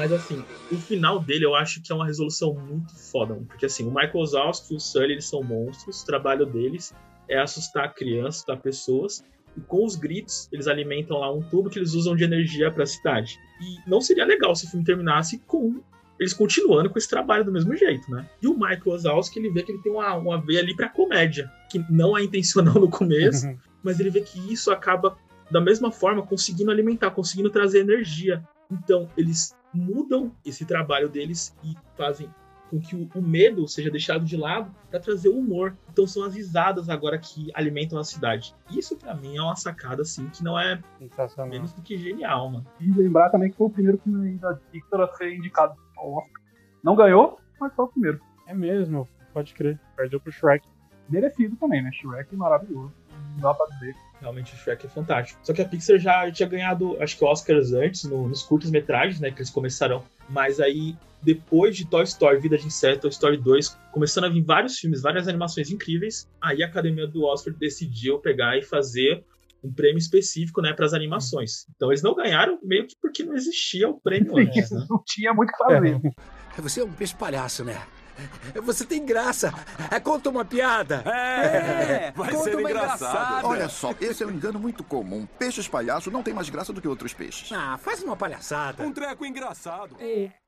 Mas 0.00 0.12
assim, 0.12 0.42
o 0.72 0.78
final 0.78 1.20
dele 1.20 1.44
eu 1.44 1.54
acho 1.54 1.82
que 1.82 1.92
é 1.92 1.94
uma 1.94 2.06
resolução 2.06 2.54
muito 2.54 2.96
foda, 2.96 3.34
mano. 3.34 3.44
porque 3.44 3.66
assim, 3.66 3.86
o 3.86 3.90
Michael 3.90 4.24
Zalski 4.24 4.72
e 4.72 4.76
o 4.78 4.80
Sully, 4.80 5.12
eles 5.12 5.26
são 5.26 5.42
monstros, 5.42 6.00
o 6.00 6.06
trabalho 6.06 6.46
deles 6.46 6.94
é 7.28 7.38
assustar 7.38 7.92
crianças, 7.92 8.36
assustar 8.36 8.62
pessoas, 8.62 9.22
e 9.54 9.60
com 9.60 9.84
os 9.84 9.96
gritos, 9.96 10.48
eles 10.50 10.68
alimentam 10.68 11.18
lá 11.18 11.30
um 11.30 11.42
tubo 11.42 11.68
que 11.68 11.78
eles 11.78 11.92
usam 11.92 12.16
de 12.16 12.24
energia 12.24 12.70
pra 12.70 12.86
cidade. 12.86 13.38
E 13.60 13.90
não 13.90 14.00
seria 14.00 14.24
legal 14.24 14.56
se 14.56 14.64
o 14.64 14.70
filme 14.70 14.86
terminasse 14.86 15.38
com 15.40 15.82
eles 16.18 16.32
continuando 16.32 16.88
com 16.88 16.96
esse 16.96 17.08
trabalho 17.08 17.44
do 17.44 17.52
mesmo 17.52 17.76
jeito, 17.76 18.10
né? 18.10 18.26
E 18.40 18.48
o 18.48 18.54
Michael 18.54 18.80
Wazowski, 18.86 19.38
ele 19.38 19.50
vê 19.50 19.62
que 19.62 19.72
ele 19.72 19.82
tem 19.82 19.92
uma, 19.92 20.14
uma 20.14 20.40
veia 20.40 20.60
ali 20.60 20.74
pra 20.74 20.88
comédia, 20.88 21.52
que 21.70 21.78
não 21.90 22.16
é 22.16 22.22
intencional 22.22 22.74
no 22.80 22.88
começo, 22.88 23.54
mas 23.82 24.00
ele 24.00 24.08
vê 24.08 24.22
que 24.22 24.50
isso 24.50 24.70
acaba 24.70 25.18
da 25.50 25.60
mesma 25.60 25.92
forma 25.92 26.22
conseguindo 26.22 26.70
alimentar, 26.70 27.10
conseguindo 27.10 27.50
trazer 27.50 27.80
energia. 27.80 28.42
Então, 28.70 29.08
eles 29.16 29.54
mudam 29.72 30.32
esse 30.44 30.64
trabalho 30.64 31.08
deles 31.08 31.56
e 31.62 31.76
fazem 31.96 32.32
com 32.70 32.80
que 32.80 32.94
o, 32.94 33.20
medo 33.20 33.66
seja 33.66 33.90
deixado 33.90 34.24
de 34.24 34.36
lado 34.36 34.72
para 34.88 35.00
trazer 35.00 35.28
o 35.28 35.36
humor. 35.36 35.76
Então 35.92 36.06
são 36.06 36.22
as 36.22 36.34
risadas 36.34 36.88
agora 36.88 37.18
que 37.18 37.50
alimentam 37.52 37.98
a 37.98 38.04
cidade. 38.04 38.54
Isso 38.70 38.96
pra 38.96 39.14
mim 39.14 39.36
é 39.36 39.42
uma 39.42 39.56
sacada 39.56 40.02
assim 40.02 40.28
que 40.28 40.44
não 40.44 40.58
é 40.58 40.80
menos 41.48 41.72
do 41.72 41.82
que 41.82 41.98
genial, 41.98 42.48
mano. 42.48 42.66
E 42.78 42.90
lembrar 42.92 43.30
também 43.30 43.50
que 43.50 43.56
foi 43.56 43.66
o 43.66 43.70
primeiro 43.70 43.98
filme 43.98 44.38
da 44.38 44.54
Pixar 44.54 45.00
a 45.00 45.08
ser 45.08 45.34
indicado 45.34 45.74
ao 45.96 46.12
Oscar. 46.12 46.40
Não 46.82 46.94
ganhou, 46.94 47.38
mas 47.60 47.74
foi 47.74 47.84
o 47.84 47.88
primeiro. 47.88 48.20
É 48.46 48.54
mesmo, 48.54 49.06
pode 49.34 49.52
crer. 49.52 49.78
Perdeu 49.96 50.20
pro 50.20 50.32
Shrek. 50.32 50.66
Merecido 51.08 51.56
também, 51.56 51.82
né? 51.82 51.90
Shrek 51.92 52.34
maravilhoso. 52.36 52.92
Não 53.32 53.40
dá 53.40 53.52
pra 53.52 53.66
dizer. 53.66 53.96
Realmente 54.20 54.52
o 54.54 54.56
Shrek 54.58 54.86
é 54.86 54.88
fantástico. 54.88 55.40
Só 55.42 55.52
que 55.52 55.62
a 55.62 55.64
Pixar 55.64 55.98
já 55.98 56.30
tinha 56.30 56.48
ganhado, 56.48 56.96
acho 57.02 57.16
que 57.16 57.24
Oscars 57.24 57.72
antes, 57.72 58.04
no- 58.04 58.28
nos 58.28 58.42
curtas-metragens, 58.42 59.18
né? 59.20 59.30
Que 59.30 59.38
eles 59.38 59.50
começaram 59.50 60.02
Mas 60.28 60.60
aí, 60.60 60.94
depois 61.20 61.76
de 61.76 61.84
Toy 61.84 62.04
Story, 62.04 62.38
Vida 62.38 62.56
de 62.56 62.64
Inseto, 62.66 63.00
Toy 63.00 63.10
Story 63.10 63.36
2, 63.36 63.76
começando 63.90 64.24
a 64.24 64.28
vir 64.28 64.42
vários 64.44 64.78
filmes, 64.78 65.02
várias 65.02 65.26
animações 65.26 65.70
incríveis, 65.72 66.28
aí 66.40 66.62
a 66.62 66.66
Academia 66.66 67.06
do 67.06 67.24
Oscar 67.24 67.52
decidiu 67.54 68.18
pegar 68.20 68.56
e 68.56 68.62
fazer 68.62 69.24
um 69.64 69.72
prêmio 69.72 69.98
específico, 69.98 70.62
né, 70.62 70.72
para 70.72 70.86
as 70.86 70.94
animações. 70.94 71.66
Então 71.74 71.90
eles 71.90 72.00
não 72.02 72.14
ganharam 72.14 72.58
meio 72.62 72.86
que 72.86 72.94
porque 73.02 73.24
não 73.24 73.34
existia 73.34 73.88
o 73.88 74.00
prêmio 74.00 74.36
antes, 74.38 74.70
né? 74.70 74.86
Não 74.88 75.02
tinha 75.04 75.34
muito 75.34 75.50
o 75.50 75.52
que 75.52 75.58
fazer. 75.58 76.00
Você 76.58 76.80
é 76.80 76.84
um 76.84 76.92
peixe 76.92 77.14
palhaço, 77.16 77.64
né? 77.64 77.76
Você 78.62 78.84
tem 78.84 79.04
graça. 79.04 79.52
É, 79.90 79.98
Conta 80.00 80.30
uma 80.30 80.44
piada. 80.44 81.02
É, 81.06 82.12
vai 82.12 82.30
Conta 82.32 82.44
ser 82.44 82.56
uma 82.56 82.70
engraçado. 82.70 82.96
engraçada. 82.98 83.46
Olha 83.46 83.68
só, 83.68 83.94
esse 84.00 84.22
é 84.22 84.26
um 84.26 84.30
engano 84.30 84.58
muito 84.58 84.82
comum. 84.84 85.26
Peixes 85.38 85.68
palhaço 85.68 86.10
não 86.10 86.22
tem 86.22 86.34
mais 86.34 86.48
graça 86.50 86.72
do 86.72 86.80
que 86.80 86.88
outros 86.88 87.12
peixes. 87.14 87.50
Ah, 87.52 87.78
faz 87.78 88.02
uma 88.02 88.16
palhaçada. 88.16 88.82
Um 88.82 88.92
treco 88.92 89.24
engraçado. 89.24 89.96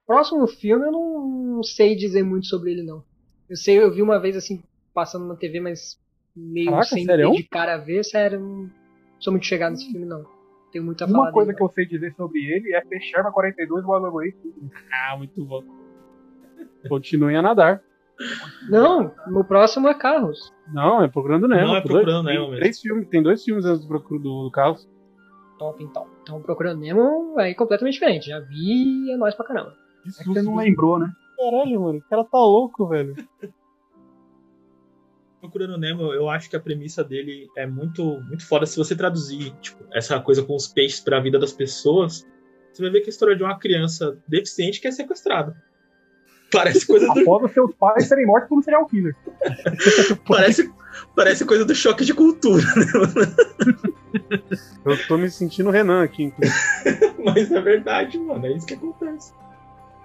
Próximo 0.06 0.46
filme 0.46 0.86
eu 0.86 0.92
não 0.92 1.62
sei 1.62 1.94
dizer 1.96 2.22
muito 2.22 2.46
sobre 2.46 2.72
ele, 2.72 2.82
não. 2.82 3.04
Eu 3.48 3.56
sei, 3.56 3.78
eu 3.78 3.92
vi 3.92 4.02
uma 4.02 4.18
vez 4.18 4.36
assim, 4.36 4.62
passando 4.94 5.26
na 5.26 5.36
TV, 5.36 5.60
mas 5.60 5.98
meio 6.34 6.70
Caraca, 6.70 6.88
sem 6.88 7.04
sério? 7.04 7.32
de 7.32 7.42
cara 7.44 7.74
a 7.74 7.78
ver, 7.78 8.02
sério, 8.04 8.40
não 8.40 8.70
sou 9.20 9.32
muito 9.32 9.46
chegado 9.46 9.72
nesse 9.72 9.90
filme, 9.90 10.06
não. 10.06 10.24
Tenho 10.72 10.84
muito 10.84 11.04
a 11.04 11.06
falar. 11.06 11.18
Uma 11.24 11.32
coisa 11.32 11.48
dele, 11.48 11.58
que 11.58 11.62
eu 11.62 11.72
sei 11.74 11.86
dizer 11.86 12.14
sobre 12.16 12.40
ele 12.40 12.74
é 12.74 12.80
Peixerma 12.80 13.30
42 13.30 13.84
Waterway. 13.84 14.34
Ah, 14.90 15.16
muito 15.18 15.44
bom. 15.44 15.62
Continuem 16.88 17.36
a 17.36 17.42
nadar. 17.42 17.82
Não, 18.68 19.12
o 19.34 19.42
próximo 19.44 19.88
é 19.88 19.94
Carros. 19.94 20.52
Não, 20.72 21.02
é 21.02 21.08
Procurando 21.08 21.48
Nemo. 21.48 21.66
Não, 21.68 21.76
é 21.76 21.80
Tem 21.80 21.90
Procurando 21.90 22.22
dois- 22.24 22.34
Nemo 22.34 22.40
tem 22.46 22.50
mesmo. 22.50 22.60
Três 22.62 22.80
filmes, 22.80 23.08
tem 23.08 23.22
dois 23.22 23.44
filmes 23.44 23.64
antes 23.64 23.82
do, 23.82 23.88
Procuro- 23.88 24.20
do, 24.20 24.44
do 24.44 24.50
Carlos. 24.50 24.88
Top, 25.58 25.82
então. 25.82 26.06
Então, 26.22 26.40
Procurando 26.42 26.80
Nemo 26.80 27.34
é 27.40 27.54
completamente 27.54 27.94
diferente. 27.94 28.26
Já 28.28 28.38
vi 28.40 29.06
e 29.06 29.12
é 29.12 29.16
nóis 29.16 29.34
pra 29.34 29.44
caramba. 29.46 29.74
É 30.06 30.22
que 30.22 30.28
você 30.28 30.42
não 30.42 30.56
lembrou, 30.56 30.98
né? 30.98 31.10
Caralho, 31.36 31.80
mano, 31.80 31.98
o 31.98 32.02
cara 32.08 32.24
tá 32.24 32.38
louco, 32.38 32.86
velho. 32.88 33.14
Procurando 35.40 35.76
Nemo, 35.76 36.12
eu 36.12 36.28
acho 36.30 36.48
que 36.48 36.54
a 36.54 36.60
premissa 36.60 37.02
dele 37.02 37.48
é 37.56 37.66
muito, 37.66 38.20
muito 38.28 38.46
foda. 38.46 38.64
Se 38.64 38.76
você 38.76 38.94
traduzir 38.94 39.52
tipo, 39.60 39.82
essa 39.92 40.20
coisa 40.20 40.42
com 40.44 40.54
os 40.54 40.68
peixes 40.68 41.00
para 41.00 41.16
a 41.16 41.20
vida 41.20 41.36
das 41.38 41.52
pessoas, 41.52 42.24
você 42.72 42.80
vai 42.82 42.90
ver 42.92 43.00
que 43.00 43.06
é 43.06 43.08
a 43.08 43.10
história 43.10 43.34
de 43.34 43.42
uma 43.42 43.58
criança 43.58 44.16
deficiente 44.28 44.80
que 44.80 44.86
é 44.86 44.92
sequestrada. 44.92 45.56
Parece 46.52 46.86
coisa 46.86 47.06
do, 47.06 47.20
Após 47.20 47.44
os 47.44 47.52
seus 47.52 47.74
pais 47.74 48.06
serem 48.06 48.26
mortos 48.26 48.48
por 48.48 48.58
um 48.58 48.62
serial 48.62 48.86
killer. 48.86 49.16
parece, 50.28 50.70
parece 51.16 51.44
coisa 51.44 51.64
do 51.64 51.74
choque 51.74 52.04
de 52.04 52.12
cultura, 52.12 52.62
né? 52.62 52.86
Eu 54.84 55.06
tô 55.06 55.16
me 55.16 55.30
sentindo 55.30 55.70
Renan 55.70 56.02
aqui, 56.02 56.24
inclusive. 56.24 56.56
Mas 57.24 57.50
é 57.50 57.60
verdade, 57.60 58.18
mano. 58.18 58.46
É 58.46 58.52
isso 58.52 58.66
que 58.66 58.74
acontece. 58.74 59.32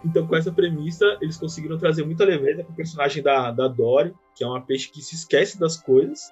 Então, 0.05 0.25
com 0.25 0.35
essa 0.35 0.51
premissa, 0.51 1.17
eles 1.21 1.37
conseguiram 1.37 1.77
trazer 1.77 2.05
muita 2.05 2.23
leveza 2.23 2.63
pro 2.63 2.73
personagem 2.73 3.21
da, 3.21 3.51
da 3.51 3.67
Dory, 3.67 4.13
que 4.35 4.43
é 4.43 4.47
uma 4.47 4.61
peixe 4.61 4.89
que 4.89 5.01
se 5.01 5.15
esquece 5.15 5.59
das 5.59 5.75
coisas. 5.77 6.31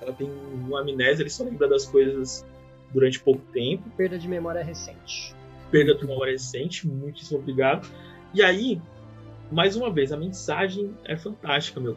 Ela 0.00 0.12
tem 0.12 0.30
uma 0.54 0.80
amnésia, 0.80 1.22
ele 1.22 1.30
só 1.30 1.44
lembra 1.44 1.68
das 1.68 1.84
coisas 1.84 2.46
durante 2.92 3.20
pouco 3.20 3.42
tempo. 3.52 3.90
Perda 3.96 4.18
de 4.18 4.28
memória 4.28 4.62
recente. 4.62 5.34
Perda 5.70 5.94
de 5.94 6.06
memória 6.06 6.32
recente, 6.32 6.86
muitíssimo 6.86 7.40
obrigado. 7.40 7.86
E 8.32 8.42
aí, 8.42 8.80
mais 9.50 9.76
uma 9.76 9.90
vez, 9.90 10.12
a 10.12 10.16
mensagem 10.16 10.94
é 11.04 11.16
fantástica, 11.16 11.80
meu. 11.80 11.96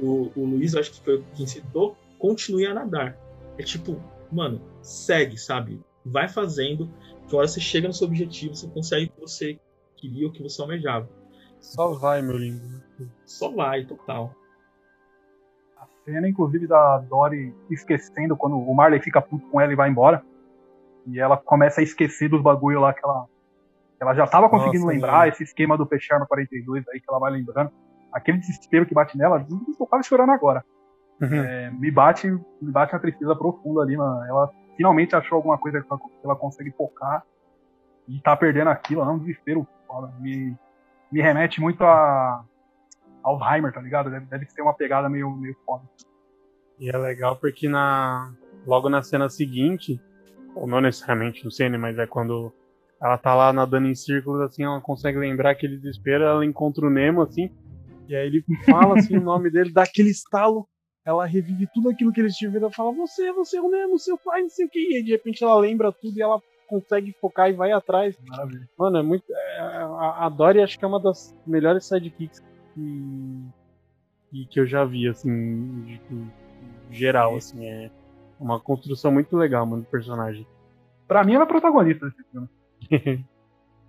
O, 0.00 0.30
o 0.36 0.44
Luiz, 0.44 0.74
eu 0.74 0.80
acho 0.80 0.92
que 0.92 1.00
foi 1.00 1.24
quem 1.34 1.46
citou, 1.46 1.96
continue 2.18 2.66
a 2.66 2.74
nadar. 2.74 3.16
É 3.58 3.62
tipo, 3.62 4.00
mano, 4.30 4.60
segue, 4.82 5.36
sabe? 5.36 5.80
Vai 6.04 6.28
fazendo, 6.28 6.88
que 7.28 7.34
hora 7.34 7.46
você 7.46 7.60
chega 7.60 7.88
no 7.88 7.94
seu 7.94 8.06
objetivo, 8.06 8.54
você 8.54 8.66
consegue 8.68 9.06
o 9.06 9.08
que 9.10 9.20
você 9.20 9.58
queria, 9.96 10.26
o 10.26 10.32
que 10.32 10.42
você 10.42 10.60
almejava. 10.60 11.08
Só 11.60 11.94
vai, 11.94 12.20
meu 12.20 12.36
lindo. 12.36 12.82
Só 13.24 13.50
vai, 13.50 13.84
total. 13.84 14.34
A 15.78 15.86
cena, 16.04 16.28
inclusive, 16.28 16.66
da 16.66 16.98
Dory 16.98 17.54
esquecendo 17.70 18.36
quando 18.36 18.58
o 18.58 18.74
Marley 18.74 19.00
fica 19.00 19.22
puto 19.22 19.46
com 19.48 19.60
ela 19.60 19.72
e 19.72 19.76
vai 19.76 19.88
embora. 19.88 20.22
E 21.06 21.18
ela 21.18 21.36
começa 21.36 21.80
a 21.80 21.84
esquecer 21.84 22.28
dos 22.28 22.42
bagulho 22.42 22.80
lá 22.80 22.92
que 22.92 23.00
ela, 23.02 23.26
ela 24.04 24.14
já 24.14 24.26
tava 24.26 24.48
conseguindo 24.48 24.84
Nossa, 24.84 24.94
lembrar, 24.94 25.18
mano. 25.18 25.28
esse 25.28 25.42
esquema 25.42 25.76
do 25.76 25.86
Peixarma 25.86 26.26
42 26.26 26.86
aí 26.88 27.00
que 27.00 27.06
ela 27.08 27.18
vai 27.18 27.32
lembrando. 27.32 27.70
Aquele 28.12 28.38
desespero 28.38 28.86
que 28.86 28.94
bate 28.94 29.16
nela, 29.18 29.44
eu 29.50 29.86
quase 29.86 30.06
chorando 30.06 30.30
agora. 30.30 30.64
É, 31.20 31.70
me 31.70 31.90
bate 31.90 32.28
me 32.28 32.72
bate 32.72 32.92
uma 32.92 33.00
tristeza 33.00 33.34
profunda 33.34 33.82
ali, 33.82 33.96
mano. 33.96 34.24
Ela 34.24 34.50
finalmente 34.76 35.16
achou 35.16 35.36
alguma 35.36 35.56
coisa 35.56 35.80
que 35.80 35.86
ela, 35.90 35.98
que 35.98 36.24
ela 36.24 36.36
consegue 36.36 36.70
focar 36.72 37.24
e 38.06 38.20
tá 38.20 38.36
perdendo 38.36 38.68
aquilo, 38.68 39.00
é 39.00 39.04
um 39.08 39.18
desespero 39.18 39.66
foda. 39.86 40.12
Me, 40.20 40.54
me 41.10 41.22
remete 41.22 41.60
muito 41.60 41.82
a 41.82 42.44
Alzheimer, 43.22 43.72
tá 43.72 43.80
ligado? 43.80 44.10
Deve, 44.10 44.26
deve 44.26 44.46
ser 44.46 44.62
uma 44.62 44.74
pegada 44.74 45.08
meio, 45.08 45.30
meio 45.30 45.56
foda. 45.64 45.84
E 46.78 46.90
é 46.90 46.96
legal 46.98 47.36
porque 47.36 47.68
na 47.68 48.32
logo 48.66 48.88
na 48.88 49.02
cena 49.02 49.28
seguinte, 49.28 50.00
ou 50.54 50.66
não 50.66 50.80
necessariamente, 50.80 51.44
não 51.44 51.50
sei, 51.50 51.68
né, 51.68 51.78
mas 51.78 51.98
é 51.98 52.06
quando 52.06 52.52
ela 53.04 53.18
tá 53.18 53.34
lá 53.34 53.52
nadando 53.52 53.86
em 53.86 53.94
círculos, 53.94 54.40
assim, 54.40 54.64
ela 54.64 54.80
consegue 54.80 55.18
lembrar 55.18 55.50
aquele 55.50 55.76
desespero, 55.76 56.24
ela 56.24 56.44
encontra 56.44 56.86
o 56.86 56.90
Nemo, 56.90 57.20
assim, 57.20 57.50
e 58.08 58.16
aí 58.16 58.26
ele 58.26 58.42
fala, 58.64 58.94
assim, 58.98 59.18
o 59.18 59.20
nome 59.20 59.50
dele, 59.50 59.70
dá 59.70 59.82
aquele 59.82 60.08
estalo, 60.08 60.66
ela 61.04 61.26
revive 61.26 61.68
tudo 61.74 61.90
aquilo 61.90 62.10
que 62.10 62.20
eles 62.20 62.34
tiveram, 62.34 62.64
ela 62.66 62.72
fala, 62.72 62.92
você, 62.92 63.30
você 63.32 63.58
é 63.58 63.60
o 63.60 63.70
Nemo, 63.70 63.98
seu 63.98 64.16
pai, 64.16 64.40
não 64.40 64.48
sei 64.48 64.64
o 64.64 64.70
que, 64.70 64.78
e 64.78 64.96
aí 64.96 65.02
de 65.02 65.12
repente 65.12 65.44
ela 65.44 65.54
lembra 65.58 65.92
tudo 65.92 66.16
e 66.16 66.22
ela 66.22 66.40
consegue 66.66 67.14
focar 67.20 67.50
e 67.50 67.52
vai 67.52 67.72
atrás. 67.72 68.16
Maravilha. 68.26 68.66
Mano, 68.78 68.96
é 68.96 69.02
muito... 69.02 69.24
é, 69.30 69.58
a, 69.60 70.24
a 70.24 70.28
Dory 70.30 70.62
acho 70.62 70.78
que 70.78 70.84
é 70.84 70.88
uma 70.88 70.98
das 70.98 71.36
melhores 71.46 71.86
sidekicks 71.86 72.40
que, 72.74 73.44
que, 74.30 74.46
que 74.46 74.60
eu 74.60 74.66
já 74.66 74.82
vi, 74.82 75.06
assim, 75.06 75.82
de- 75.82 76.00
de 76.08 76.98
geral, 76.98 77.36
assim, 77.36 77.66
é 77.66 77.90
uma 78.40 78.58
construção 78.58 79.12
muito 79.12 79.36
legal, 79.36 79.66
mano, 79.66 79.82
do 79.82 79.88
personagem. 79.88 80.46
Pra 81.06 81.22
mim, 81.22 81.34
ela 81.34 81.44
é 81.44 81.46
protagonista 81.46 82.06
desse 82.06 82.24
filme. 82.30 82.48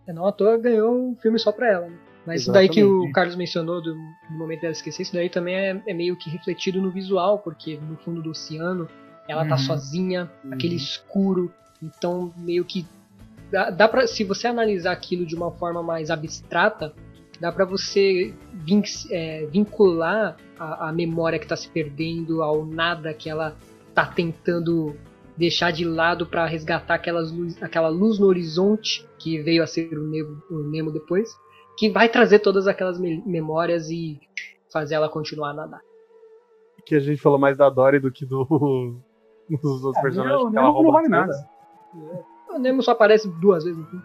É, 0.08 0.14
não 0.14 0.28
à 0.28 0.32
toa 0.32 0.56
ganhou 0.56 0.94
um 0.96 1.16
filme 1.16 1.40
só 1.40 1.52
pra 1.52 1.68
ela. 1.68 1.88
Né? 1.88 1.98
Mas 2.28 2.42
isso 2.42 2.52
daí 2.52 2.70
que 2.70 2.84
o. 2.84 3.12
Carlos 3.12 3.36
mencionou 3.36 3.82
do, 3.82 3.96
do 3.96 4.38
momento 4.38 4.62
dela 4.62 4.72
esquecer, 4.72 5.02
isso 5.02 5.14
daí 5.14 5.30
também 5.30 5.56
é, 5.56 5.82
é 5.88 5.94
meio 5.96 6.16
que 6.16 6.30
refletido 6.30 6.80
no 6.80 6.92
visual, 6.92 7.40
porque 7.40 7.78
no 7.78 7.98
fundo 7.98 8.22
do 8.22 8.30
oceano 8.30 8.88
ela 9.28 9.44
tá 9.46 9.56
Uhum. 9.56 9.60
sozinha, 9.62 10.32
aquele 10.52 10.76
escuro, 10.76 11.52
então 11.82 12.32
meio 12.38 12.64
que 12.64 12.86
dá, 13.52 13.72
dá 13.72 13.88
para 13.88 14.06
se 14.06 14.24
você 14.24 14.48
analisar 14.48 14.92
aquilo 14.92 15.26
de 15.26 15.36
uma 15.36 15.50
forma 15.50 15.82
mais 15.82 16.12
abstrata, 16.12 16.94
dá 17.40 17.52
pra 17.52 17.66
você 17.66 18.32
vin- 18.54 18.84
é, 19.10 19.48
vincular 19.48 20.38
a, 20.60 20.90
a 20.90 20.92
memória 20.94 21.40
que 21.40 21.48
tá 21.48 21.56
se 21.56 21.68
perdendo 21.68 22.44
ao 22.44 22.64
nada 22.64 23.12
que 23.12 23.28
ela 23.28 23.56
tá 23.96 24.06
tentando 24.06 24.96
deixar 25.38 25.72
de 25.72 25.84
lado 25.86 26.26
pra 26.26 26.46
resgatar 26.46 26.96
aquelas 26.96 27.32
luz, 27.32 27.62
aquela 27.62 27.90
luz 27.90 28.20
no 28.20 28.28
horizonte 28.28 29.08
que 29.20 29.42
veio 29.42 29.62
a 29.64 29.68
ser 29.68 29.98
o 29.98 30.04
Nemo, 30.08 30.42
o 30.50 30.58
Nemo 30.70 30.92
depois, 30.92 31.30
que 31.78 31.90
vai 31.90 32.08
trazer 32.10 32.40
todas 32.40 32.68
aquelas 32.68 33.00
me- 33.00 33.22
memórias 33.26 33.90
e 33.90 34.20
fazer 34.72 34.96
ela 34.96 35.10
continuar 35.10 35.50
a 35.50 35.54
nadar. 35.54 35.82
Que 36.86 36.96
a 36.96 37.00
gente 37.00 37.22
falou 37.22 37.38
mais 37.40 37.58
da 37.58 37.70
Dory 37.70 38.00
do 38.00 38.12
que 38.12 38.26
do, 38.26 38.46
dos 39.50 39.84
outros 39.84 39.98
É, 39.98 40.02
personagens. 40.02 40.40
Ela 40.42 40.50
Nemo 40.52 40.62
não 40.68 40.72
rouba 40.72 40.92
vale 40.92 41.08
nada. 41.10 41.34
O 42.50 42.58
Nemo 42.60 42.82
só 42.82 42.92
aparece 42.92 43.28
duas 43.42 43.64
vezes 43.64 43.78
no 43.80 43.86
filme. 43.88 44.04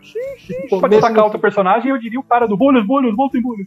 Pode 0.00 0.68
Começo 0.70 0.88
destacar 0.88 1.16
no- 1.18 1.24
outro 1.24 1.38
personagem, 1.38 1.90
eu 1.90 1.98
diria 1.98 2.18
o 2.18 2.22
cara 2.22 2.46
do 2.46 2.56
bolhos, 2.56 2.86
bolhos, 2.86 3.14
voltem 3.14 3.42
bolhos. 3.42 3.66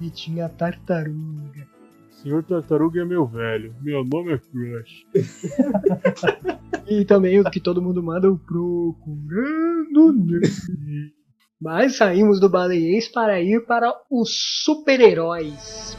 E 0.00 0.08
tinha 0.10 0.46
a 0.46 0.48
tartaruga. 0.48 1.66
Senhor 2.22 2.42
Tartaruga 2.42 3.02
é 3.02 3.04
meu 3.04 3.26
velho. 3.26 3.74
Meu 3.80 4.04
nome 4.04 4.34
é 4.34 4.38
Crush. 4.38 5.06
E 6.90 7.04
também 7.04 7.38
o 7.38 7.44
que 7.44 7.60
todo 7.60 7.82
mundo 7.82 8.02
manda, 8.02 8.30
o 8.30 8.38
Procurando. 8.38 10.40
Mas 11.60 11.96
saímos 11.96 12.40
do 12.40 12.48
baleiês 12.48 13.08
para 13.08 13.42
ir 13.42 13.66
para 13.66 13.92
os 14.10 14.30
super-heróis. 14.64 15.98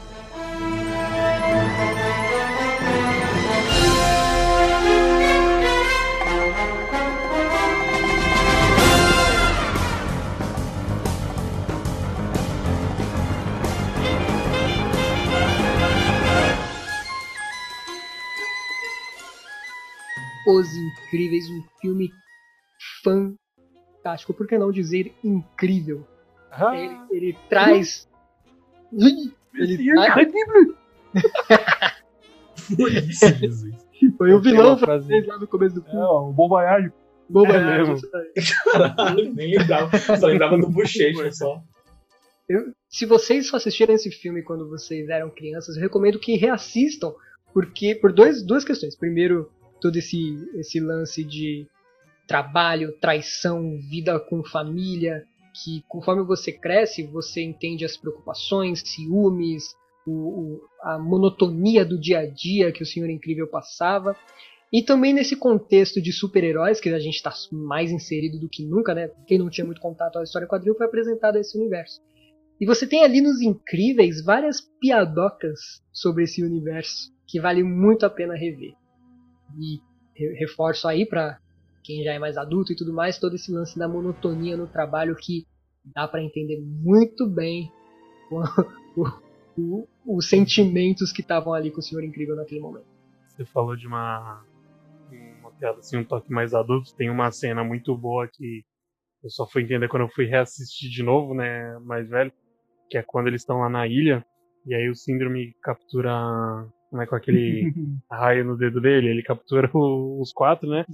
Os 20.50 20.68
Incríveis, 20.74 21.48
um 21.50 21.62
filme 21.80 22.10
fantástico, 23.04 24.34
por 24.34 24.46
que 24.46 24.58
não 24.58 24.70
dizer 24.72 25.14
incrível? 25.22 26.06
Ele, 26.74 26.98
ele 27.10 27.38
traz. 27.48 28.08
Ele 28.92 29.32
traz... 29.94 30.26
Foi 32.76 32.92
isso, 32.98 33.26
Jesus. 33.34 33.74
Foi 34.16 34.32
o 34.32 34.40
vilão 34.40 34.78
francês 34.78 35.26
lá 35.26 35.38
no 35.38 35.46
começo 35.46 35.74
do 35.74 35.80
É, 35.82 35.90
filme. 35.90 36.00
ó, 36.00 36.28
o 36.28 36.32
Bom 36.32 36.48
Voyage. 36.48 36.92
Mesmo. 37.28 37.94
isso 37.94 38.08
aí. 38.16 38.32
Caralho, 38.72 39.32
nem 39.34 39.56
lembrava. 39.56 39.96
Só 39.98 40.26
lembrava 40.26 40.58
do 40.58 40.68
bochecha 40.68 41.30
só. 41.32 41.62
Eu- 42.48 42.72
se 42.88 43.06
vocês 43.06 43.46
só 43.46 43.56
assistiram 43.56 43.94
esse 43.94 44.10
filme 44.10 44.42
quando 44.42 44.68
vocês 44.68 45.08
eram 45.08 45.30
crianças, 45.30 45.76
eu 45.76 45.82
recomendo 45.82 46.18
que 46.18 46.34
reassistam, 46.36 47.14
porque 47.54 47.94
por 47.94 48.12
dois, 48.12 48.44
duas 48.44 48.64
questões. 48.64 48.96
Primeiro, 48.96 49.48
todo 49.80 49.96
esse, 49.96 50.18
esse 50.54 50.78
lance 50.80 51.24
de 51.24 51.66
trabalho, 52.26 52.92
traição, 53.00 53.78
vida 53.90 54.18
com 54.20 54.44
família, 54.44 55.24
que 55.64 55.82
conforme 55.88 56.22
você 56.24 56.52
cresce, 56.52 57.02
você 57.02 57.42
entende 57.42 57.84
as 57.84 57.96
preocupações, 57.96 58.82
ciúmes, 58.84 59.74
o, 60.06 60.12
o- 60.12 60.60
a 60.82 60.98
monotonia 60.98 61.84
do 61.84 61.98
dia 62.00 62.20
a 62.20 62.26
dia 62.26 62.72
que 62.72 62.82
o 62.82 62.86
Senhor 62.86 63.10
Incrível 63.10 63.48
passava. 63.48 64.16
E 64.72 64.82
também 64.84 65.12
nesse 65.12 65.34
contexto 65.34 66.00
de 66.00 66.12
super-heróis, 66.12 66.80
que 66.80 66.88
a 66.88 66.98
gente 67.00 67.16
está 67.16 67.32
mais 67.50 67.90
inserido 67.90 68.38
do 68.38 68.48
que 68.48 68.64
nunca, 68.64 68.94
né? 68.94 69.10
Quem 69.26 69.36
não 69.36 69.50
tinha 69.50 69.64
muito 69.64 69.80
contato 69.80 70.12
com 70.12 70.18
a 70.20 70.22
história 70.22 70.46
quadril 70.46 70.76
foi 70.76 70.86
apresentado 70.86 71.36
a 71.36 71.40
esse 71.40 71.58
universo. 71.58 72.00
E 72.60 72.66
você 72.66 72.86
tem 72.86 73.02
ali 73.02 73.20
nos 73.20 73.40
Incríveis 73.40 74.22
várias 74.24 74.60
piadocas 74.80 75.58
sobre 75.92 76.24
esse 76.24 76.44
universo 76.44 77.10
que 77.26 77.40
vale 77.40 77.64
muito 77.64 78.06
a 78.06 78.10
pena 78.10 78.36
rever. 78.36 78.74
E 79.58 79.80
re- 80.14 80.34
reforço 80.38 80.86
aí 80.88 81.06
pra 81.06 81.38
quem 81.82 82.02
já 82.04 82.12
é 82.12 82.18
mais 82.18 82.36
adulto 82.36 82.72
e 82.72 82.76
tudo 82.76 82.92
mais, 82.92 83.18
todo 83.18 83.34
esse 83.34 83.50
lance 83.50 83.78
da 83.78 83.88
monotonia 83.88 84.56
no 84.56 84.66
trabalho 84.66 85.16
que 85.16 85.46
dá 85.94 86.06
pra 86.06 86.22
entender 86.22 86.60
muito 86.60 87.26
bem 87.26 87.72
os 90.06 90.28
sentimentos 90.28 91.12
que 91.12 91.22
estavam 91.22 91.52
ali 91.52 91.70
com 91.70 91.80
o 91.80 91.82
Senhor 91.82 92.04
Incrível 92.04 92.36
naquele 92.36 92.60
momento. 92.60 92.86
Você 93.28 93.44
falou 93.44 93.74
de 93.76 93.86
uma, 93.86 94.44
uma 95.40 95.50
piada 95.52 95.78
assim, 95.78 95.96
um 95.96 96.04
toque 96.04 96.30
mais 96.30 96.52
adulto. 96.54 96.94
Tem 96.94 97.08
uma 97.10 97.30
cena 97.32 97.64
muito 97.64 97.96
boa 97.96 98.28
que 98.28 98.62
eu 99.22 99.30
só 99.30 99.46
fui 99.46 99.62
entender 99.62 99.88
quando 99.88 100.02
eu 100.02 100.08
fui 100.10 100.26
reassistir 100.26 100.90
de 100.90 101.02
novo, 101.02 101.34
né? 101.34 101.78
Mais 101.80 102.08
velho. 102.08 102.32
Que 102.88 102.98
é 102.98 103.02
quando 103.02 103.28
eles 103.28 103.42
estão 103.42 103.58
lá 103.60 103.68
na 103.68 103.86
ilha. 103.86 104.24
E 104.66 104.74
aí 104.74 104.88
o 104.88 104.94
síndrome 104.94 105.54
captura. 105.62 106.12
Né, 106.92 107.06
com 107.06 107.14
aquele 107.14 107.72
raio 108.10 108.44
no 108.44 108.56
dedo 108.56 108.80
dele, 108.80 109.08
ele 109.08 109.22
captura 109.22 109.70
o- 109.72 110.20
os 110.20 110.32
quatro, 110.32 110.68
né? 110.68 110.84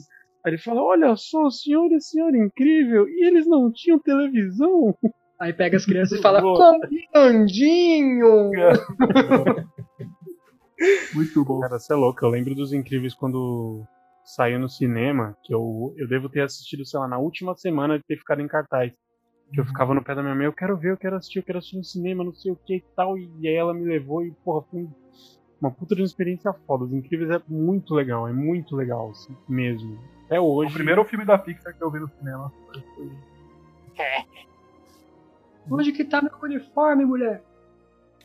Aí 0.44 0.52
ele 0.52 0.58
fala: 0.58 0.82
Olha 0.82 1.16
só, 1.16 1.48
senhor 1.50 1.90
e 1.92 2.00
senhora 2.00 2.36
incrível, 2.36 3.08
e 3.08 3.26
eles 3.26 3.46
não 3.46 3.72
tinham 3.72 3.98
televisão. 3.98 4.94
Aí 5.40 5.52
pega 5.52 5.76
as 5.76 5.84
crianças 5.84 6.18
e 6.18 6.22
fala, 6.22 6.40
combinandinho! 6.40 8.50
Muito 11.14 11.44
bom. 11.44 11.60
Cara, 11.60 11.78
você 11.78 11.92
é 11.92 11.96
louco. 11.96 12.24
Eu 12.24 12.30
lembro 12.30 12.54
dos 12.54 12.72
incríveis 12.72 13.14
quando 13.14 13.84
saiu 14.24 14.58
no 14.58 14.68
cinema, 14.68 15.36
que 15.42 15.54
eu, 15.54 15.94
eu 15.96 16.08
devo 16.08 16.28
ter 16.28 16.42
assistido, 16.42 16.84
sei 16.84 16.98
lá, 17.00 17.08
na 17.08 17.18
última 17.18 17.56
semana 17.56 17.98
de 17.98 18.04
ter 18.04 18.18
ficado 18.18 18.42
em 18.42 18.48
cartaz. 18.48 18.92
Que 19.52 19.60
eu 19.60 19.64
ficava 19.64 19.94
no 19.94 20.02
pé 20.02 20.14
da 20.14 20.22
minha 20.22 20.34
mãe, 20.34 20.46
eu 20.46 20.52
quero 20.52 20.76
ver, 20.76 20.90
eu 20.90 20.96
quero 20.96 21.16
assistir, 21.16 21.38
eu 21.38 21.44
quero 21.44 21.58
assistir 21.58 21.76
no 21.76 21.84
cinema, 21.84 22.24
não 22.24 22.34
sei 22.34 22.50
o 22.50 22.56
que 22.56 22.76
e 22.76 22.84
tal. 22.96 23.16
E 23.16 23.46
aí 23.46 23.54
ela 23.54 23.72
me 23.72 23.84
levou 23.84 24.24
e, 24.24 24.32
porra, 24.44 24.66
foi 24.70 24.88
uma 25.60 25.70
puta 25.70 25.94
de 25.94 26.02
uma 26.02 26.06
experiência 26.06 26.52
foda. 26.52 26.84
Os 26.84 26.92
Incríveis 26.92 27.30
é 27.30 27.40
muito 27.48 27.94
legal, 27.94 28.28
é 28.28 28.32
muito 28.32 28.76
legal, 28.76 29.10
assim, 29.10 29.36
mesmo. 29.48 29.98
Até 30.26 30.40
hoje. 30.40 30.70
O 30.70 30.74
primeiro 30.74 31.04
filme 31.04 31.24
da 31.24 31.38
Pixar 31.38 31.76
que 31.76 31.82
eu 31.82 31.90
vi 31.90 32.00
no 32.00 32.08
cinema. 32.08 32.52
Onde 35.70 35.92
que 35.92 36.04
tá 36.04 36.20
meu 36.22 36.32
uniforme, 36.42 37.04
mulher? 37.04 37.42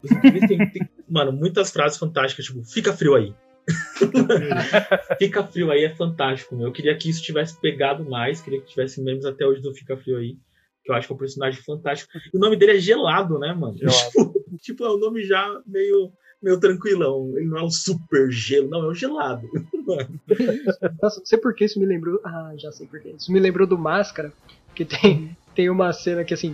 Os 0.03 0.11
incríveis 0.11 0.47
têm, 0.47 0.69
têm, 0.69 0.89
mano, 1.07 1.31
muitas 1.31 1.71
frases 1.71 1.97
fantásticas, 1.97 2.45
tipo, 2.45 2.63
fica 2.63 2.93
frio 2.93 3.15
aí. 3.15 3.33
fica 5.19 5.43
frio 5.43 5.71
aí 5.71 5.83
é 5.83 5.95
fantástico, 5.95 6.55
meu. 6.55 6.67
Eu 6.67 6.71
queria 6.71 6.97
que 6.97 7.09
isso 7.09 7.21
tivesse 7.21 7.59
pegado 7.59 8.03
mais, 8.09 8.41
queria 8.41 8.61
que 8.61 8.67
tivesse 8.67 9.01
memes 9.01 9.25
até 9.25 9.45
hoje 9.45 9.61
do 9.61 9.73
Fica 9.73 9.97
Frio 9.97 10.17
aí. 10.17 10.37
Que 10.83 10.91
eu 10.91 10.95
acho 10.95 11.07
que 11.07 11.13
é 11.13 11.15
um 11.15 11.19
personagem 11.19 11.61
fantástico. 11.61 12.11
E 12.33 12.37
o 12.37 12.39
nome 12.39 12.55
dele 12.55 12.77
é 12.77 12.79
Gelado, 12.79 13.37
né, 13.37 13.53
mano? 13.53 13.77
Gelado. 13.77 14.09
Tipo, 14.09 14.33
tipo, 14.61 14.83
é 14.83 14.89
um 14.89 14.97
nome 14.97 15.23
já 15.23 15.61
meio, 15.65 16.11
meio 16.41 16.59
tranquilão. 16.59 17.31
Ele 17.35 17.45
não 17.47 17.57
é 17.57 17.63
um 17.63 17.69
super 17.69 18.31
gelo, 18.31 18.69
não, 18.69 18.85
é 18.85 18.89
um 18.89 18.93
gelado. 18.95 19.47
Nossa, 21.01 21.19
não 21.19 21.25
sei 21.25 21.37
por 21.39 21.53
que 21.53 21.65
isso 21.65 21.79
me 21.79 21.85
lembrou. 21.85 22.19
Ah, 22.23 22.53
já 22.57 22.71
sei 22.71 22.87
por 22.87 22.99
que. 22.99 23.09
Isso 23.09 23.31
me 23.31 23.39
lembrou 23.39 23.67
do 23.67 23.77
Máscara, 23.77 24.31
que 24.75 24.85
tem, 24.85 25.35
tem 25.55 25.69
uma 25.69 25.91
cena 25.93 26.23
que 26.23 26.33
assim. 26.33 26.53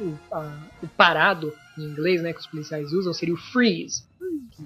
O, 0.00 0.04
o, 0.04 0.18
a- 0.32 0.66
o 0.82 0.88
parado 0.88 1.52
em 1.78 1.82
inglês, 1.82 2.22
né, 2.22 2.32
que 2.32 2.40
os 2.40 2.46
policiais 2.46 2.92
usam, 2.92 3.12
seria 3.12 3.34
o 3.34 3.38
freeze. 3.38 4.04
Que, 4.52 4.64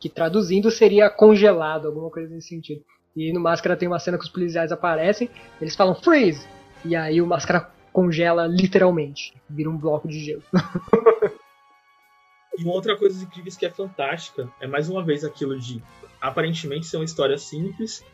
que 0.00 0.08
traduzindo 0.08 0.70
seria 0.70 1.08
congelado, 1.10 1.86
alguma 1.86 2.10
coisa 2.10 2.34
nesse 2.34 2.48
sentido. 2.48 2.82
E 3.14 3.32
no 3.32 3.40
Máscara 3.40 3.76
tem 3.76 3.86
uma 3.88 3.98
cena 3.98 4.16
que 4.18 4.24
os 4.24 4.30
policiais 4.30 4.72
aparecem, 4.72 5.28
eles 5.60 5.76
falam 5.76 5.94
freeze! 5.94 6.46
E 6.84 6.96
aí 6.96 7.20
o 7.20 7.26
Máscara 7.26 7.70
congela 7.92 8.46
literalmente. 8.46 9.34
Vira 9.48 9.68
um 9.70 9.76
bloco 9.76 10.08
de 10.08 10.18
gelo. 10.18 10.42
E 12.58 12.64
uma 12.64 12.72
outra 12.72 12.96
coisa 12.96 13.14
dos 13.14 13.22
incríveis 13.24 13.56
que 13.56 13.64
é 13.64 13.70
fantástica 13.70 14.48
é 14.60 14.66
mais 14.66 14.88
uma 14.88 15.02
vez 15.02 15.24
aquilo 15.24 15.58
de 15.58 15.82
aparentemente 16.20 16.86
ser 16.86 16.96
uma 16.96 17.04
história 17.04 17.36
simples 17.38 18.04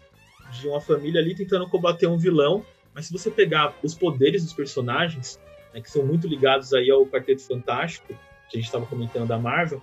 de 0.53 0.69
uma 0.69 0.81
família 0.81 1.21
ali 1.21 1.35
tentando 1.35 1.69
combater 1.69 2.07
um 2.07 2.17
vilão, 2.17 2.65
mas 2.95 3.07
se 3.07 3.13
você 3.13 3.31
pegar 3.31 3.77
os 3.83 3.95
poderes 3.95 4.43
dos 4.43 4.53
personagens, 4.53 5.39
né, 5.75 5.81
que 5.81 5.91
são 5.91 6.05
muito 6.07 6.27
ligados 6.27 6.73
aí 6.73 6.91
ao 6.91 7.07
Quarteto 7.07 7.43
Fantástico, 7.43 8.09
que 8.49 8.57
a 8.57 8.61
gente 8.61 8.67
estava 8.67 8.87
comentando 8.87 9.29
da 9.29 9.39
Marvel, 9.39 9.83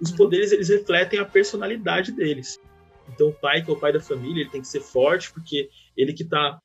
os 0.00 0.10
poderes 0.10 0.52
eles 0.52 0.68
refletem 0.68 1.18
a 1.18 1.24
personalidade 1.24 2.12
deles. 2.12 2.60
Então 3.08 3.28
o 3.28 3.32
pai, 3.32 3.62
que 3.62 3.70
é 3.70 3.72
o 3.72 3.78
pai 3.78 3.92
da 3.92 4.00
família, 4.00 4.42
ele 4.42 4.50
tem 4.50 4.60
que 4.60 4.68
ser 4.68 4.80
forte 4.80 5.32
porque 5.32 5.70
ele 5.96 6.12
que 6.12 6.24
tá 6.24 6.58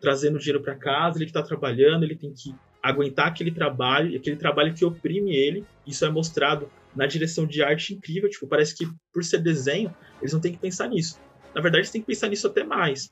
trazendo 0.00 0.38
dinheiro 0.38 0.62
para 0.62 0.76
casa, 0.76 1.18
ele 1.18 1.26
que 1.26 1.32
tá 1.32 1.42
trabalhando, 1.42 2.04
ele 2.04 2.16
tem 2.16 2.32
que 2.32 2.54
aguentar 2.82 3.28
aquele 3.28 3.50
trabalho, 3.50 4.16
aquele 4.16 4.36
trabalho 4.36 4.72
que 4.72 4.84
oprime 4.84 5.34
ele. 5.34 5.64
Isso 5.88 6.04
é 6.04 6.10
mostrado 6.10 6.70
na 6.94 7.06
direção 7.06 7.46
de 7.46 7.62
arte 7.62 7.94
incrível, 7.94 8.28
tipo, 8.28 8.46
parece 8.46 8.76
que 8.76 8.86
por 9.12 9.24
ser 9.24 9.38
desenho, 9.38 9.94
eles 10.20 10.34
não 10.34 10.40
têm 10.40 10.52
que 10.52 10.58
pensar 10.58 10.86
nisso. 10.88 11.18
Na 11.54 11.62
verdade, 11.62 11.78
eles 11.78 11.90
têm 11.90 12.02
que 12.02 12.06
pensar 12.06 12.28
nisso 12.28 12.46
até 12.46 12.62
mais. 12.62 13.10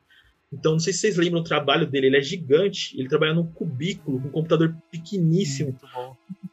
Então, 0.53 0.73
não 0.73 0.79
sei 0.79 0.93
se 0.93 1.01
vocês 1.01 1.17
lembram 1.17 1.41
o 1.41 1.45
trabalho 1.45 1.87
dele, 1.87 2.09
ele 2.09 2.19
é 2.19 2.23
gigante, 2.23 2.99
ele 2.99 3.09
trabalha 3.09 3.33
num 3.33 3.51
cubículo, 3.51 4.21
com 4.21 4.29
um 4.29 4.31
computador 4.31 4.77
pequeníssimo. 4.91 5.77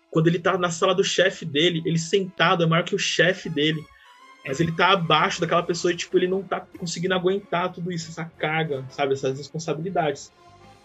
Quando 0.10 0.28
ele 0.28 0.40
tá 0.40 0.58
na 0.58 0.70
sala 0.72 0.96
do 0.96 1.04
chefe 1.04 1.46
dele, 1.46 1.82
ele 1.86 2.00
sentado 2.00 2.64
é 2.64 2.66
maior 2.66 2.84
que 2.84 2.96
o 2.96 3.00
chefe 3.00 3.50
dele. 3.50 3.84
Mas 4.46 4.60
ele 4.60 4.72
tá 4.72 4.92
abaixo 4.92 5.42
daquela 5.42 5.64
pessoa 5.64 5.92
e, 5.92 5.98
tipo, 5.98 6.18
ele 6.18 6.28
não 6.28 6.42
tá 6.42 6.62
conseguindo 6.78 7.14
aguentar 7.14 7.72
tudo 7.72 7.92
isso, 7.92 8.10
essa 8.10 8.26
carga, 8.26 8.86
sabe? 8.90 9.14
Essas 9.14 9.38
responsabilidades. 9.38 10.32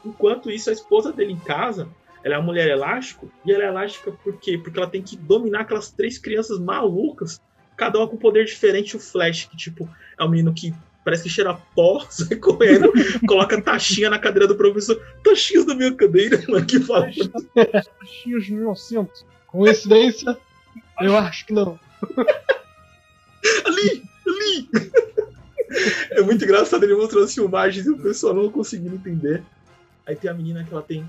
Enquanto 0.04 0.50
isso, 0.50 0.68
a 0.68 0.72
esposa 0.72 1.12
dele 1.12 1.32
em 1.32 1.38
casa, 1.38 1.88
ela 2.22 2.34
é 2.34 2.38
uma 2.38 2.46
mulher 2.46 2.68
elástico, 2.68 3.30
e 3.44 3.52
ela 3.52 3.64
é 3.64 3.68
elástica 3.68 4.10
por 4.10 4.38
quê? 4.38 4.58
Porque 4.58 4.78
ela 4.78 4.88
tem 4.88 5.02
que 5.02 5.16
dominar 5.16 5.60
aquelas 5.60 5.90
três 5.90 6.18
crianças 6.18 6.58
malucas, 6.58 7.40
cada 7.76 7.98
uma 7.98 8.08
com 8.08 8.16
um 8.16 8.18
poder 8.18 8.44
diferente. 8.44 8.96
O 8.96 9.00
Flash, 9.00 9.44
que, 9.44 9.56
tipo, 9.56 9.88
é 10.18 10.24
um 10.24 10.28
menino 10.28 10.52
que 10.52 10.74
parece 11.04 11.22
que 11.22 11.30
cheira 11.30 11.54
pó, 11.74 12.04
sai 12.10 12.36
correndo, 12.36 12.92
coloca 13.26 13.60
taxinha 13.62 14.10
na 14.10 14.18
cadeira 14.18 14.46
do 14.46 14.56
professor. 14.56 15.00
Taxinhas 15.24 15.64
da 15.64 15.74
minha 15.74 15.94
cadeira, 15.94 16.42
mano, 16.48 16.66
que 16.66 16.80
fala. 16.80 17.08
Taxinhas 17.54 18.44
de 18.44 18.52
meu 18.52 18.72
assento. 18.72 19.24
Coincidência? 19.46 20.36
Eu 21.00 21.16
acho 21.16 21.46
que 21.46 21.52
não. 21.52 21.78
ali, 23.64 24.02
ali. 24.26 24.68
É 26.10 26.22
muito 26.22 26.44
engraçado 26.44 26.82
ele 26.82 26.94
mostrando 26.94 27.24
as 27.24 27.34
filmagens 27.34 27.86
e 27.86 27.90
o 27.90 27.98
pessoal 27.98 28.34
não 28.34 28.50
conseguindo 28.50 28.96
entender. 28.96 29.42
Aí 30.06 30.16
tem 30.16 30.30
a 30.30 30.34
menina 30.34 30.64
que 30.64 30.72
ela 30.72 30.82
tem. 30.82 31.06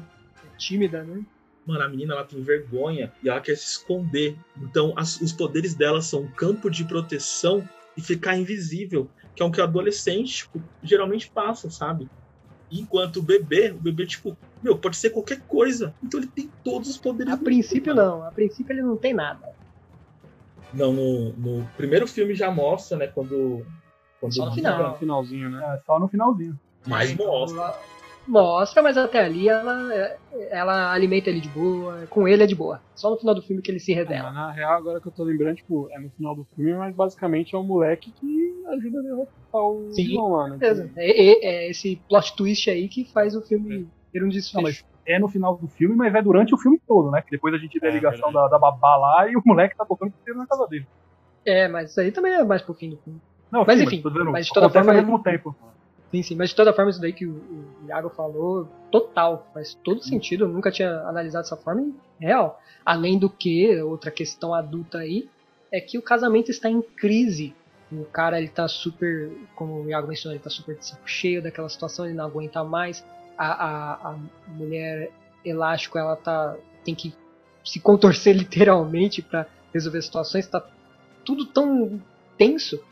Tímida, 0.60 1.03
né? 1.03 1.24
Mano, 1.66 1.84
a 1.84 1.89
menina 1.89 2.14
ela 2.14 2.24
tem 2.26 2.41
vergonha 2.41 3.12
e 3.24 3.30
ela 3.30 3.39
quer 3.41 3.55
se 3.55 3.66
esconder. 3.66 4.38
Então 4.57 4.93
as- 4.97 5.20
os 5.22 5.32
poderes 5.34 5.74
dela 5.76 6.01
são 6.01 6.22
um 6.24 6.32
campo 6.34 6.70
de 6.70 6.84
proteção 6.86 7.68
e 7.97 8.01
ficar 8.01 8.38
invisível, 8.38 9.10
que 9.36 9.41
é 9.41 9.45
o 9.45 9.51
que 9.51 9.60
o 9.62 9.64
adolescente 9.64 10.38
tipo, 10.43 10.62
geralmente 10.84 11.32
passa, 11.32 11.70
sabe? 11.70 12.07
Enquanto 12.72 13.18
o 13.18 13.24
bebê, 13.24 13.72
o 13.72 13.80
bebê, 13.82 14.05
tipo, 14.05 14.38
meu, 14.62 14.78
pode 14.78 14.97
ser 14.97 15.10
qualquer 15.12 15.41
coisa. 15.47 15.95
Então 16.03 16.20
ele 16.20 16.30
tem 16.30 16.51
todos 16.64 16.89
os 16.89 16.97
poderes. 16.97 17.34
A 17.34 17.38
princípio 17.38 17.95
mundo, 17.95 18.03
não, 18.05 18.24
a 18.24 18.32
princípio 18.32 18.74
ele 18.74 18.82
não 18.82 18.97
tem 18.97 19.14
nada. 19.14 19.45
Não, 20.74 20.93
no, 20.93 21.34
no 21.34 21.68
primeiro 21.78 22.05
filme 22.07 22.36
já 22.36 22.51
mostra, 22.51 22.97
né? 22.97 23.07
Quando. 23.07 23.66
quando 24.20 24.34
Só 24.34 24.45
no 24.45 24.51
final. 24.53 24.91
No 24.93 24.99
finalzinho, 24.99 25.49
né? 25.49 25.76
É, 25.76 25.82
só 25.86 25.99
no 25.99 26.07
finalzinho. 26.07 26.60
Mas 26.86 27.16
mostra. 27.16 27.74
Mostra, 28.26 28.82
mas 28.84 28.96
até 28.98 29.20
ali 29.20 29.50
ela, 29.50 30.18
ela 30.52 30.94
alimenta 30.94 31.30
ele 31.30 31.42
de 31.42 31.50
boa, 31.50 32.08
com 32.08 32.28
ele 32.28 32.44
é 32.44 32.48
de 32.48 32.56
boa. 32.56 32.82
Só 32.96 33.10
no 33.10 33.18
final 33.20 33.36
do 33.36 33.42
filme 33.42 33.62
que 33.62 33.72
ele 33.72 33.80
se 33.80 33.94
É, 34.04 34.14
revela. 34.14 34.24
mas 34.24 34.34
na 34.34 34.52
real, 34.52 34.74
agora 34.78 35.02
que 35.02 35.08
eu 35.08 35.12
tô 35.14 35.24
lembrando, 35.24 35.56
tipo, 35.56 35.90
é 35.92 36.00
no 36.00 36.10
final 36.12 36.36
do 36.36 36.46
filme, 36.56 36.74
mas 36.76 36.96
basicamente 36.96 37.56
é 37.56 37.58
um 37.58 37.64
moleque 37.64 38.12
que 38.14 38.64
ajuda 38.70 39.00
a 39.00 39.04
derrotar 39.04 39.34
o 39.54 39.96
Sim, 39.96 40.06
vilão 40.06 40.30
lá, 40.30 40.48
né? 40.50 40.58
Beleza. 40.60 40.92
É, 40.98 41.12
é- 41.12 41.66
é 41.68 41.70
esse 41.72 41.98
plot 42.08 42.36
twist 42.36 42.70
aí 42.70 42.88
que 42.90 43.06
faz 43.12 43.36
o 43.36 43.42
filme 43.42 43.92
ter 44.12 44.24
um 44.24 44.30
desfecho. 44.30 44.62
mas 44.62 44.84
é 45.06 45.18
no 45.20 45.28
final 45.30 45.58
do 45.58 45.68
filme, 45.68 45.96
mas 45.96 46.14
é 46.14 46.22
durante 46.22 46.54
o 46.54 46.58
filme 46.58 46.80
todo, 46.88 47.10
né? 47.12 47.22
Que 47.22 47.32
depois 47.32 47.54
a 47.54 47.58
gente 47.58 47.80
vê 47.80 47.88
a 47.88 47.92
É, 47.92 47.92
ligação 47.92 48.32
da, 48.32 48.48
da 48.48 48.60
babá 48.60 48.96
lá 48.98 49.30
e 49.30 49.36
o 49.36 49.42
moleque 49.46 49.76
tá 49.76 49.86
tocando 49.86 50.10
inteiro 50.10 50.40
na 50.40 50.48
casa 50.48 50.68
dele. 50.68 50.88
É, 51.46 51.68
mas 51.68 51.92
isso 51.92 52.00
aí 52.02 52.12
também 52.12 52.34
é 52.34 52.44
mais 52.44 52.62
pro 52.62 52.76
fim 52.76 52.90
do 52.90 52.98
filme. 53.02 53.22
Não, 53.52 53.66
Mas 53.66 53.80
sim, 53.80 53.82
enfim, 53.82 54.02
tô 54.02 54.10
dizendo, 54.10 54.32
mas 54.32 54.48
de 54.48 54.54
toda 54.54 54.70
forma- 54.70 54.92
ao 54.92 54.98
mesmo 54.98 55.22
tempo. 55.22 55.56
Sim, 56.12 56.24
sim, 56.24 56.36
mas 56.36 56.49
de 56.49 56.55
toda 56.55 56.74
forma, 56.74 56.89
isso 56.89 56.99
daí 56.99 57.14
que 57.14 57.26
o, 57.26 57.39
Iago 57.88 58.10
falou, 58.10 58.68
total, 58.91 59.47
faz 59.53 59.76
todo 59.84 60.03
sentido. 60.03 60.45
Eu 60.45 60.49
nunca 60.49 60.72
tinha 60.72 60.89
analisado 61.01 61.43
dessa 61.43 61.57
forma 61.57 61.82
e 61.82 62.26
real. 62.26 62.60
Além 62.84 63.20
do 63.20 63.30
que, 63.30 63.80
outra 63.82 64.10
questão 64.10 64.53
adulta 64.53 64.99
aí, 64.99 65.30
é 65.72 65.80
que 65.80 65.97
o 65.99 66.01
casamento 66.01 66.49
está 66.49 66.70
em 66.70 66.82
crise. 66.82 67.53
O 67.91 68.05
cara, 68.05 68.39
ele 68.39 68.49
tá 68.49 68.68
super, 68.68 69.32
como 69.55 69.84
o 69.84 69.89
Iago 69.89 70.07
mencionou, 70.07 70.36
ele 70.36 70.43
tá 70.43 70.49
super 70.49 70.76
de 70.76 70.86
saco 70.86 71.07
cheio 71.07 71.43
daquela 71.43 71.70
situação, 71.70 72.05
ele 72.05 72.16
não 72.16 72.26
aguenta 72.26 72.64
mais. 72.64 73.05
A, 73.38 73.51
a, 73.51 74.10
a 74.10 74.20
mulher 74.47 75.12
elástico, 75.45 75.97
ela 75.97 76.16
tá, 76.16 76.57
tem 76.84 76.95
que 76.95 77.14
se 77.64 77.80
contorcer 77.80 78.34
literalmente 78.38 79.22
para 79.22 79.47
resolver 79.72 80.01
situações, 80.01 80.47
tá 80.47 80.68
tudo 81.24 81.45
tão 81.45 82.01
tenso 82.38 82.84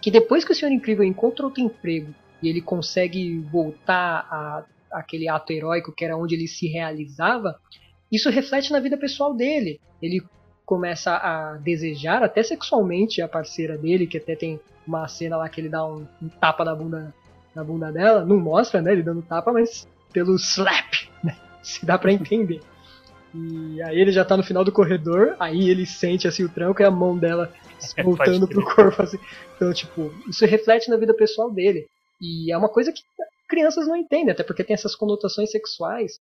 que 0.00 0.10
depois 0.10 0.44
que 0.44 0.52
o 0.52 0.54
Senhor 0.54 0.72
Incrível 0.72 1.04
encontra 1.04 1.46
outro 1.46 1.62
emprego 1.62 2.12
e 2.44 2.48
ele 2.48 2.60
consegue 2.60 3.38
voltar 3.50 4.28
a 4.30 4.64
aquele 4.92 5.28
ato 5.28 5.52
heróico 5.52 5.90
que 5.90 6.04
era 6.04 6.16
onde 6.16 6.36
ele 6.36 6.46
se 6.46 6.68
realizava, 6.68 7.58
isso 8.12 8.30
reflete 8.30 8.70
na 8.70 8.78
vida 8.78 8.96
pessoal 8.96 9.34
dele. 9.34 9.80
Ele 10.00 10.22
começa 10.64 11.16
a 11.16 11.54
desejar 11.54 12.22
até 12.22 12.44
sexualmente 12.44 13.20
a 13.20 13.26
parceira 13.26 13.76
dele, 13.76 14.06
que 14.06 14.18
até 14.18 14.36
tem 14.36 14.60
uma 14.86 15.08
cena 15.08 15.36
lá 15.36 15.48
que 15.48 15.60
ele 15.60 15.68
dá 15.68 15.84
um, 15.84 16.06
um 16.22 16.28
tapa 16.28 16.64
na 16.64 16.76
bunda 16.76 17.12
na 17.54 17.62
bunda 17.62 17.92
dela, 17.92 18.24
não 18.24 18.36
mostra, 18.36 18.82
né, 18.82 18.92
ele 18.92 19.02
dando 19.02 19.22
tapa, 19.22 19.52
mas 19.52 19.86
pelo 20.12 20.34
slap, 20.34 21.08
né, 21.22 21.36
se 21.62 21.86
dá 21.86 21.96
para 21.96 22.12
entender. 22.12 22.60
E 23.32 23.80
aí 23.82 24.00
ele 24.00 24.10
já 24.10 24.24
tá 24.24 24.36
no 24.36 24.42
final 24.42 24.64
do 24.64 24.72
corredor, 24.72 25.36
aí 25.38 25.70
ele 25.70 25.86
sente 25.86 26.26
assim 26.26 26.44
o 26.44 26.48
tranco 26.48 26.82
e 26.82 26.84
a 26.84 26.90
mão 26.90 27.16
dela 27.16 27.52
voltando 28.02 28.48
pro 28.48 28.64
corpo 28.64 29.02
assim. 29.02 29.18
Então, 29.54 29.72
tipo, 29.72 30.12
isso 30.28 30.44
reflete 30.46 30.90
na 30.90 30.96
vida 30.96 31.14
pessoal 31.14 31.50
dele. 31.50 31.86
E 32.24 32.50
é 32.50 32.56
uma 32.56 32.70
coisa 32.70 32.90
que 32.90 33.02
crianças 33.46 33.86
não 33.86 33.96
entendem, 33.96 34.30
até 34.30 34.42
porque 34.42 34.64
tem 34.64 34.72
essas 34.72 34.96
conotações 34.96 35.50
sexuais. 35.50 36.18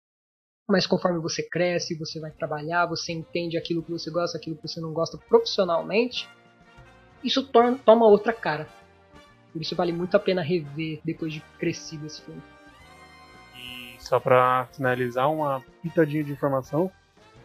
Mas 0.69 0.87
conforme 0.87 1.19
você 1.19 1.43
cresce, 1.43 1.99
você 1.99 2.21
vai 2.21 2.31
trabalhar, 2.31 2.87
você 2.87 3.13
entende 3.13 3.57
aquilo 3.57 3.83
que 3.83 3.91
você 3.91 4.11
gosta, 4.11 4.39
aquilo 4.39 4.55
que 4.55 4.69
você 4.69 4.81
não 4.81 4.93
gosta 4.93 5.19
profissionalmente, 5.19 6.29
isso 7.25 7.43
torna, 7.49 7.77
toma 7.79 8.07
outra 8.07 8.33
cara. 8.33 8.69
Por 9.53 9.61
isso 9.61 9.75
vale 9.75 9.93
muito 9.93 10.15
a 10.17 10.21
pena 10.21 10.41
rever 10.41 11.01
depois 11.05 11.33
de 11.33 11.41
crescido 11.59 12.07
esse 12.07 12.23
filme. 12.23 12.43
E 13.57 14.01
só 14.01 14.21
pra 14.21 14.69
finalizar, 14.73 15.29
uma 15.33 15.65
pitadinha 15.83 16.23
de 16.23 16.33
informação. 16.33 16.93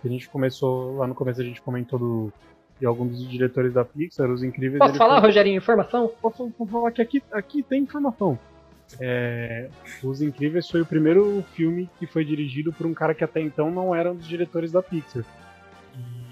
A 0.03 0.07
gente 0.07 0.29
começou, 0.29 0.97
lá 0.97 1.07
no 1.07 1.15
começo 1.15 1.41
a 1.41 1.45
gente 1.45 1.61
comentou 1.61 1.97
do, 1.97 2.33
de 2.79 2.85
alguns 2.85 3.11
dos 3.17 3.29
diretores 3.29 3.73
da 3.73 3.85
Pixar, 3.85 4.29
os 4.29 4.43
incríveis. 4.43 4.79
Posso 4.79 4.95
falar, 4.95 5.19
foi- 5.21 5.29
Rogerinho, 5.29 5.57
informação? 5.57 6.11
Posso, 6.21 6.49
posso 6.57 6.71
falar 6.71 6.91
que 6.91 7.01
aqui, 7.01 7.23
aqui 7.31 7.63
tem 7.63 7.83
informação. 7.83 8.37
É, 8.99 9.69
Os 10.03 10.21
Incríveis 10.21 10.69
foi 10.69 10.81
o 10.81 10.85
primeiro 10.85 11.43
filme 11.53 11.89
que 11.97 12.05
foi 12.05 12.23
dirigido 12.23 12.71
por 12.71 12.85
um 12.85 12.93
cara 12.93 13.15
que 13.15 13.23
até 13.23 13.39
então 13.41 13.71
não 13.71 13.95
era 13.95 14.11
um 14.11 14.15
dos 14.15 14.27
diretores 14.27 14.71
da 14.71 14.83
Pixar. 14.83 15.23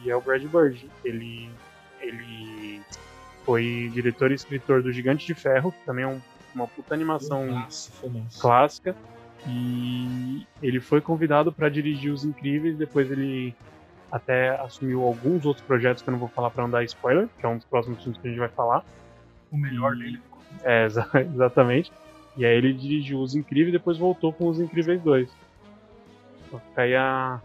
E 0.04 0.10
é 0.12 0.16
o 0.16 0.22
Brad 0.22 0.44
Bird. 0.44 0.88
Ele, 1.04 1.50
ele 2.00 2.82
foi 3.46 3.90
diretor 3.94 4.32
e 4.32 4.36
escritor 4.36 4.84
do 4.84 4.92
Gigante 4.92 5.26
de 5.26 5.34
Ferro, 5.34 5.72
que 5.72 5.84
também 5.86 6.04
é 6.04 6.08
um- 6.08 6.22
uma 6.54 6.68
puta 6.68 6.94
animação 6.94 7.46
Nossa, 7.48 7.92
clássica. 8.40 8.96
E 9.48 10.46
ele 10.62 10.80
foi 10.80 11.02
convidado 11.02 11.52
para 11.52 11.68
dirigir 11.70 12.12
Os 12.12 12.24
Incríveis, 12.24 12.78
depois 12.78 13.10
ele 13.10 13.56
até 14.12 14.50
assumiu 14.62 15.04
alguns 15.04 15.46
outros 15.46 15.66
projetos 15.66 16.04
que 16.04 16.10
eu 16.10 16.12
não 16.12 16.20
vou 16.20 16.30
falar 16.30 16.50
para 16.50 16.64
não 16.64 16.70
dar 16.70 16.84
spoiler, 16.84 17.30
que 17.40 17.46
é 17.46 17.50
um 17.50 17.56
dos 17.58 17.66
próximos 17.66 18.02
filmes 18.04 18.20
que 18.20 18.28
a 18.28 18.30
gente 18.30 18.40
vai 18.40 18.50
falar. 18.50 18.84
O 19.52 19.58
melhor 19.58 19.96
dele. 19.96 20.20
É, 20.64 20.86
exa- 20.86 21.10
exatamente. 21.16 21.92
E 22.38 22.46
aí 22.46 22.56
ele 22.56 22.74
dirigiu 22.74 23.20
Os 23.20 23.36
Incríveis 23.36 23.70
e 23.70 23.78
depois 23.78 23.98
voltou 23.98 24.34
com 24.34 24.48
Os 24.48 24.60
Incríveis 24.60 25.02
2. 25.02 25.30
Então 26.48 26.60
fica 26.60 26.82
aí 26.82 26.96
a, 26.96 27.40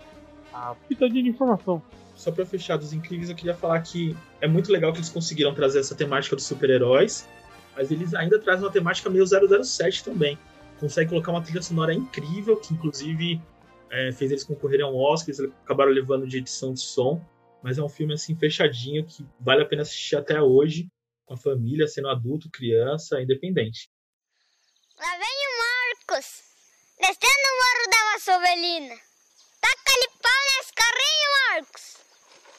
a 0.52 0.74
pitadinha 0.88 1.22
de 1.22 1.28
informação. 1.30 1.82
Só 2.14 2.32
pra 2.32 2.46
fechar 2.46 2.78
dos 2.78 2.92
incríveis, 2.94 3.28
eu 3.28 3.36
queria 3.36 3.54
falar 3.54 3.80
que 3.82 4.16
é 4.40 4.48
muito 4.48 4.72
legal 4.72 4.90
que 4.90 4.98
eles 4.98 5.10
conseguiram 5.10 5.52
trazer 5.54 5.80
essa 5.80 5.94
temática 5.94 6.34
dos 6.34 6.46
super-heróis, 6.46 7.28
mas 7.76 7.90
eles 7.90 8.14
ainda 8.14 8.38
trazem 8.38 8.64
uma 8.64 8.72
temática 8.72 9.10
meio 9.10 9.24
007 9.26 10.02
também. 10.02 10.38
Consegue 10.80 11.10
colocar 11.10 11.30
uma 11.32 11.42
trilha 11.42 11.60
sonora 11.60 11.92
incrível, 11.92 12.56
que 12.56 12.72
inclusive 12.72 13.38
é, 13.90 14.12
fez 14.12 14.30
eles 14.30 14.44
concorrerem 14.44 14.84
a 14.84 14.88
um 14.88 14.96
Oscar, 14.96 15.34
eles 15.34 15.52
acabaram 15.64 15.90
levando 15.90 16.26
de 16.26 16.38
edição 16.38 16.72
de 16.72 16.80
som, 16.80 17.24
mas 17.62 17.78
é 17.78 17.82
um 17.82 17.88
filme 17.88 18.14
assim 18.14 18.36
fechadinho 18.36 19.04
que 19.04 19.26
vale 19.40 19.62
a 19.62 19.66
pena 19.66 19.82
assistir 19.82 20.16
até 20.16 20.40
hoje, 20.40 20.88
com 21.24 21.34
a 21.34 21.36
família, 21.36 21.88
sendo 21.88 22.08
adulto, 22.08 22.50
criança, 22.50 23.20
independente. 23.20 23.88
Lá 24.98 25.10
vem 25.18 25.26
o 25.26 25.52
Marcos, 25.58 26.42
descendo 26.98 27.46
o 27.46 27.56
morro 27.60 27.90
da 27.90 28.12
Vassovelina. 28.12 28.94
Taca-lhe 29.60 30.08
pau 30.22 30.42
nesse 30.58 30.72
carrinho, 30.72 31.28
Marcos. 31.50 31.96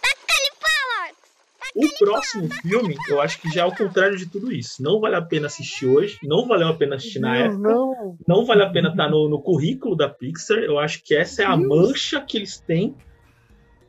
Taca-lhe 0.02 0.52
pau, 0.60 1.00
Marcos. 1.00 1.27
O 1.76 2.00
próximo 2.00 2.50
filme, 2.62 2.96
eu 3.10 3.22
acho 3.22 3.40
que 3.42 3.50
já 3.50 3.62
é 3.62 3.66
o 3.66 3.76
contrário 3.76 4.18
de 4.18 4.26
tudo 4.26 4.52
isso. 4.52 4.82
Não 4.82 5.00
vale 5.00 5.16
a 5.16 5.22
pena 5.22 5.48
assistir 5.48 5.86
hoje, 5.86 6.18
não 6.24 6.48
valeu 6.48 6.70
a 6.70 6.74
pena 6.74 6.96
assistir 6.96 7.20
na 7.20 7.36
época. 7.36 7.58
Não, 7.58 8.18
não 8.28 8.46
vale 8.46 8.64
a 8.64 8.70
pena 8.70 8.90
estar 8.90 9.10
no, 9.10 9.30
no 9.30 9.42
currículo 9.42 9.96
da 9.96 10.10
Pixar. 10.10 10.58
Eu 10.58 10.80
acho 10.80 11.04
que 11.04 11.16
essa 11.16 11.44
é 11.44 11.46
a 11.46 11.56
mancha 11.56 12.22
que 12.22 12.38
eles 12.38 12.60
têm 12.60 12.96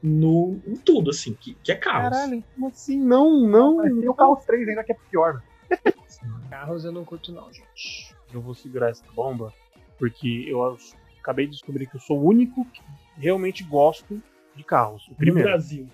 no, 0.03 0.61
em 0.67 0.77
tudo, 0.77 1.11
assim, 1.11 1.35
que, 1.35 1.55
que 1.55 1.73
é 1.73 1.75
caos. 1.75 2.11
Caralho, 2.11 2.45
como 2.55 2.69
assim? 2.69 2.99
Não, 2.99 3.47
não. 3.47 3.83
Tem 3.83 4.09
o 4.09 4.15
Carros 4.15 4.45
3 4.45 4.69
ainda 4.69 4.85
que 4.85 4.93
é 4.93 4.97
pior. 5.11 5.43
Carros 6.51 6.85
eu 6.85 6.93
não 6.93 7.05
curto 7.05 7.33
não, 7.33 7.53
gente. 7.53 8.15
Eu 8.33 8.41
vou 8.41 8.55
segurar 8.55 8.91
essa 8.91 9.05
bomba, 9.15 9.53
porque 9.99 10.45
eu 10.47 10.77
acabei 11.21 11.47
de 11.47 11.53
descobrir 11.53 11.87
que 11.87 11.97
eu 11.97 12.01
sou 12.01 12.19
o 12.19 12.25
único 12.25 12.65
que 12.67 12.83
realmente 13.17 13.65
gosto 13.65 14.23
de 14.55 14.65
carros. 14.65 15.07
O 15.09 15.11
No 15.11 15.17
primeiro. 15.17 15.49
Brasil. 15.49 15.89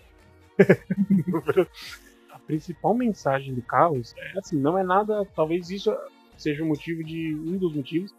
a 2.31 2.39
principal 2.41 2.95
mensagem 2.95 3.55
do 3.55 3.63
Carros 3.63 4.15
é 4.17 4.39
assim, 4.39 4.59
não 4.59 4.79
é 4.79 4.83
nada, 4.85 5.27
talvez 5.35 5.71
isso 5.71 5.95
seja 6.37 6.63
o 6.65 6.67
motivo 6.67 7.03
de 7.05 7.35
um 7.35 7.59
dos 7.59 7.75
motivos 7.75 8.13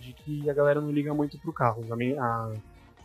de 0.00 0.12
que 0.12 0.50
a 0.50 0.54
galera 0.54 0.80
não 0.80 0.90
liga 0.90 1.12
muito 1.14 1.38
pro 1.38 1.52
Carros. 1.52 1.90
A, 1.90 1.94
a- 1.94 2.54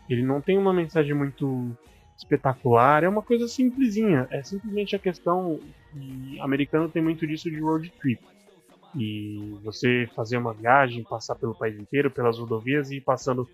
ele 0.10 0.24
não 0.24 0.42
tem 0.42 0.58
uma 0.58 0.74
mensagem 0.74 1.14
muito 1.14 1.70
espetacular, 2.18 3.04
é 3.04 3.10
uma 3.10 3.22
coisa 3.22 3.48
simplesinha, 3.48 4.28
é 4.30 4.44
simplesmente 4.44 4.96
a 4.96 5.00
questão 5.00 5.60
que 5.92 6.40
americano 6.42 6.90
tem 6.90 7.02
muito 7.02 7.26
disso 7.26 7.50
de 7.50 7.60
road 7.60 7.92
trip. 8.02 8.20
E 8.96 9.58
você 9.64 10.08
fazer 10.16 10.38
uma 10.38 10.54
viagem, 10.54 11.04
passar 11.04 11.36
pelo 11.36 11.56
país 11.56 11.80
inteiro, 11.80 12.12
pelas 12.12 12.38
rodovias 12.38 12.92
e 12.92 12.98
ir 12.98 13.02
passando 13.02 13.48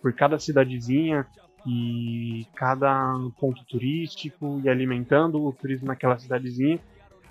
por 0.00 0.12
cada 0.14 0.38
cidadezinha 0.38 1.26
e 1.66 2.46
cada 2.54 3.14
ponto 3.38 3.64
turístico 3.66 4.60
e 4.62 4.68
alimentando 4.68 5.42
o 5.44 5.52
turismo 5.52 5.86
naquela 5.86 6.18
cidadezinha. 6.18 6.78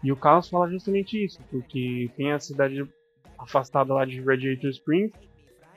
E 0.03 0.11
o 0.11 0.17
Carlos 0.17 0.49
fala 0.49 0.69
justamente 0.69 1.23
isso, 1.23 1.39
porque 1.49 2.09
tem 2.17 2.31
a 2.31 2.39
cidade 2.39 2.85
afastada 3.37 3.93
lá 3.93 4.05
de 4.05 4.21
Radiator 4.21 4.69
Springs 4.69 5.13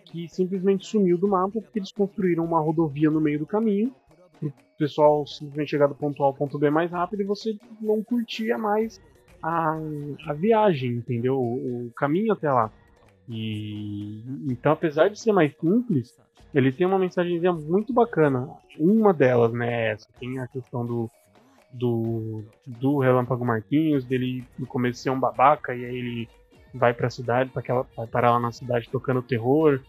que 0.04 0.28
simplesmente 0.28 0.86
sumiu 0.86 1.18
do 1.18 1.28
mapa 1.28 1.60
porque 1.60 1.78
eles 1.78 1.90
construíram 1.90 2.44
uma 2.44 2.60
rodovia 2.60 3.10
no 3.10 3.20
meio 3.20 3.40
do 3.40 3.46
caminho 3.46 3.92
o 4.42 4.78
pessoal 4.78 5.26
simplesmente 5.26 5.70
chegar 5.70 5.86
do 5.86 5.94
ponto 5.94 6.22
A 6.22 6.26
ao 6.26 6.34
ponto 6.34 6.58
B 6.58 6.70
mais 6.70 6.90
rápido 6.90 7.22
e 7.22 7.24
você 7.24 7.56
não 7.80 8.02
curtia 8.02 8.58
mais 8.58 9.00
a, 9.42 9.78
a 10.26 10.32
viagem, 10.34 10.92
entendeu? 10.92 11.38
O, 11.38 11.86
o 11.86 11.92
caminho 11.92 12.32
até 12.32 12.52
lá. 12.52 12.70
E 13.28 14.22
então, 14.48 14.72
apesar 14.72 15.08
de 15.08 15.18
ser 15.18 15.32
mais 15.32 15.56
simples, 15.56 16.16
ele 16.56 16.72
tem 16.72 16.86
uma 16.86 16.98
mensagenzinha 16.98 17.52
muito 17.52 17.92
bacana. 17.92 18.48
Uma 18.78 19.12
delas, 19.12 19.52
né, 19.52 19.68
é 19.68 19.92
essa. 19.92 20.08
Tem 20.18 20.38
a 20.38 20.48
questão 20.48 20.86
do, 20.86 21.10
do, 21.70 22.42
do 22.66 22.98
Relâmpago 22.98 23.44
Marquinhos, 23.44 24.06
dele 24.06 24.42
no 24.58 24.66
começo 24.66 25.02
ser 25.02 25.10
um 25.10 25.20
babaca, 25.20 25.74
e 25.74 25.84
aí 25.84 25.96
ele 25.96 26.28
vai 26.72 26.94
pra 26.94 27.10
cidade, 27.10 27.50
pra 27.50 27.60
aquela, 27.60 27.86
vai 27.94 28.06
parar 28.06 28.30
lá 28.30 28.40
na 28.40 28.52
cidade 28.52 28.88
tocando 28.90 29.20
terror, 29.20 29.82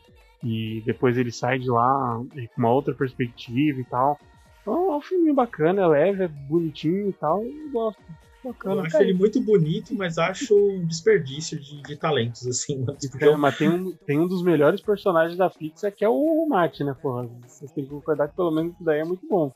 e 0.44 0.84
depois 0.86 1.18
ele 1.18 1.32
sai 1.32 1.58
de 1.58 1.70
lá 1.70 2.22
com 2.54 2.62
uma 2.62 2.72
outra 2.72 2.94
perspectiva 2.94 3.80
e 3.80 3.86
tal. 3.86 4.20
Então 4.62 4.92
é 4.92 4.98
um 4.98 5.02
filme 5.02 5.32
bacana, 5.32 5.84
é 5.84 5.88
leve, 5.88 6.24
é 6.26 6.28
bonitinho 6.28 7.08
e 7.08 7.14
tal, 7.14 7.46
eu 7.46 7.72
gosto. 7.72 8.04
Bacana. 8.48 8.76
Eu 8.76 8.86
acho 8.86 8.98
ele 8.98 9.14
muito 9.14 9.42
bonito, 9.42 9.94
mas 9.94 10.18
acho 10.18 10.56
um 10.56 10.86
desperdício 10.86 11.60
de, 11.60 11.82
de 11.82 11.96
talentos, 11.96 12.48
assim. 12.48 12.84
Mas 12.86 13.22
É, 13.22 13.36
mas 13.36 13.58
tem 13.58 13.70
um, 13.70 13.92
tem 13.92 14.20
um 14.20 14.28
dos 14.28 14.44
melhores 14.44 14.82
personagens 14.82 15.38
da 15.38 15.50
Pixar 15.50 15.92
que 15.92 16.06
é 16.06 16.10
o 16.10 16.46
Mate, 16.48 16.84
né, 16.84 16.96
porra? 17.02 17.28
Vocês 17.46 17.72
têm 17.72 17.84
que 17.84 17.90
concordar 17.90 18.30
que 18.30 18.36
pelo 18.36 18.52
menos 18.52 18.74
isso 18.74 18.84
daí 18.84 19.00
é 19.00 19.06
muito 19.06 19.28
bom. 19.28 19.52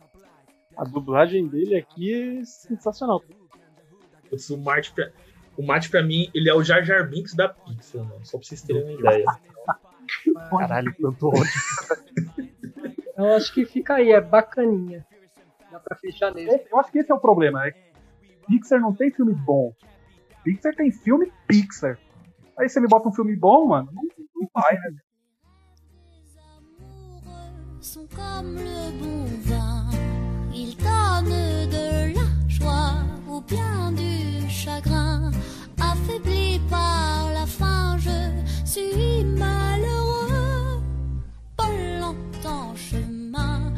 A 0.75 0.83
dublagem 0.83 1.47
dele 1.47 1.75
aqui 1.75 2.39
é 2.39 2.45
sensacional. 2.45 3.21
Putz, 4.29 4.49
o 4.49 4.57
Marte, 4.57 4.91
pra, 4.93 5.11
o 5.57 5.63
Marte, 5.63 5.89
pra 5.89 6.01
mim, 6.01 6.29
ele 6.33 6.49
é 6.49 6.53
o 6.53 6.63
Jar 6.63 6.83
Jar 6.83 7.07
Binks 7.07 7.33
da 7.33 7.49
Pixar, 7.49 8.03
mano. 8.03 8.25
Só 8.25 8.37
pra 8.37 8.47
vocês 8.47 8.61
terem 8.61 8.83
uma 8.83 8.93
ideia. 8.93 9.25
Caralho, 10.49 10.93
quanto 10.95 11.27
ódio. 11.27 12.51
Eu 13.17 13.33
acho 13.33 13.53
que 13.53 13.65
fica 13.65 13.95
aí, 13.95 14.11
é 14.11 14.19
bacaninha. 14.19 15.05
Dá 15.71 15.79
pra 15.79 15.95
fechar 15.95 16.33
nele. 16.33 16.61
Eu 16.69 16.79
acho 16.79 16.91
que 16.91 16.99
esse 16.99 17.11
é 17.11 17.15
o 17.15 17.19
problema. 17.19 17.67
É 17.67 17.90
Pixar 18.47 18.79
não 18.79 18.93
tem 18.93 19.11
filme 19.11 19.33
bom. 19.33 19.73
Pixar 20.43 20.75
tem 20.75 20.91
filme 20.91 21.31
Pixar. 21.47 21.97
Aí 22.57 22.69
você 22.69 22.79
me 22.79 22.87
bota 22.87 23.09
um 23.09 23.13
filme 23.13 23.35
bom, 23.35 23.67
mano, 23.67 23.91
não, 23.93 24.03
não 24.35 24.49
vai, 24.53 24.75
né? 24.75 24.97
sont 27.81 28.07
comme 28.15 28.57
le 28.57 28.91
bon 28.99 29.25
vin. 29.41 29.89
De 31.23 32.13
la 32.15 32.27
joie 32.47 33.03
bien 33.47 33.91
du 33.91 34.49
chagrin. 34.49 35.31
Affaibli 35.79 36.59
par 36.69 37.31
la 37.33 37.45
je 37.97 38.19
suis 38.65 39.23
malheureux. 39.23 40.81
Chemin. 42.75 43.73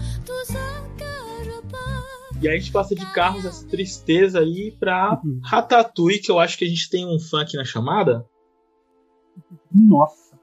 E 2.44 2.50
aí 2.50 2.58
a 2.58 2.60
gente 2.60 2.74
passa 2.74 2.94
de 2.94 3.10
carros 3.14 3.46
essa 3.46 3.66
tristeza 3.70 4.42
aí 4.42 4.76
pra 4.78 5.18
Ratatouille, 5.46 6.20
que 6.20 6.30
eu 6.30 6.40
acho 6.40 6.58
que 6.58 6.66
a 6.66 6.68
gente 6.68 6.90
tem 6.90 7.08
um 7.08 7.18
fã 7.18 7.42
aqui 7.42 7.56
na 7.56 7.64
chamada. 7.64 8.28
Nossa. 9.74 10.38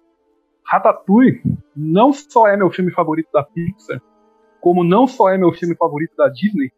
Ratatouille 0.65 1.43
não 1.77 2.11
só 2.11 2.49
é 2.49 2.57
meu 2.57 2.71
filme 2.71 2.91
favorito 2.91 3.29
da 3.35 3.45
Pixar, 3.45 4.01
como 4.63 4.83
não 4.83 5.07
só 5.07 5.29
é 5.29 5.37
meu 5.37 5.53
filme 5.53 5.77
favorito 5.77 6.17
da 6.17 6.31
Disney, 6.31 6.73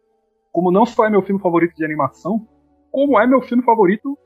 como 0.51 0.69
não 0.69 0.85
só 0.85 1.05
é 1.05 1.09
meu 1.09 1.21
filme 1.21 1.41
favorito 1.41 1.73
de 1.73 1.85
animação, 1.85 2.45
como 2.91 3.17
é 3.17 3.25
meu 3.25 3.41
filme 3.41 3.63
favorito 3.63 4.19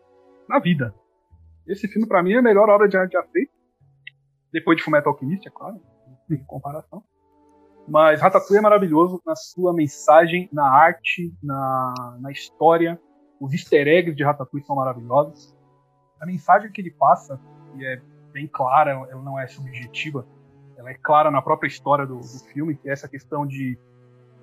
na 0.49 0.57
vida. 0.57 0.95
Esse 1.67 1.87
filme 1.87 2.07
pra 2.07 2.23
mim 2.23 2.33
é 2.33 2.37
a 2.39 2.41
melhor 2.41 2.71
obra 2.71 2.87
de 2.87 2.97
arte 2.97 3.11
já 3.11 3.21
feita. 3.21 3.51
Depois 4.51 4.75
de 4.75 4.83
Fullmetal 4.83 5.13
Alchemist, 5.13 5.47
é 5.47 5.51
claro, 5.51 5.79
em 6.31 6.43
comparação. 6.43 7.03
Mas 7.87 8.19
Ratatouille 8.21 8.59
é 8.59 8.61
maravilhoso 8.61 9.21
na 9.25 9.35
sua 9.35 9.73
mensagem, 9.73 10.49
na 10.51 10.69
arte, 10.69 11.33
na, 11.41 12.17
na 12.19 12.31
história. 12.31 12.99
Os 13.39 13.53
easter 13.53 13.87
eggs 13.87 14.15
de 14.15 14.23
Ratatouille 14.23 14.65
são 14.65 14.75
maravilhosos. 14.75 15.55
A 16.19 16.25
mensagem 16.25 16.71
que 16.71 16.81
ele 16.81 16.91
passa, 16.91 17.39
que 17.73 17.85
é 17.85 18.01
bem 18.33 18.47
clara, 18.47 18.91
ela 19.09 19.21
não 19.21 19.39
é 19.39 19.47
subjetiva, 19.47 20.27
ela 20.75 20.89
é 20.89 20.95
clara 20.95 21.31
na 21.31 21.41
própria 21.41 21.67
história 21.67 22.05
do, 22.05 22.17
do 22.17 22.39
filme, 22.53 22.75
que 22.75 22.89
é 22.89 22.93
essa 22.93 23.07
questão 23.07 23.47
de 23.47 23.77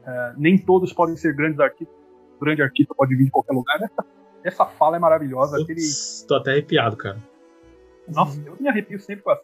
eh, 0.06 0.34
nem 0.36 0.56
todos 0.56 0.92
podem 0.92 1.16
ser 1.16 1.34
grandes 1.34 1.60
artistas, 1.60 1.94
grande 2.40 2.62
artista 2.62 2.94
pode 2.94 3.14
vir 3.14 3.24
de 3.24 3.30
qualquer 3.30 3.52
lugar. 3.52 3.76
Essa, 3.82 4.06
essa 4.42 4.66
fala 4.66 4.96
é 4.96 4.98
maravilhosa. 4.98 5.56
Aquele, 5.56 5.80
Putz, 5.80 6.24
Tô 6.26 6.36
até 6.36 6.52
arrepiado, 6.52 6.96
cara. 6.96 7.18
nossa, 8.08 8.40
eu 8.40 8.56
me 8.58 8.68
arrepio 8.68 8.98
sempre 9.00 9.22
com 9.22 9.32
essa. 9.32 9.42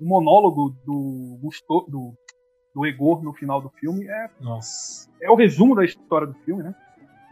O 0.00 0.04
monólogo 0.04 0.74
do 0.84 1.38
Gusto, 1.40 1.86
do, 1.88 2.14
do 2.74 2.86
Egor 2.86 3.22
no 3.22 3.32
final 3.32 3.60
do 3.60 3.68
filme 3.70 4.06
é, 4.06 4.30
Nossa. 4.40 5.08
é 5.20 5.30
o 5.30 5.34
resumo 5.34 5.74
da 5.74 5.84
história 5.84 6.26
do 6.26 6.34
filme, 6.34 6.62
né? 6.62 6.74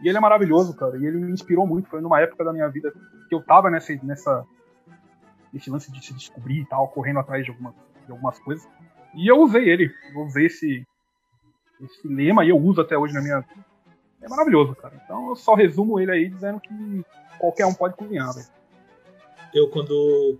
E 0.01 0.07
ele 0.09 0.17
é 0.17 0.21
maravilhoso, 0.21 0.75
cara. 0.75 0.97
E 0.97 1.05
ele 1.05 1.19
me 1.19 1.31
inspirou 1.31 1.65
muito. 1.67 1.87
Foi 1.87 2.01
numa 2.01 2.19
época 2.19 2.43
da 2.43 2.51
minha 2.51 2.67
vida 2.67 2.91
que 3.29 3.35
eu 3.35 3.43
tava 3.43 3.69
nessa, 3.69 3.93
nessa 4.03 4.45
nesse 5.53 5.69
lance 5.69 5.91
de 5.91 6.03
se 6.03 6.13
descobrir 6.13 6.61
e 6.61 6.65
tal, 6.65 6.87
correndo 6.87 7.19
atrás 7.19 7.43
de, 7.43 7.51
alguma, 7.51 7.73
de 8.05 8.11
algumas 8.11 8.39
coisas. 8.39 8.67
E 9.13 9.27
eu 9.29 9.39
usei 9.41 9.69
ele. 9.69 9.93
Eu 10.13 10.21
usei 10.21 10.45
esse, 10.45 10.87
esse 11.81 12.07
lema 12.07 12.45
e 12.45 12.49
eu 12.49 12.57
uso 12.57 12.81
até 12.81 12.97
hoje 12.97 13.13
na 13.13 13.21
minha 13.21 13.41
vida. 13.41 13.65
É 14.21 14.29
maravilhoso, 14.29 14.75
cara. 14.75 14.99
Então 15.03 15.29
eu 15.29 15.35
só 15.35 15.53
resumo 15.53 15.99
ele 15.99 16.11
aí 16.11 16.29
dizendo 16.29 16.59
que 16.59 17.05
qualquer 17.37 17.65
um 17.65 17.73
pode 17.73 17.95
cozinhar, 17.95 18.33
velho. 18.33 18.47
Eu, 19.53 19.69
quando 19.69 20.39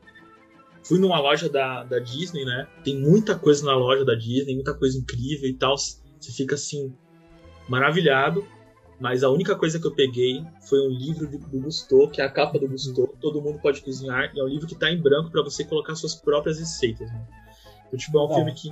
fui 0.83 0.99
numa 0.99 1.19
loja 1.19 1.49
da, 1.49 1.83
da 1.83 1.99
Disney, 1.99 2.45
né? 2.45 2.67
Tem 2.83 2.99
muita 2.99 3.37
coisa 3.37 3.65
na 3.65 3.75
loja 3.75 4.03
da 4.05 4.15
Disney, 4.15 4.55
muita 4.55 4.73
coisa 4.73 4.97
incrível 4.97 5.49
e 5.49 5.53
tal. 5.53 5.77
Você 5.77 6.31
fica 6.31 6.55
assim, 6.55 6.93
maravilhado. 7.67 8.45
Mas 8.99 9.23
a 9.23 9.29
única 9.29 9.55
coisa 9.55 9.79
que 9.79 9.87
eu 9.87 9.95
peguei 9.95 10.45
foi 10.61 10.79
um 10.79 10.89
livro 10.89 11.25
de- 11.25 11.39
do 11.39 11.59
Gusteau, 11.59 12.07
que 12.07 12.21
é 12.21 12.23
a 12.23 12.29
capa 12.29 12.59
do 12.59 12.67
Gusteau, 12.67 13.07
Todo 13.19 13.41
Mundo 13.41 13.57
Pode 13.59 13.81
Cozinhar, 13.81 14.31
e 14.35 14.39
é 14.39 14.43
um 14.43 14.47
livro 14.47 14.67
que 14.67 14.75
tá 14.75 14.91
em 14.91 15.01
branco 15.01 15.31
para 15.31 15.41
você 15.41 15.63
colocar 15.63 15.95
suas 15.95 16.13
próprias 16.13 16.59
receitas. 16.59 17.09
Né? 17.11 17.27
Então, 17.87 17.97
tipo, 17.97 18.19
é 18.19 18.21
um 18.23 18.27
Bom. 18.27 18.35
filme 18.35 18.53
que 18.53 18.69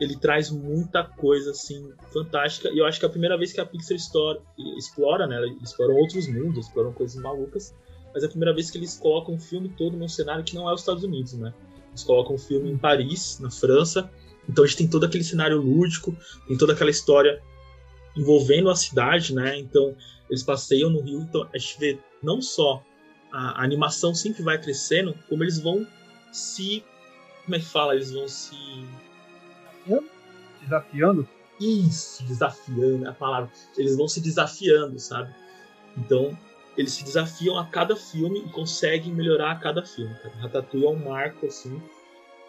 ele 0.00 0.16
traz 0.16 0.50
muita 0.50 1.04
coisa 1.04 1.52
assim 1.52 1.92
fantástica 2.12 2.68
e 2.70 2.78
eu 2.78 2.84
acho 2.84 2.98
que 2.98 3.06
é 3.06 3.08
a 3.08 3.12
primeira 3.12 3.38
vez 3.38 3.52
que 3.52 3.60
a 3.60 3.66
Pixar 3.66 3.96
explora, 3.96 4.40
explora 4.76 5.26
né? 5.26 5.40
Exploram 5.62 5.94
outros 5.94 6.26
mundos, 6.26 6.66
exploram 6.66 6.92
coisas 6.92 7.20
malucas, 7.22 7.72
mas 8.12 8.22
é 8.22 8.26
a 8.26 8.28
primeira 8.28 8.54
vez 8.54 8.70
que 8.70 8.78
eles 8.78 8.96
colocam 8.96 9.34
o 9.34 9.38
filme 9.38 9.68
todo 9.70 9.96
num 9.96 10.08
cenário 10.08 10.44
que 10.44 10.54
não 10.54 10.68
é 10.68 10.74
os 10.74 10.80
Estados 10.80 11.02
Unidos, 11.02 11.34
né? 11.34 11.52
Eles 11.90 12.04
colocam 12.04 12.34
o 12.34 12.38
filme 12.38 12.70
em 12.70 12.76
Paris, 12.76 13.38
na 13.38 13.50
França. 13.50 14.10
Então 14.48 14.64
a 14.64 14.66
gente 14.66 14.78
tem 14.78 14.88
todo 14.88 15.04
aquele 15.04 15.24
cenário 15.24 15.58
lúdico, 15.58 16.16
tem 16.48 16.56
toda 16.56 16.72
aquela 16.72 16.90
história 16.90 17.42
envolvendo 18.16 18.70
a 18.70 18.76
cidade, 18.76 19.34
né? 19.34 19.58
Então 19.58 19.94
eles 20.28 20.42
passeiam 20.42 20.90
no 20.90 21.00
Rio, 21.00 21.20
então 21.20 21.48
a 21.52 21.58
gente 21.58 21.78
vê 21.78 21.98
não 22.22 22.40
só 22.40 22.82
a, 23.30 23.62
animação 23.62 24.14
sempre 24.14 24.42
vai 24.42 24.60
crescendo, 24.60 25.14
como 25.28 25.44
eles 25.44 25.58
vão 25.58 25.86
se 26.32 26.84
como 27.44 27.56
é 27.56 27.58
que 27.58 27.64
fala? 27.64 27.94
Eles 27.94 28.12
vão 28.12 28.28
se 28.28 28.56
Desafiando. 30.62 31.28
isso, 31.60 32.22
desafiando 32.24 33.04
é 33.04 33.08
a 33.08 33.12
palavra. 33.12 33.50
Eles 33.76 33.96
vão 33.96 34.06
se 34.06 34.20
desafiando, 34.20 34.98
sabe? 34.98 35.34
Então, 35.96 36.36
eles 36.76 36.92
se 36.92 37.04
desafiam 37.04 37.58
a 37.58 37.66
cada 37.66 37.96
filme 37.96 38.40
e 38.40 38.48
conseguem 38.50 39.12
melhorar 39.12 39.52
a 39.52 39.56
cada 39.56 39.84
filme. 39.84 40.14
Cara. 40.16 40.34
Ratatouille 40.36 40.86
é 40.86 40.90
um 40.90 41.04
marco, 41.04 41.46
assim. 41.46 41.80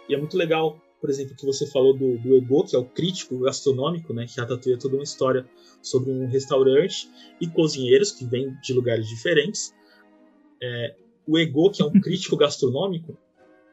E 0.07 0.13
é 0.13 0.17
muito 0.17 0.38
legal, 0.38 0.80
por 0.99 1.09
exemplo, 1.09 1.36
que 1.36 1.45
você 1.45 1.67
falou 1.67 1.93
do, 1.93 2.17
do 2.17 2.36
Ego, 2.36 2.65
que 2.65 2.76
é 2.76 2.80
o 2.80 2.86
crítico 2.86 3.38
gastronômico, 3.39 4.13
né? 4.13 4.26
Que 4.26 4.39
Ratatouille 4.39 4.78
é 4.78 4.82
toda 4.82 4.95
uma 4.95 5.03
história 5.03 5.45
sobre 5.82 6.11
um 6.11 6.28
restaurante 6.28 7.09
e 7.41 7.47
cozinheiros 7.47 8.11
que 8.11 8.26
vêm 8.26 8.55
de 8.61 8.74
lugares 8.74 9.07
diferentes. 9.07 9.74
É, 10.61 10.95
o 11.28 11.38
Ego, 11.38 11.69
que 11.71 11.82
é 11.82 11.86
um 11.86 11.91
crítico 11.99 12.38
gastronômico, 12.38 13.17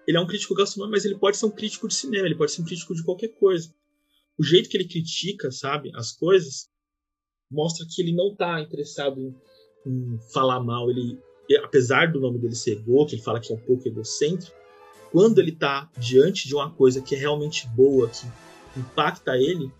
ele 0.07 0.17
é 0.17 0.21
um 0.21 0.27
crítico 0.27 0.55
gastronômico, 0.55 0.97
mas 0.97 1.05
ele 1.05 1.17
pode 1.17 1.37
ser 1.37 1.47
um 1.47 1.51
crítico 1.51 1.87
de 1.87 1.95
cinema, 1.95 2.27
ele 2.27 2.35
pode 2.35 2.53
ser 2.53 2.63
um 2.63 2.65
crítico 2.65 2.95
de 2.95 3.05
qualquer 3.05 3.29
coisa 3.29 3.73
o 4.41 4.43
jeito 4.43 4.71
que 4.71 4.77
ele 4.79 4.89
critica, 4.89 5.51
sabe, 5.51 5.93
as 5.95 6.13
coisas, 6.13 6.67
mostra 7.51 7.87
que 7.87 8.01
ele 8.01 8.11
não 8.11 8.35
tá 8.35 8.59
interessado 8.59 9.21
em, 9.21 9.37
em 9.87 10.19
falar 10.33 10.61
mal. 10.61 10.91
Ele, 10.91 11.19
e 11.49 11.57
apesar 11.57 12.13
do 12.13 12.21
nome 12.21 12.39
dele 12.39 12.55
ser 12.55 12.79
ego, 12.79 13.07
que 13.07 13.17
ele 13.17 13.23
fala 13.23 13.41
que 13.41 13.53
é 13.53 13.57
um 13.57 13.61
pouco 13.61 13.87
egocêntrico, 13.87 14.57
quando 15.11 15.39
ele 15.39 15.53
tá 15.53 15.91
diante 15.97 16.47
de 16.47 16.55
uma 16.55 16.71
coisa 16.71 17.01
que 17.01 17.15
é 17.15 17.19
realmente 17.19 17.67
boa, 17.69 18.09
que 18.09 18.27
impacta 18.79 19.37
ele, 19.37 19.73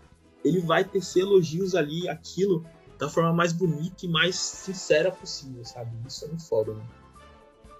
ele 0.43 0.59
vai 0.59 0.83
tecer 0.83 1.21
elogios 1.21 1.75
ali, 1.75 2.09
aquilo, 2.09 2.65
da 2.99 3.09
forma 3.09 3.33
mais 3.33 3.53
bonita 3.53 4.05
e 4.05 4.09
mais 4.09 4.35
sincera 4.35 5.11
possível, 5.11 5.63
sabe? 5.63 5.91
Isso 6.07 6.25
é 6.25 6.27
muito 6.27 6.47
foda, 6.47 6.73
né? 6.73 6.83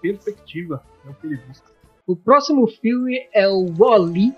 Perspectiva. 0.01 0.83
É 1.05 1.09
o 1.09 1.13
que 1.13 1.27
ele 1.27 1.37
busca. 1.37 1.71
O 2.07 2.15
próximo 2.15 2.67
filme 2.67 3.27
é 3.33 3.47
o 3.47 3.65
Wall-E. 3.77 4.33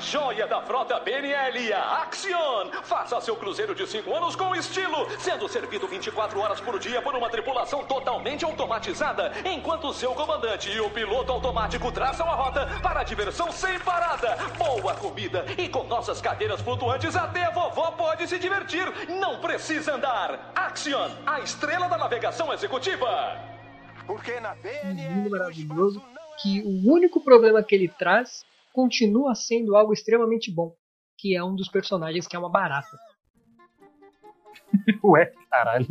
Joia 0.00 0.46
da 0.46 0.62
frota 0.62 0.98
BNL, 0.98 1.74
a 1.74 2.02
Axion. 2.02 2.70
Faça 2.84 3.20
seu 3.20 3.36
cruzeiro 3.36 3.74
de 3.74 3.86
5 3.86 4.14
anos 4.14 4.34
com 4.34 4.56
estilo, 4.56 5.06
sendo 5.18 5.46
servido 5.46 5.86
24 5.86 6.40
horas 6.40 6.58
por 6.58 6.78
dia 6.78 7.02
por 7.02 7.14
uma 7.14 7.28
tripulação 7.28 7.84
totalmente 7.84 8.42
automatizada, 8.44 9.30
enquanto 9.44 9.92
seu 9.92 10.14
comandante 10.14 10.70
e 10.70 10.80
o 10.80 10.88
piloto 10.88 11.30
automático 11.32 11.92
traçam 11.92 12.26
a 12.26 12.34
rota 12.34 12.66
para 12.82 13.00
a 13.00 13.04
diversão 13.04 13.52
sem 13.52 13.78
parada. 13.80 14.38
Boa 14.56 14.94
comida 14.94 15.44
e 15.58 15.68
com 15.68 15.84
nossas 15.84 16.20
cadeiras 16.20 16.62
flutuantes 16.62 17.14
até 17.14 17.44
a 17.44 17.50
vovó 17.50 17.90
pode 17.90 18.26
se 18.26 18.38
divertir. 18.38 18.86
Não 19.06 19.38
precisa 19.38 19.96
andar. 19.96 20.50
Axion, 20.54 21.10
a 21.26 21.40
estrela 21.40 21.88
da 21.88 21.98
navegação 21.98 22.50
executiva. 22.54 23.36
Porque 24.06 24.40
na 24.40 24.56
Um 24.82 24.94
mundo 24.94 25.30
maravilhoso 25.30 26.02
que 26.42 26.62
o 26.62 26.90
único 26.90 27.20
problema 27.20 27.62
que 27.62 27.74
ele 27.74 27.88
traz 27.88 28.48
continua 28.72 29.34
sendo 29.34 29.76
algo 29.76 29.92
extremamente 29.92 30.52
bom, 30.52 30.74
que 31.18 31.36
é 31.36 31.42
um 31.42 31.54
dos 31.54 31.68
personagens 31.68 32.26
que 32.26 32.36
é 32.36 32.38
uma 32.38 32.50
barata. 32.50 32.96
Ué, 35.04 35.32
caralho. 35.50 35.86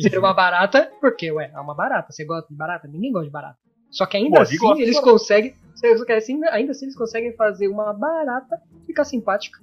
Ser 0.00 0.18
uma 0.18 0.32
barata, 0.32 0.90
porque, 1.00 1.30
ué, 1.30 1.50
é 1.54 1.60
uma 1.60 1.74
barata. 1.74 2.12
Você 2.12 2.24
gosta 2.24 2.48
de 2.48 2.56
barata? 2.56 2.88
Ninguém 2.88 3.12
gosta 3.12 3.26
de 3.26 3.32
barata. 3.32 3.58
Só 3.90 4.06
que 4.06 4.16
ainda 4.16 4.36
Pô, 4.36 4.42
assim 4.42 4.82
eles 4.82 4.98
conseguem. 4.98 5.54
assim, 6.16 6.44
ainda 6.46 6.72
assim 6.72 6.86
eles 6.86 6.96
conseguem 6.96 7.32
fazer 7.36 7.68
uma 7.68 7.92
barata 7.92 8.60
ficar 8.84 9.04
simpática. 9.04 9.60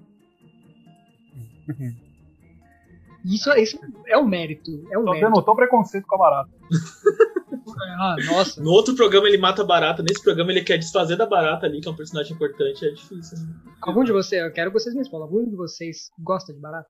Isso, 3.25 3.51
isso 3.53 3.79
é 4.07 4.17
um 4.17 4.25
mérito. 4.25 4.71
É 4.91 4.97
um 4.97 5.03
Tô 5.05 5.11
mérito. 5.11 5.29
denotou 5.29 5.55
preconceito 5.55 6.07
com 6.07 6.15
a 6.15 6.17
barata. 6.17 6.51
Ah, 7.83 8.15
nossa. 8.25 8.61
No 8.61 8.71
outro 8.71 8.95
programa 8.95 9.27
ele 9.27 9.37
mata 9.37 9.61
a 9.61 9.65
barata, 9.65 10.03
nesse 10.03 10.23
programa 10.23 10.51
ele 10.51 10.63
quer 10.63 10.77
desfazer 10.77 11.15
da 11.15 11.25
barata 11.25 11.65
ali, 11.65 11.81
que 11.81 11.87
é 11.87 11.91
um 11.91 11.95
personagem 11.95 12.33
importante, 12.33 12.85
é 12.85 12.91
difícil. 12.91 13.37
Né? 13.39 13.53
Algum 13.81 14.03
de 14.03 14.11
vocês, 14.11 14.43
eu 14.43 14.51
quero 14.51 14.71
que 14.71 14.79
vocês 14.79 14.93
me 14.93 15.01
respondam. 15.01 15.27
Algum 15.27 15.49
de 15.49 15.55
vocês 15.55 16.11
gosta 16.19 16.53
de 16.53 16.59
barata? 16.59 16.89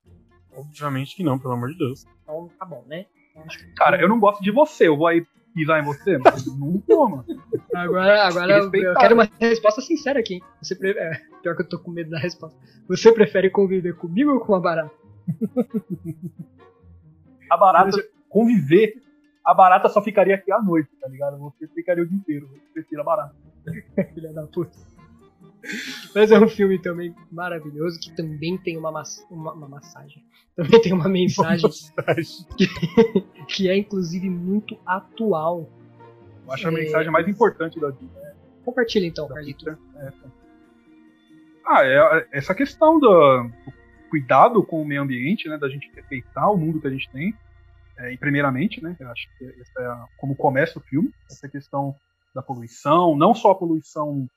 Obviamente 0.55 1.15
que 1.15 1.23
não, 1.23 1.39
pelo 1.39 1.53
amor 1.53 1.69
de 1.69 1.77
Deus. 1.77 2.05
Então 2.23 2.49
tá 2.59 2.65
bom, 2.65 2.83
né? 2.87 3.05
Cara, 3.77 4.01
eu 4.01 4.09
não 4.09 4.19
gosto 4.19 4.43
de 4.43 4.51
você. 4.51 4.87
Eu 4.87 4.97
vou 4.97 5.07
aí 5.07 5.25
pisar 5.53 5.81
em 5.81 5.85
você? 5.85 6.17
Mas 6.17 6.45
não 6.45 7.09
mano. 7.09 7.25
Agora, 7.73 8.27
agora 8.27 8.57
eu, 8.57 8.71
eu 8.73 8.93
quero 8.95 9.15
uma 9.15 9.29
resposta 9.39 9.81
sincera 9.81 10.19
aqui. 10.19 10.35
hein? 10.35 10.43
Você 10.61 10.75
pre... 10.75 10.91
é, 10.91 11.21
pior 11.41 11.55
que 11.55 11.61
eu 11.61 11.69
tô 11.69 11.79
com 11.79 11.91
medo 11.91 12.09
da 12.09 12.19
resposta. 12.19 12.57
Você 12.87 13.11
prefere 13.11 13.49
conviver 13.49 13.95
comigo 13.95 14.31
ou 14.31 14.39
com 14.39 14.51
uma 14.53 14.61
barata? 14.61 14.91
A 17.49 17.57
barata 17.57 17.97
conviver 18.29 18.95
A 19.43 19.53
barata 19.53 19.89
só 19.89 20.01
ficaria 20.03 20.35
aqui 20.35 20.51
à 20.51 20.61
noite, 20.61 20.89
tá 20.99 21.07
ligado? 21.07 21.37
Você 21.39 21.67
ficaria 21.67 22.03
o 22.03 22.07
dia 22.07 22.17
inteiro. 22.17 22.49
Eu 22.53 22.61
prefiro 22.73 23.01
a 23.01 23.03
barata. 23.03 23.35
Filha 24.13 24.31
da 24.33 24.45
puta. 24.47 24.77
Mas 26.15 26.31
é 26.31 26.39
um 26.39 26.47
filme 26.47 26.79
também 26.79 27.13
maravilhoso 27.31 27.99
que 27.99 28.15
também 28.15 28.57
tem 28.57 28.77
uma, 28.77 28.91
mas- 28.91 29.25
uma, 29.29 29.53
uma 29.53 29.67
massagem. 29.67 30.23
Também 30.55 30.81
tem 30.81 30.91
uma 30.93 31.07
mensagem 31.07 31.69
que, 32.57 32.67
que 33.47 33.69
é 33.69 33.77
inclusive 33.77 34.27
muito 34.29 34.77
atual. 34.85 35.69
Eu 36.45 36.51
acho 36.53 36.67
a 36.67 36.71
É. 36.71 36.73
mensagem 36.73 37.11
mais 37.11 37.27
importante 37.27 37.79
da 37.79 37.89
vida. 37.91 38.19
né? 38.19 38.33
Compartilha 38.65 39.05
então, 39.05 39.27
Carlito. 39.27 39.65
Ah, 41.65 41.85
é 41.85 42.27
essa 42.31 42.53
questão 42.55 42.99
do, 42.99 43.43
do 43.43 43.73
cuidado 44.09 44.63
com 44.63 44.81
o 44.81 44.85
meio 44.85 45.01
ambiente, 45.01 45.47
né? 45.47 45.57
Da 45.57 45.69
gente 45.69 45.91
respeitar 45.95 46.49
o 46.49 46.57
mundo 46.57 46.81
que 46.81 46.87
a 46.87 46.91
gente 46.91 47.09
tem, 47.11 47.33
é, 47.97 48.13
e 48.13 48.17
primeiramente, 48.17 48.81
né? 48.81 48.95
Eu 48.99 49.09
acho 49.11 49.27
que 49.37 49.45
essa 49.45 49.81
é 49.81 49.85
a- 49.85 50.07
como 50.17 50.35
começa 50.35 50.79
o 50.79 50.81
filme, 50.81 51.11
essa 51.29 51.47
questão 51.47 51.95
da 52.33 52.41
poluição, 52.41 53.15
não 53.15 53.33
só 53.33 53.51
a 53.51 53.55
poluição 53.55 54.27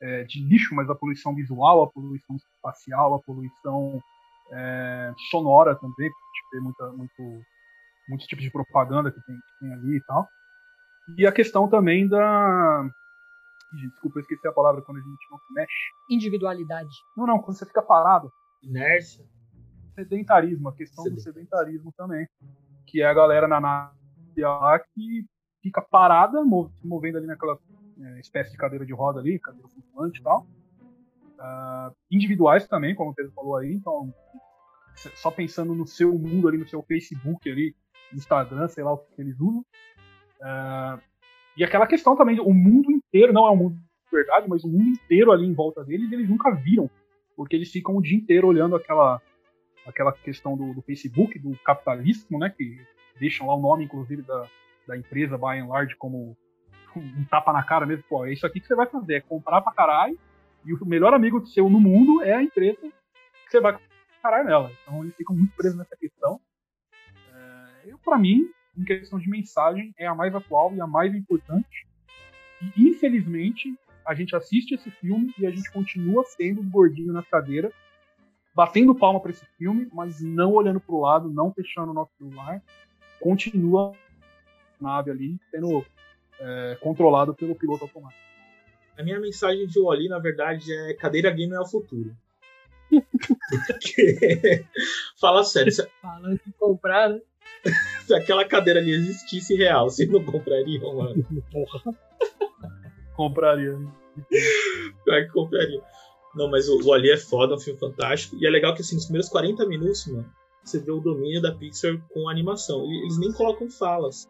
é, 0.00 0.24
de 0.24 0.42
lixo, 0.44 0.74
mas 0.74 0.90
a 0.90 0.94
poluição 0.94 1.34
visual, 1.34 1.82
a 1.82 1.90
poluição 1.90 2.36
espacial, 2.36 3.14
a 3.14 3.18
poluição 3.20 4.02
é, 4.52 5.12
sonora 5.30 5.74
também, 5.74 6.10
porque 6.10 6.10
a 6.10 6.36
gente 6.36 6.48
vê 6.52 6.60
muita, 6.60 6.92
muito, 6.92 7.42
muitos 8.08 8.26
tipos 8.26 8.44
de 8.44 8.50
propaganda 8.50 9.10
que 9.10 9.20
tem, 9.22 9.36
que 9.36 9.58
tem 9.60 9.72
ali 9.72 9.96
e 9.96 10.00
tal. 10.04 10.28
E 11.16 11.26
a 11.26 11.32
questão 11.32 11.68
também 11.68 12.06
da. 12.08 12.90
Desculpa, 13.72 14.18
eu 14.18 14.22
esqueci 14.22 14.46
a 14.46 14.52
palavra 14.52 14.82
quando 14.82 14.98
a 14.98 15.02
gente 15.02 15.26
não 15.30 15.38
se 15.38 15.52
mexe. 15.52 15.72
Individualidade. 16.10 16.94
Não, 17.16 17.26
não, 17.26 17.38
quando 17.38 17.56
você 17.56 17.64
fica 17.66 17.82
parado. 17.82 18.30
Inércia. 18.62 19.24
Sedentarismo, 19.94 20.68
a 20.68 20.74
questão 20.74 21.04
do 21.04 21.20
sedentarismo 21.20 21.92
também. 21.96 22.26
Que 22.86 23.02
é 23.02 23.06
a 23.06 23.14
galera 23.14 23.48
na 23.48 23.60
nave 23.60 23.92
lá 24.38 24.78
que 24.78 25.24
fica 25.62 25.82
parada, 25.82 26.42
se 26.42 26.86
movendo 26.86 27.18
ali 27.18 27.26
naquela 27.26 27.58
é, 28.00 28.20
espécie 28.20 28.52
de 28.52 28.56
cadeira 28.56 28.86
de 28.86 28.92
roda 28.92 29.20
ali, 29.20 29.38
cadeira 29.38 29.68
flutuante 29.68 30.20
e 30.20 30.22
tal. 30.22 30.46
Ah, 31.38 31.92
individuais 32.10 32.66
também, 32.66 32.94
como 32.94 33.10
o 33.10 33.14
Pedro 33.14 33.32
falou 33.32 33.56
aí, 33.56 33.72
então 33.72 34.12
só 35.16 35.30
pensando 35.30 35.74
no 35.74 35.86
seu 35.86 36.18
mundo 36.18 36.48
ali, 36.48 36.56
no 36.56 36.66
seu 36.66 36.82
Facebook 36.82 37.50
ali, 37.50 37.74
Instagram, 38.12 38.68
sei 38.68 38.82
lá 38.82 38.94
o 38.94 38.98
que 38.98 39.20
eles 39.20 39.38
usam. 39.40 39.64
Ah, 40.42 40.98
e 41.56 41.64
aquela 41.64 41.86
questão 41.86 42.16
também, 42.16 42.38
o 42.40 42.52
mundo 42.52 42.90
inteiro, 42.90 43.32
não 43.32 43.46
é 43.46 43.50
um 43.50 43.56
mundo 43.56 43.76
de 43.76 44.10
verdade, 44.16 44.48
mas 44.48 44.62
o 44.64 44.68
mundo 44.68 44.88
inteiro 44.88 45.32
ali 45.32 45.46
em 45.46 45.54
volta 45.54 45.84
deles, 45.84 46.10
eles 46.12 46.28
nunca 46.28 46.50
viram, 46.50 46.88
porque 47.34 47.56
eles 47.56 47.70
ficam 47.70 47.96
o 47.96 48.02
dia 48.02 48.16
inteiro 48.16 48.46
olhando 48.46 48.76
aquela, 48.76 49.20
aquela 49.86 50.12
questão 50.12 50.56
do, 50.56 50.74
do 50.74 50.82
Facebook, 50.82 51.38
do 51.38 51.56
capitalismo, 51.58 52.38
né, 52.38 52.52
que 52.56 52.80
deixam 53.18 53.46
lá 53.46 53.54
o 53.54 53.60
nome, 53.60 53.84
inclusive, 53.84 54.22
da, 54.22 54.48
da 54.86 54.96
empresa, 54.96 55.38
by 55.38 55.58
and 55.58 55.68
large, 55.68 55.96
como 55.96 56.36
um 56.96 57.24
tapa 57.24 57.52
na 57.52 57.62
cara 57.62 57.86
mesmo, 57.86 58.04
pô, 58.08 58.24
é 58.24 58.32
isso 58.32 58.46
aqui 58.46 58.60
que 58.60 58.66
você 58.66 58.74
vai 58.74 58.86
fazer, 58.86 59.14
é 59.14 59.20
comprar 59.20 59.60
pra 59.60 59.72
caralho, 59.72 60.18
e 60.64 60.72
o 60.72 60.86
melhor 60.86 61.14
amigo 61.14 61.46
seu 61.46 61.70
no 61.70 61.78
mundo 61.78 62.22
é 62.22 62.32
a 62.32 62.42
empresa 62.42 62.80
que 62.80 63.50
você 63.50 63.60
vai 63.60 63.78
caralho 64.26 64.48
nela. 64.48 64.72
Então 64.82 65.02
eles 65.02 65.14
ficam 65.14 65.36
muito 65.36 65.54
presos 65.54 65.78
nessa 65.78 65.96
questão. 65.96 66.40
É, 67.32 67.92
eu, 67.92 67.98
pra 67.98 68.18
mim, 68.18 68.50
em 68.76 68.84
questão 68.84 69.18
de 69.18 69.30
mensagem, 69.30 69.94
é 69.96 70.06
a 70.06 70.14
mais 70.14 70.34
atual 70.34 70.74
e 70.74 70.80
a 70.80 70.86
mais 70.86 71.14
importante. 71.14 71.86
E, 72.60 72.88
infelizmente, 72.88 73.72
a 74.04 74.14
gente 74.14 74.34
assiste 74.34 74.74
esse 74.74 74.90
filme 74.90 75.32
e 75.38 75.46
a 75.46 75.50
gente 75.50 75.70
continua 75.70 76.24
sendo 76.24 76.60
os 76.60 76.66
gordinhos 76.66 77.14
na 77.14 77.22
cadeira, 77.22 77.72
batendo 78.56 78.94
palma 78.94 79.20
pra 79.20 79.30
esse 79.30 79.44
filme, 79.58 79.86
mas 79.92 80.22
não 80.22 80.54
olhando 80.54 80.80
pro 80.80 80.98
lado, 80.98 81.28
não 81.28 81.52
fechando 81.52 81.90
o 81.90 81.94
nosso 81.94 82.10
celular. 82.16 82.62
Continua 83.20 83.92
a 84.80 84.82
nave 84.82 85.10
ali, 85.10 85.38
sendo 85.50 85.84
é, 86.40 86.78
controlado 86.80 87.34
pelo 87.34 87.54
piloto 87.54 87.84
automático. 87.84 88.24
A 88.98 89.02
minha 89.02 89.20
mensagem 89.20 89.66
de 89.66 89.78
Wally, 89.78 90.08
na 90.08 90.18
verdade, 90.18 90.72
é 90.72 90.94
cadeira 90.94 91.30
gamer 91.30 91.58
é 91.58 91.60
o 91.60 91.66
futuro. 91.66 92.16
Porque, 92.88 94.64
fala 95.20 95.44
sério, 95.44 95.70
se, 95.70 95.86
Falando 96.00 96.40
em 96.46 96.50
comprar, 96.58 97.10
né? 97.10 97.20
se 98.06 98.14
aquela 98.14 98.46
cadeira 98.46 98.80
ali 98.80 98.92
existisse 98.92 99.54
real, 99.54 99.90
vocês 99.90 100.08
não 100.08 100.24
comprariam, 100.24 100.96
mano? 100.96 101.26
Porra. 101.52 101.94
Compraria. 103.14 103.78
Pior 105.04 105.26
que 105.26 105.28
compraria. 105.28 105.82
Não, 106.36 106.50
mas 106.50 106.68
o 106.68 106.78
Wally 106.84 107.10
é 107.10 107.16
foda, 107.16 107.54
é 107.54 107.56
um 107.56 107.60
filme 107.60 107.80
fantástico. 107.80 108.36
E 108.36 108.46
é 108.46 108.50
legal 108.50 108.74
que, 108.74 108.82
assim, 108.82 108.94
nos 108.94 109.06
primeiros 109.06 109.30
40 109.30 109.66
minutos, 109.66 110.06
mano, 110.06 110.30
você 110.62 110.78
vê 110.78 110.90
o 110.90 111.00
domínio 111.00 111.40
da 111.40 111.54
Pixar 111.54 111.98
com 112.10 112.28
a 112.28 112.32
animação. 112.32 112.84
Eles 112.84 113.18
nem 113.18 113.32
colocam 113.32 113.70
falas. 113.70 114.28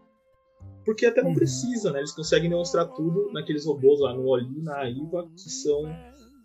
Porque 0.85 1.05
até 1.05 1.21
não 1.21 1.35
precisa, 1.35 1.91
né? 1.91 1.99
Eles 1.99 2.13
conseguem 2.13 2.49
demonstrar 2.49 2.87
tudo 2.93 3.33
naqueles 3.33 3.67
robôs 3.67 4.01
lá 4.01 4.15
no 4.15 4.31
Wally, 4.31 4.63
na 4.63 4.77
Aiva, 4.79 5.29
que 5.35 5.51
são 5.51 5.83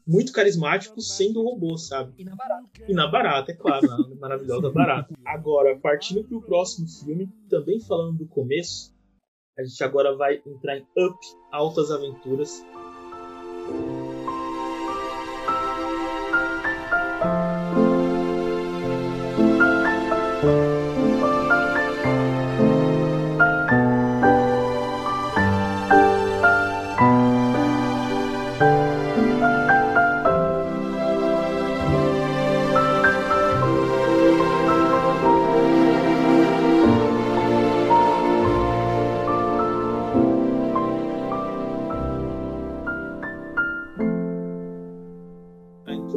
muito 0.07 0.33
carismáticos 0.33 1.15
sendo 1.15 1.43
robôs, 1.43 1.87
sabe? 1.87 2.13
E 2.17 2.23
na 2.23 2.35
barata. 2.35 2.69
E 2.87 2.93
na 2.93 3.07
barata, 3.07 3.51
é 3.51 3.55
claro, 3.55 3.87
na 3.87 3.97
maravilhosa 4.19 4.71
barata. 4.71 5.13
Agora, 5.23 5.77
partindo 5.77 6.23
pro 6.23 6.41
próximo 6.41 6.87
filme, 6.87 7.29
também 7.49 7.79
falando 7.79 8.17
do 8.17 8.27
começo, 8.27 8.91
a 9.57 9.63
gente 9.63 9.83
agora 9.83 10.15
vai 10.15 10.41
entrar 10.45 10.77
em 10.77 10.87
Up, 10.97 11.17
Altas 11.51 11.91
Aventuras. 11.91 12.65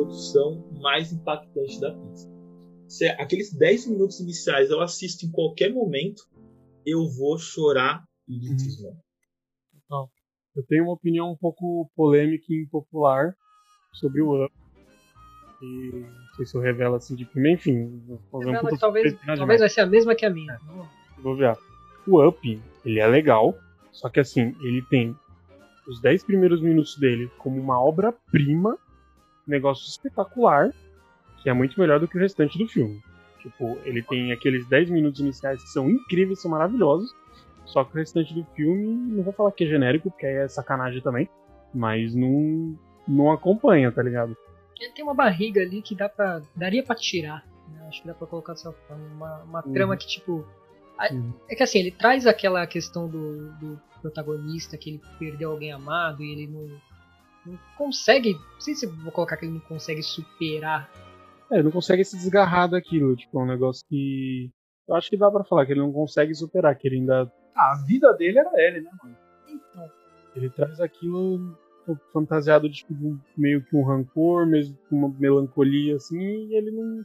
A 0.05 0.07
introdução 0.07 0.65
mais 0.81 1.13
impactante 1.13 1.81
da 1.81 1.93
Pixar. 1.93 2.31
Se 2.87 3.07
aqueles 3.09 3.53
10 3.53 3.89
minutos 3.89 4.21
iniciais 4.21 4.71
eu 4.71 4.81
assisto 4.81 5.27
em 5.27 5.31
qualquer 5.31 5.73
momento, 5.73 6.23
eu 6.87 7.09
vou 7.09 7.39
chorar 7.39 8.05
litros, 8.29 8.83
mano. 8.83 8.97
Não. 9.91 10.09
Eu 10.55 10.63
tenho 10.67 10.85
uma 10.85 10.93
opinião 10.93 11.33
um 11.33 11.37
pouco 11.37 11.91
polêmica 11.97 12.45
e 12.51 12.63
impopular 12.63 13.35
sobre 13.95 14.21
o 14.21 14.45
Up. 14.45 14.55
E 15.63 15.91
não 15.93 16.35
sei 16.37 16.47
se 16.47 16.55
eu 16.57 16.61
revelo 16.61 16.95
assim 16.97 17.17
de 17.17 17.25
primeiro, 17.25 17.59
enfim. 17.59 18.03
um 18.33 18.39
Revela 18.39 18.71
que 18.71 18.79
talvez, 18.79 19.17
talvez 19.25 19.61
vai 19.61 19.69
ser 19.69 19.81
a 19.81 19.87
mesma 19.87 20.15
que 20.15 20.27
a 20.27 20.31
minha. 20.31 20.59
Vou 21.19 21.37
ver. 21.37 21.57
O 22.07 22.25
Up, 22.25 22.63
ele 22.85 23.01
é 23.01 23.07
legal, 23.07 23.57
só 23.91 24.11
que 24.11 24.21
assim, 24.21 24.55
ele 24.61 24.83
tem 24.83 25.17
os 25.89 26.01
10 26.01 26.25
primeiros 26.25 26.61
minutos 26.61 26.97
dele 26.97 27.31
como 27.39 27.59
uma 27.61 27.83
obra-prima, 27.83 28.79
negócio 29.47 29.87
espetacular, 29.89 30.71
que 31.43 31.49
é 31.51 31.53
muito 31.53 31.79
melhor 31.79 32.01
do 32.01 32.09
que 32.09 32.17
o 32.17 32.21
restante 32.21 32.59
do 32.59 32.67
filme. 32.69 33.03
Tipo, 33.41 33.79
ele 33.85 34.03
tem 34.03 34.33
aqueles 34.33 34.67
10 34.67 34.89
minutos 34.91 35.21
iniciais 35.21 35.63
que 35.63 35.69
são 35.69 35.89
incríveis, 35.91 36.41
são 36.41 36.51
maravilhosos, 36.51 37.15
só 37.67 37.85
que 37.85 37.93
o 37.93 37.99
restante 37.99 38.33
do 38.35 38.45
filme, 38.55 38.87
não 39.15 39.23
vou 39.23 39.33
falar 39.33 39.53
que 39.53 39.65
é 39.65 39.67
genérico, 39.67 40.11
porque 40.11 40.25
aí 40.27 40.37
é 40.37 40.49
sacanagem 40.49 41.01
também, 41.03 41.29
mas 41.75 42.15
não, 42.15 42.79
não 43.07 43.31
acompanha, 43.33 43.91
tá 43.93 44.03
ligado? 44.03 44.37
Ele 44.81 44.93
tem 44.93 45.05
uma 45.05 45.15
barriga 45.15 45.61
ali 45.61 45.81
que 45.83 45.95
dá 45.95 46.09
pra, 46.09 46.41
daria 46.57 46.83
pra 46.83 46.95
tirar. 46.97 47.47
né? 47.73 47.87
Acho 47.89 48.01
que 48.03 48.07
dá 48.09 48.15
pra 48.15 48.27
colocar 48.27 48.55
forma. 48.57 48.75
Uma, 49.15 49.43
uma 49.45 49.67
Uhum. 49.67 49.73
trama 49.73 49.97
que, 49.97 50.07
tipo. 50.07 50.47
a- 50.99 51.13
Uhum. 51.13 51.33
É 51.49 51.55
que 51.55 51.63
assim, 51.63 51.79
ele 51.79 51.91
traz 51.91 52.27
aquela 52.27 52.67
questão 52.67 53.09
do, 53.09 53.51
do 53.53 53.81
protagonista 54.03 54.77
que 54.77 54.91
ele 54.91 55.01
perdeu 55.19 55.51
alguém 55.53 55.73
amado 55.73 56.23
e 56.23 56.31
ele 56.33 56.47
não, 56.47 56.69
não 57.47 57.59
consegue. 57.77 58.35
Não 58.35 58.61
sei 58.61 58.75
se 58.75 58.87
vou 58.87 59.13
colocar 59.13 59.37
que 59.37 59.45
ele 59.45 59.53
não 59.55 59.61
consegue 59.61 60.03
superar. 60.03 60.91
É, 61.51 61.57
ele 61.57 61.65
não 61.65 61.71
consegue 61.71 62.05
se 62.05 62.17
desgarrar 62.17 62.69
daquilo, 62.69 63.15
tipo, 63.17 63.39
é 63.39 63.43
um 63.43 63.47
negócio 63.47 63.85
que. 63.89 64.51
Eu 64.89 64.95
acho 64.95 65.09
que 65.09 65.17
dá 65.17 65.31
pra 65.31 65.45
falar 65.45 65.65
que 65.67 65.73
ele 65.73 65.81
não 65.81 65.93
consegue 65.93 66.35
superar, 66.35 66.77
que 66.77 66.87
ele 66.87 66.97
ainda 66.97 67.31
Ah, 67.57 67.73
a 67.73 67.85
vida 67.87 68.13
dele 68.15 68.39
era 68.39 68.51
ele, 68.57 68.81
né, 68.83 68.91
mano? 69.03 69.17
Então. 69.49 69.91
Ele 70.37 70.51
traz 70.51 70.81
aquilo 70.81 71.57
fantasiado 72.13 72.69
de 72.69 72.77
tipo, 72.79 73.19
meio 73.37 73.63
que 73.63 73.77
um 73.77 73.85
rancor, 73.85 74.47
mesmo 74.47 74.77
com 74.89 74.97
uma 74.97 75.09
melancolia, 75.19 75.97
assim, 75.97 76.19
e 76.49 76.55
ele 76.57 76.71
não, 76.71 77.05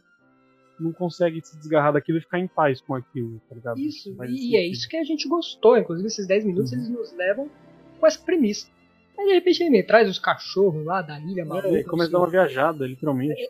não 0.80 0.92
consegue 0.94 1.40
se 1.46 1.58
desgarrar 1.58 1.94
daquilo 1.94 2.18
e 2.18 2.22
ficar 2.22 2.40
em 2.40 2.48
paz 2.48 2.82
com 2.82 2.96
aquilo, 2.96 3.40
tá 3.48 3.56
ligado? 3.56 3.78
Isso, 3.80 4.16
Faz 4.16 4.32
e 4.32 4.38
sentido. 4.38 4.56
é 4.56 4.68
isso 4.68 4.90
que 4.90 4.98
a 4.98 5.04
gente 5.04 5.28
gostou. 5.28 5.78
Inclusive, 5.78 6.08
esses 6.08 6.26
10 6.28 6.46
minutos 6.46 6.72
Uhum. 6.72 6.78
eles 6.80 6.90
nos 6.90 7.14
levam 7.14 7.50
com 8.00 8.08
essa 8.08 8.20
premissa. 8.22 8.68
Aí 9.20 9.26
de 9.26 9.34
repente 9.34 9.62
ele 9.62 9.70
me 9.70 9.84
traz 9.84 10.08
os 10.10 10.18
cachorros 10.18 10.86
lá 10.86 11.02
da 11.02 11.20
ilha 11.20 11.44
maluca. 11.46 11.68
É, 11.78 11.84
começa 11.84 12.10
a 12.10 12.14
dar 12.14 12.20
uma 12.20 12.30
viajada, 12.30 12.88
literalmente. 12.88 13.42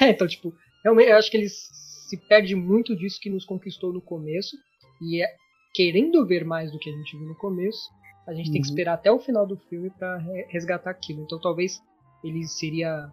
É, 0.00 0.08
então, 0.10 0.26
tipo, 0.26 0.54
realmente 0.82 1.10
eu 1.10 1.16
acho 1.16 1.30
que 1.30 1.36
ele 1.36 1.48
se 1.48 2.16
perde 2.28 2.54
muito 2.54 2.96
disso 2.96 3.20
que 3.20 3.28
nos 3.28 3.44
conquistou 3.44 3.92
no 3.92 4.00
começo. 4.00 4.56
E 5.02 5.22
é, 5.22 5.26
querendo 5.74 6.26
ver 6.26 6.44
mais 6.44 6.72
do 6.72 6.78
que 6.78 6.88
a 6.88 6.92
gente 6.92 7.16
viu 7.16 7.28
no 7.28 7.34
começo, 7.36 7.90
a 8.26 8.32
gente 8.32 8.50
tem 8.50 8.60
que 8.62 8.68
Uhum. 8.68 8.72
esperar 8.72 8.94
até 8.94 9.12
o 9.12 9.18
final 9.18 9.46
do 9.46 9.56
filme 9.68 9.90
pra 9.90 10.16
re- 10.16 10.46
resgatar 10.48 10.90
aquilo. 10.90 11.22
Então 11.22 11.38
talvez 11.38 11.78
ele 12.24 12.42
seria 12.48 13.10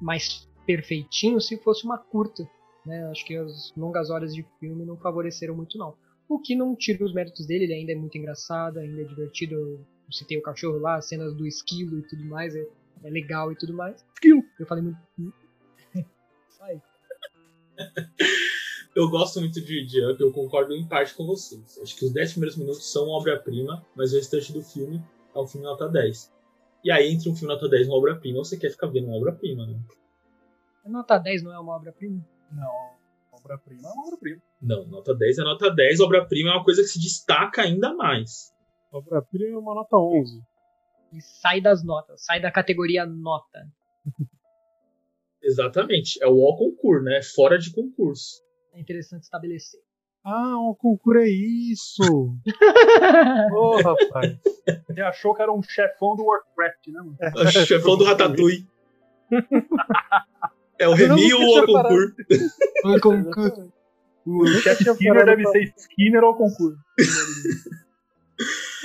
mais 0.00 0.48
perfeitinho 0.66 1.40
se 1.40 1.56
fosse 1.58 1.84
uma 1.84 1.98
curta. 1.98 2.48
Né? 2.84 3.04
Acho 3.10 3.24
que 3.24 3.36
as 3.36 3.72
longas 3.76 4.10
horas 4.10 4.34
de 4.34 4.44
filme 4.60 4.84
não 4.84 4.96
favoreceram 4.96 5.54
muito 5.56 5.78
não. 5.78 5.94
O 6.28 6.40
que 6.40 6.54
não 6.56 6.74
tira 6.74 7.04
os 7.04 7.14
méritos 7.14 7.46
dele, 7.46 7.64
ele 7.64 7.74
ainda 7.74 7.92
é 7.92 7.96
muito 7.96 8.18
engraçado, 8.18 8.78
ainda 8.78 9.00
é 9.02 9.04
divertido. 9.04 9.86
Citei 10.10 10.38
o 10.38 10.42
cachorro 10.42 10.78
lá, 10.78 10.96
as 10.96 11.08
cenas 11.08 11.34
do 11.34 11.46
esquilo 11.46 11.98
e 11.98 12.02
tudo 12.02 12.24
mais, 12.24 12.54
é, 12.54 12.66
é 13.02 13.10
legal 13.10 13.52
e 13.52 13.56
tudo 13.56 13.72
mais. 13.72 14.04
Esquilo! 14.14 14.42
Eu 14.58 14.66
falei 14.66 14.84
muito. 14.84 14.98
Sai. 16.48 16.80
Eu 18.96 19.10
gosto 19.10 19.40
muito 19.40 19.60
de, 19.60 20.10
Up, 20.10 20.18
eu 20.18 20.32
concordo 20.32 20.74
em 20.74 20.88
parte 20.88 21.14
com 21.14 21.26
vocês. 21.26 21.78
Acho 21.82 21.94
que 21.94 22.06
os 22.06 22.12
10 22.14 22.30
primeiros 22.30 22.56
minutos 22.56 22.90
são 22.90 23.10
obra-prima, 23.10 23.84
mas 23.94 24.14
o 24.14 24.16
restante 24.16 24.50
do 24.54 24.62
filme 24.62 25.04
é 25.34 25.38
um 25.38 25.46
filme 25.46 25.66
nota 25.66 25.86
10. 25.86 26.32
E 26.82 26.90
aí, 26.90 27.12
entre 27.12 27.28
um 27.28 27.36
filme 27.36 27.52
nota 27.52 27.68
10 27.68 27.86
e 27.86 27.90
uma 27.90 27.98
obra-prima, 27.98 28.38
você 28.38 28.56
quer 28.56 28.70
ficar 28.70 28.86
vendo 28.86 29.08
uma 29.08 29.18
obra-prima, 29.18 29.66
né? 29.66 29.78
A 30.82 30.88
nota 30.88 31.18
10 31.18 31.42
não 31.42 31.52
é 31.52 31.58
uma 31.58 31.76
obra-prima? 31.76 32.26
Não, 32.50 32.94
obra-prima 33.32 33.86
é 33.86 33.92
uma 33.92 34.06
obra-prima. 34.06 34.40
Não, 34.62 34.86
nota 34.86 35.14
10 35.14 35.38
é 35.40 35.42
nota 35.42 35.70
10, 35.70 36.00
obra-prima 36.00 36.48
é 36.48 36.52
uma 36.54 36.64
coisa 36.64 36.80
que 36.80 36.88
se 36.88 36.98
destaca 36.98 37.60
ainda 37.60 37.92
mais. 37.92 38.55
Obra-prima 38.96 39.56
é 39.56 39.58
uma 39.58 39.74
nota 39.74 39.96
11. 39.96 40.42
E 41.12 41.20
sai 41.20 41.60
das 41.60 41.84
notas, 41.84 42.24
sai 42.24 42.40
da 42.40 42.50
categoria 42.50 43.04
nota. 43.04 43.66
Exatamente, 45.42 46.18
é 46.22 46.26
o 46.26 46.38
O 46.38 46.56
concurso, 46.56 47.04
né? 47.04 47.20
Fora 47.22 47.58
de 47.58 47.70
concurso. 47.72 48.42
É 48.72 48.80
interessante 48.80 49.24
estabelecer. 49.24 49.80
Ah, 50.24 50.56
o 50.58 50.74
concurso 50.74 51.20
é 51.20 51.28
isso! 51.28 52.02
Ô, 53.54 53.76
rapaz. 53.76 54.38
Você 54.88 55.00
achou 55.02 55.34
que 55.34 55.42
era 55.42 55.52
um 55.52 55.62
chefão 55.62 56.16
do 56.16 56.24
Warcraft, 56.24 56.86
né, 56.88 57.00
mano? 57.00 57.16
O 57.36 57.46
chefão 57.66 57.96
do 57.96 58.04
Ratatouille. 58.04 58.66
É 60.78 60.86
o 60.86 60.92
Remy 60.92 61.32
ou 61.32 61.40
o 61.40 61.66
concurso? 61.66 62.14
O 62.84 63.00
concurso. 63.00 63.72
O 64.26 64.46
chefe 64.60 64.90
Skinner 64.90 65.24
deve 65.24 65.46
ser 65.46 65.72
Skinner 65.74 66.22
ou 66.22 66.34
concurso. 66.34 66.78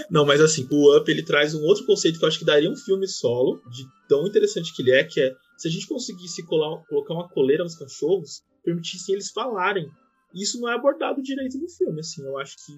Não, 0.09 0.25
mas 0.25 0.41
assim, 0.41 0.67
o 0.71 0.97
Up 0.97 1.09
ele 1.09 1.23
traz 1.23 1.53
um 1.53 1.63
outro 1.63 1.85
conceito 1.85 2.17
que 2.19 2.25
eu 2.25 2.27
acho 2.27 2.39
que 2.39 2.45
daria 2.45 2.69
um 2.69 2.75
filme 2.75 3.07
solo, 3.07 3.61
de 3.69 3.85
tão 4.07 4.27
interessante 4.27 4.73
que 4.75 4.81
ele 4.81 4.91
é, 4.91 5.03
que 5.03 5.21
é 5.21 5.33
se 5.57 5.67
a 5.67 5.71
gente 5.71 5.87
conseguisse 5.87 6.43
colar- 6.43 6.83
colocar 6.87 7.13
uma 7.13 7.29
coleira 7.29 7.63
nos 7.63 7.75
cachorros, 7.75 8.43
permitissem 8.63 9.13
eles 9.15 9.31
falarem. 9.31 9.89
Isso 10.33 10.59
não 10.59 10.69
é 10.69 10.73
abordado 10.73 11.21
direito 11.21 11.57
no 11.57 11.67
filme, 11.69 11.99
assim, 11.99 12.23
eu 12.25 12.37
acho 12.37 12.55
que 12.65 12.73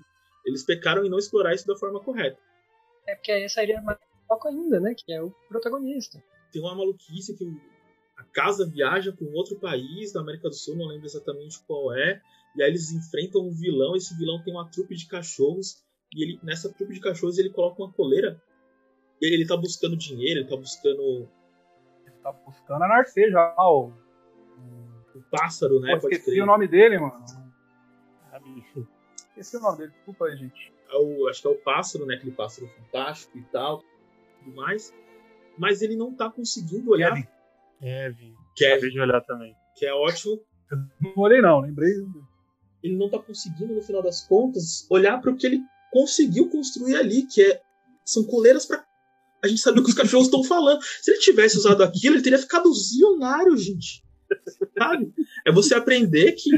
eles 0.46 0.64
pecaram 0.64 1.06
em 1.06 1.10
não 1.10 1.18
explorar 1.18 1.54
isso 1.54 1.68
da 1.68 1.76
forma 1.76 2.00
correta. 2.00 2.38
É 3.08 3.16
porque 3.16 3.32
aí 3.32 3.48
sairia 3.50 3.82
mais 3.82 3.98
foco 4.28 4.48
ainda, 4.48 4.80
né? 4.80 4.94
Que 4.96 5.14
é 5.14 5.22
o 5.22 5.32
protagonista. 5.48 6.22
Tem 6.52 6.62
uma 6.62 6.76
maluquice 6.76 7.38
que 7.38 7.46
a 8.18 8.24
casa 8.24 8.66
viaja 8.66 9.12
para 9.12 9.26
um 9.26 9.34
outro 9.34 9.60
país 9.60 10.12
da 10.14 10.22
América 10.22 10.50
do 10.50 10.56
Sul, 10.56 10.76
não 10.76 10.88
lembro 10.88 11.06
exatamente 11.06 11.62
qual 11.66 11.94
é, 11.94 12.22
e 12.56 12.62
aí 12.62 12.70
eles 12.70 12.92
enfrentam 12.92 13.42
um 13.42 13.52
vilão, 13.52 13.96
esse 13.96 14.16
vilão 14.18 14.42
tem 14.44 14.54
uma 14.54 14.70
trupe 14.70 14.96
de 14.96 15.08
cachorros, 15.08 15.84
e 16.16 16.24
ele 16.24 16.40
nessa 16.44 16.72
trupe 16.72 16.94
de 16.94 17.00
cachorros 17.00 17.38
ele 17.38 17.50
coloca 17.50 17.82
uma 17.84 17.92
coleira, 17.92 18.42
e 19.22 19.34
ele 19.34 19.46
tá 19.48 19.56
buscando 19.58 19.96
dinheiro, 19.98 20.42
ele 20.42 20.50
tá 20.50 20.56
buscando 20.58 21.30
Ele 22.06 22.16
tá 22.22 22.32
buscando 22.32 22.84
a 22.84 22.88
Narcê 22.88 23.30
já, 23.32 23.54
ó. 23.58 23.90
o 25.16 25.22
pássaro, 25.32 25.80
né? 25.80 25.96
Pô, 25.96 26.02
Pode 26.02 26.16
esqueci 26.16 26.32
crer. 26.32 26.44
o 26.44 26.46
nome 26.46 26.68
dele, 26.68 26.98
mano. 27.00 27.24
Ah, 28.32 28.40
bicho. 28.40 28.88
Esqueci 29.30 29.58
o 29.58 29.60
nome 29.62 29.78
dele, 29.78 29.92
desculpa 29.92 30.26
aí, 30.26 30.38
gente. 30.38 30.74
É 30.92 30.96
o- 30.98 31.28
acho 31.30 31.42
que 31.42 31.48
é 31.48 31.52
o 31.52 31.56
pássaro, 31.56 32.06
né? 32.06 32.16
Aquele 32.16 32.32
pássaro 32.32 32.68
fantástico 32.68 33.38
e 33.38 33.44
tal, 33.46 33.84
tudo 34.44 34.56
mais. 34.56 34.94
Mas 35.58 35.82
ele 35.82 35.96
não 35.96 36.14
tá 36.16 36.30
conseguindo 36.30 36.92
olhar. 36.92 37.12
Kevin. 37.14 37.28
Kevin. 37.80 38.36
Kevin. 38.56 38.72
Acabei 38.74 38.90
de 38.92 39.00
olhar 39.00 39.22
também. 39.22 39.56
Que 39.76 39.86
é 39.86 39.94
ótimo. 39.94 40.40
Não 41.00 41.14
olhei 41.18 41.42
não, 41.42 41.60
lembrei. 41.62 41.92
Ele 42.82 42.96
não 42.98 43.10
tá 43.10 43.20
conseguindo, 43.20 43.74
no 43.76 43.82
final 43.82 44.02
das 44.02 44.28
contas, 44.28 44.88
olhar 44.90 45.20
para 45.22 45.32
o 45.32 45.36
que 45.38 45.46
ele 45.48 45.62
conseguiu 45.94 46.50
construir 46.50 46.96
ali, 46.96 47.24
que 47.24 47.42
é 47.42 47.62
são 48.04 48.24
coleiras 48.26 48.66
para 48.66 48.84
a 49.42 49.48
gente 49.48 49.62
saber 49.62 49.80
o 49.80 49.84
que 49.84 49.90
os 49.90 49.96
cachorros 49.96 50.28
estão 50.28 50.44
falando. 50.44 50.82
Se 51.02 51.12
ele 51.12 51.20
tivesse 51.20 51.58
usado 51.58 51.84
aquilo, 51.84 52.16
ele 52.16 52.24
teria 52.24 52.40
ficado 52.40 52.74
zilionário, 52.74 53.56
gente. 53.56 54.04
Sabe? 54.78 55.14
É 55.46 55.52
você 55.52 55.76
aprender 55.76 56.34
que 56.34 56.50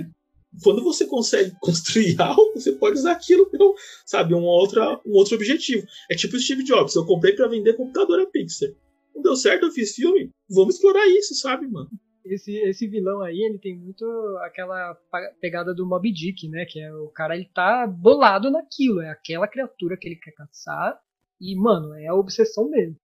quando 0.64 0.84
você 0.84 1.06
consegue 1.06 1.54
construir 1.60 2.16
algo, 2.22 2.54
você 2.54 2.72
pode 2.72 2.98
usar 2.98 3.12
aquilo 3.12 3.48
para, 3.48 3.60
sabe, 4.06 4.34
uma 4.34 4.48
outra, 4.48 5.00
um 5.06 5.14
outro 5.14 5.36
objetivo. 5.36 5.86
É 6.10 6.16
tipo 6.16 6.36
o 6.36 6.40
Steve 6.40 6.64
Jobs, 6.64 6.96
eu 6.96 7.06
comprei 7.06 7.34
para 7.34 7.48
vender 7.48 7.74
computador 7.74 8.22
a 8.22 8.26
Pixar. 8.26 8.70
Não 9.14 9.22
deu 9.22 9.36
certo, 9.36 9.66
eu 9.66 9.72
fiz 9.72 9.94
filme. 9.94 10.32
Vamos 10.50 10.76
explorar 10.76 11.08
isso, 11.08 11.36
sabe, 11.36 11.68
mano? 11.68 11.90
Esse, 12.26 12.55
esse 12.57 12.88
vilão 12.88 13.21
aí, 13.21 13.39
ele 13.39 13.59
tem 13.59 13.78
muito 13.78 14.03
aquela 14.41 14.95
pegada 15.39 15.73
do 15.76 15.86
Mob 15.86 16.11
Dick, 16.11 16.49
né? 16.49 16.65
Que 16.65 16.80
é 16.80 16.93
o 16.93 17.09
cara, 17.09 17.36
ele 17.36 17.49
tá 17.53 17.86
bolado 17.86 18.49
naquilo. 18.49 19.01
É 19.01 19.11
aquela 19.11 19.47
criatura 19.47 19.95
que 19.95 20.07
ele 20.07 20.15
quer 20.15 20.32
caçar. 20.32 20.99
E, 21.39 21.55
mano, 21.55 21.93
é 21.93 22.07
a 22.07 22.15
obsessão 22.15 22.69
dele. 22.69 22.95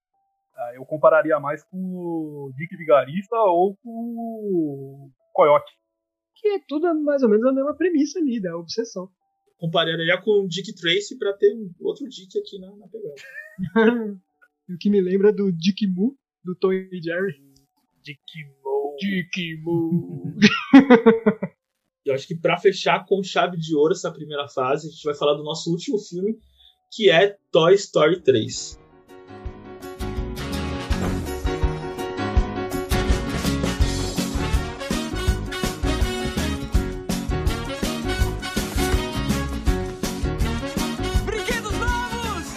Ah, 0.56 0.72
eu 0.76 0.86
compararia 0.86 1.40
mais 1.40 1.64
com 1.64 1.78
o 1.78 2.52
Dick 2.56 2.76
Vigarista 2.76 3.36
ou 3.36 3.76
com 3.78 3.90
o 3.90 5.12
Coyote. 5.34 5.72
Que 6.36 6.48
é 6.50 6.60
tudo 6.68 6.94
mais 6.96 7.22
ou 7.22 7.30
menos 7.30 7.46
a 7.46 7.54
mesma 7.54 7.76
premissa 7.76 8.20
ali, 8.20 8.42
da 8.42 8.58
obsessão. 8.58 9.10
Compararia 9.58 10.20
com 10.22 10.44
o 10.44 10.48
Dick 10.48 10.74
Tracy 10.74 11.18
para 11.18 11.34
ter 11.34 11.54
um 11.54 11.72
outro 11.82 12.10
Dick 12.10 12.40
aqui 12.40 12.60
na, 12.60 12.76
na 12.76 12.88
pegada. 12.88 13.16
E 14.70 14.74
o 14.74 14.78
que 14.78 14.90
me 14.90 15.02
lembra 15.02 15.34
do 15.34 15.52
Dick 15.52 15.86
Moo, 15.86 16.16
do 16.46 16.56
Tom 16.56 16.72
e 16.72 17.02
Jerry. 17.04 17.44
Dick 18.02 18.22
Moo. 18.46 18.61
Eu 22.06 22.16
acho 22.16 22.28
que 22.28 22.36
para 22.36 22.58
fechar 22.58 23.06
com 23.06 23.24
chave 23.24 23.58
de 23.58 23.76
ouro 23.76 23.94
essa 23.94 24.12
primeira 24.12 24.48
fase, 24.48 24.88
a 24.88 24.92
gente 24.92 25.04
vai 25.04 25.14
falar 25.14 25.36
do 25.36 25.44
nosso 25.44 25.72
último 25.72 26.00
filme, 26.00 26.38
que 26.92 27.12
é 27.12 27.38
Toy 27.52 27.76
Story 27.76 28.22
3. 28.22 28.80
Brinquedos 41.26 41.72
novos! 41.74 42.48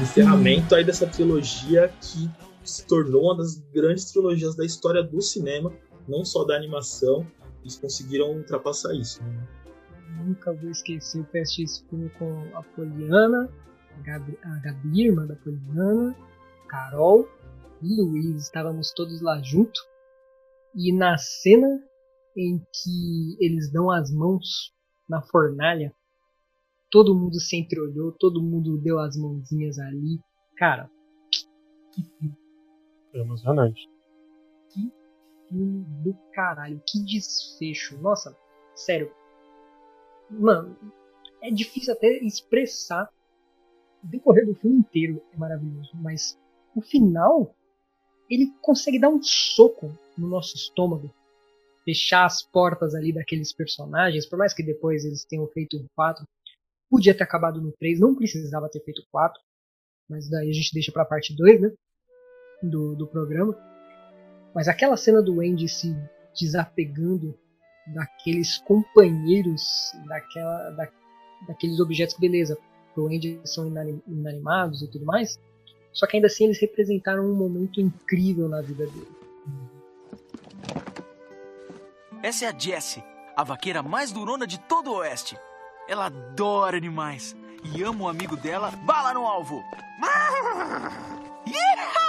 Encerramento 0.00 0.74
aí 0.74 0.84
dessa 0.84 1.06
trilogia 1.06 1.90
que 2.00 2.30
se 2.64 2.86
tornou 2.86 3.24
uma 3.24 3.36
das 3.36 3.56
grandes 3.72 4.10
trilogias 4.10 4.54
da 4.54 4.64
história 4.64 5.02
do 5.02 5.20
cinema, 5.20 5.72
não 6.08 6.24
só 6.24 6.44
da 6.44 6.56
animação. 6.56 7.26
Eles 7.60 7.76
conseguiram 7.76 8.32
ultrapassar 8.32 8.92
isso. 8.94 9.22
né? 9.22 9.48
Nunca 10.24 10.52
vou 10.52 10.70
esquecer 10.70 11.20
o 11.20 11.38
assistir 11.38 11.64
esse 11.64 11.84
filme 11.88 12.10
com 12.10 12.56
a 12.56 12.62
Poliana, 12.62 13.50
a 13.96 14.02
Gabi, 14.02 14.38
a 14.42 14.56
Gabi, 14.58 15.06
irmã 15.06 15.26
da 15.26 15.36
Poliana, 15.36 16.16
Carol 16.68 17.28
e 17.82 18.00
Luiz. 18.00 18.44
Estávamos 18.44 18.92
todos 18.92 19.20
lá 19.20 19.40
junto. 19.42 19.80
E 20.74 20.92
na 20.92 21.16
cena 21.18 21.82
em 22.36 22.58
que 22.58 23.36
eles 23.40 23.70
dão 23.70 23.90
as 23.90 24.10
mãos 24.10 24.72
na 25.08 25.20
fornalha, 25.22 25.92
todo 26.90 27.14
mundo 27.14 27.38
se 27.40 27.56
entreolhou, 27.56 28.12
todo 28.12 28.42
mundo 28.42 28.78
deu 28.78 28.98
as 28.98 29.16
mãozinhas 29.16 29.78
ali. 29.78 30.20
Cara, 30.56 30.90
que 31.92 32.02
emocionante. 33.14 33.88
filme 35.48 35.84
do 36.02 36.14
caralho, 36.32 36.82
que 36.86 36.98
desfecho. 37.04 37.98
Nossa, 37.98 38.36
sério. 38.74 39.12
Mano, 40.30 40.76
é 41.42 41.50
difícil 41.50 41.92
até 41.92 42.08
expressar. 42.18 43.08
O 44.02 44.06
decorrer 44.06 44.46
do 44.46 44.54
filme 44.54 44.78
inteiro 44.78 45.22
é 45.32 45.36
maravilhoso, 45.36 45.90
mas 45.94 46.38
o 46.74 46.80
final 46.80 47.54
ele 48.28 48.52
consegue 48.62 48.98
dar 48.98 49.10
um 49.10 49.22
soco 49.22 49.96
no 50.16 50.26
nosso 50.26 50.56
estômago, 50.56 51.14
fechar 51.84 52.24
as 52.24 52.42
portas 52.42 52.94
ali 52.94 53.12
daqueles 53.12 53.52
personagens, 53.52 54.26
por 54.26 54.38
mais 54.38 54.54
que 54.54 54.62
depois 54.62 55.04
eles 55.04 55.24
tenham 55.24 55.46
feito 55.48 55.76
um 55.76 55.86
4, 55.94 56.26
podia 56.90 57.14
ter 57.14 57.22
acabado 57.22 57.60
no 57.60 57.72
3, 57.72 58.00
não 58.00 58.14
precisava 58.14 58.68
ter 58.68 58.80
feito 58.80 59.04
4, 59.10 59.40
mas 60.08 60.28
daí 60.28 60.50
a 60.50 60.52
gente 60.52 60.72
deixa 60.72 60.90
pra 60.90 61.04
parte 61.04 61.36
2, 61.36 61.60
né? 61.60 61.72
Do, 62.62 62.94
do 62.94 63.06
programa. 63.06 63.56
Mas 64.54 64.68
aquela 64.68 64.96
cena 64.96 65.22
do 65.22 65.40
Andy 65.40 65.68
se 65.68 65.96
desapegando 66.38 67.36
daqueles 67.94 68.58
companheiros, 68.58 69.92
daquela, 70.06 70.70
da, 70.70 70.88
daqueles 71.48 71.80
objetos 71.80 72.14
que, 72.14 72.20
beleza, 72.20 72.56
pro 72.94 73.06
Andy 73.06 73.40
são 73.44 73.66
inanim- 73.66 74.02
inanimados 74.06 74.82
e 74.82 74.90
tudo 74.90 75.04
mais, 75.04 75.38
só 75.92 76.06
que 76.06 76.16
ainda 76.16 76.26
assim 76.26 76.44
eles 76.44 76.60
representaram 76.60 77.24
um 77.24 77.34
momento 77.34 77.80
incrível 77.80 78.48
na 78.48 78.60
vida 78.60 78.86
dele. 78.86 79.08
Essa 82.22 82.44
é 82.44 82.48
a 82.48 82.56
Jessie, 82.56 83.02
a 83.36 83.42
vaqueira 83.42 83.82
mais 83.82 84.12
durona 84.12 84.46
de 84.46 84.60
todo 84.60 84.92
o 84.92 84.96
oeste. 84.98 85.36
Ela 85.88 86.06
adora 86.06 86.76
animais 86.76 87.36
e 87.74 87.82
ama 87.82 88.04
o 88.04 88.08
amigo 88.08 88.36
dela. 88.36 88.70
Bala 88.70 89.12
no 89.12 89.26
alvo! 89.26 89.60
Yeehaw! 91.44 92.01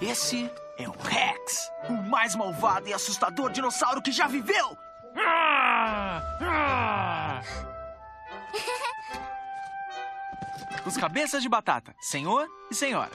Esse 0.00 0.50
é 0.78 0.88
o 0.88 0.92
Rex, 0.92 1.70
o 1.88 1.92
mais 1.92 2.34
malvado 2.34 2.88
e 2.88 2.94
assustador 2.94 3.50
dinossauro 3.50 4.00
que 4.00 4.10
já 4.10 4.26
viveu! 4.26 4.76
Os 10.86 10.96
cabeças 10.96 11.42
de 11.42 11.48
batata, 11.48 11.94
senhor 12.00 12.48
e 12.70 12.74
senhora. 12.74 13.12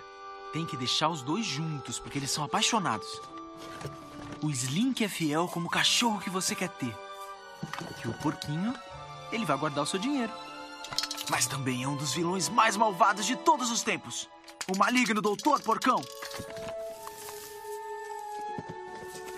Tem 0.54 0.66
que 0.66 0.78
deixar 0.78 1.10
os 1.10 1.24
dois 1.24 1.46
juntos, 1.46 2.00
porque 2.00 2.20
eles 2.20 2.30
são 2.30 2.44
apaixonados. 2.44 3.08
O 4.42 4.52
Slink 4.52 5.04
é 5.04 5.10
fiel 5.10 5.48
como 5.48 5.66
o 5.66 5.70
cachorro 5.70 6.22
que 6.22 6.30
você 6.30 6.54
quer 6.54 6.70
ter. 6.70 6.96
E 8.04 8.08
o 8.08 8.14
porquinho, 8.20 8.74
ele 9.32 9.44
vai 9.44 9.58
guardar 9.58 9.84
o 9.84 9.88
seu 9.88 10.00
dinheiro. 10.00 10.32
Mas 11.30 11.48
também 11.48 11.84
é 11.84 11.88
um 11.88 11.98
dos 11.98 12.14
vilões 12.14 12.48
mais 12.48 12.78
malvados 12.78 13.26
de 13.26 13.36
todos 13.36 13.72
os 13.72 13.82
tempos. 13.82 14.30
O 14.68 14.78
maligno 14.78 15.22
Doutor 15.22 15.62
Porcão. 15.62 16.02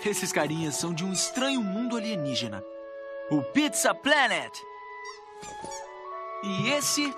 Esses 0.04 0.32
carinhas 0.32 0.76
são 0.76 0.94
de 0.94 1.04
um 1.04 1.12
estranho 1.12 1.62
mundo 1.62 1.96
alienígena. 1.96 2.64
O 3.30 3.42
Pizza 3.42 3.94
Planet. 3.94 4.52
E 6.42 6.70
esse. 6.70 7.14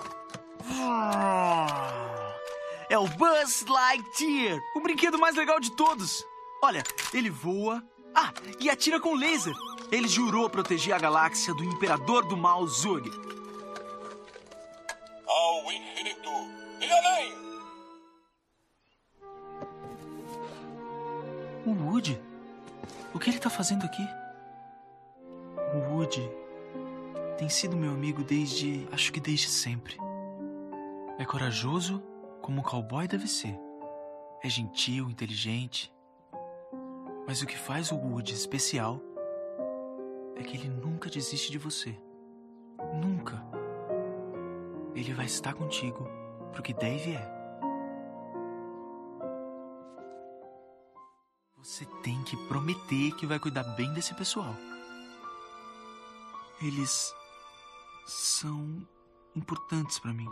É 2.88 2.98
o 2.98 3.06
Buzz 3.06 3.64
Lightyear, 3.68 4.58
o 4.74 4.80
brinquedo 4.80 5.18
mais 5.18 5.36
legal 5.36 5.60
de 5.60 5.70
todos. 5.76 6.24
Olha, 6.62 6.82
ele 7.14 7.30
voa. 7.30 7.82
Ah, 8.14 8.32
e 8.58 8.68
atira 8.68 8.98
com 8.98 9.14
laser. 9.14 9.54
Ele 9.92 10.08
jurou 10.08 10.50
proteger 10.50 10.94
a 10.94 10.98
galáxia 10.98 11.54
do 11.54 11.62
Imperador 11.62 12.26
do 12.26 12.36
Mal 12.36 12.66
Zug. 12.66 13.08
Ao 15.26 15.72
infinito 15.72 16.30
e 16.80 16.90
além! 16.90 17.34
O 21.66 21.70
Woody? 21.70 22.29
O 23.12 23.18
que 23.18 23.28
ele 23.28 23.38
tá 23.38 23.50
fazendo 23.50 23.84
aqui? 23.84 24.06
O 25.74 25.92
Woody 25.92 26.30
tem 27.36 27.48
sido 27.48 27.76
meu 27.76 27.90
amigo 27.92 28.22
desde. 28.22 28.86
acho 28.92 29.12
que 29.12 29.18
desde 29.18 29.48
sempre. 29.48 29.96
É 31.18 31.24
corajoso 31.24 32.02
como 32.40 32.60
um 32.60 32.62
cowboy 32.62 33.08
deve 33.08 33.26
ser. 33.26 33.58
É 34.42 34.48
gentil, 34.48 35.10
inteligente. 35.10 35.92
Mas 37.26 37.42
o 37.42 37.46
que 37.46 37.58
faz 37.58 37.90
o 37.90 37.96
Woody 37.96 38.32
especial 38.32 39.00
é 40.36 40.42
que 40.42 40.56
ele 40.56 40.68
nunca 40.68 41.10
desiste 41.10 41.50
de 41.50 41.58
você. 41.58 41.98
Nunca. 42.94 43.42
Ele 44.94 45.12
vai 45.12 45.26
estar 45.26 45.54
contigo 45.54 46.08
pro 46.52 46.62
que 46.62 46.72
der 46.72 46.94
e 46.94 46.98
vier. 46.98 47.39
Você 51.62 51.84
tem 52.02 52.22
que 52.24 52.36
prometer 52.48 53.14
que 53.16 53.26
vai 53.26 53.38
cuidar 53.38 53.62
bem 53.76 53.92
desse 53.92 54.14
pessoal. 54.14 54.56
Eles 56.62 57.14
são 58.06 58.86
importantes 59.36 59.98
pra 59.98 60.12
mim. 60.12 60.26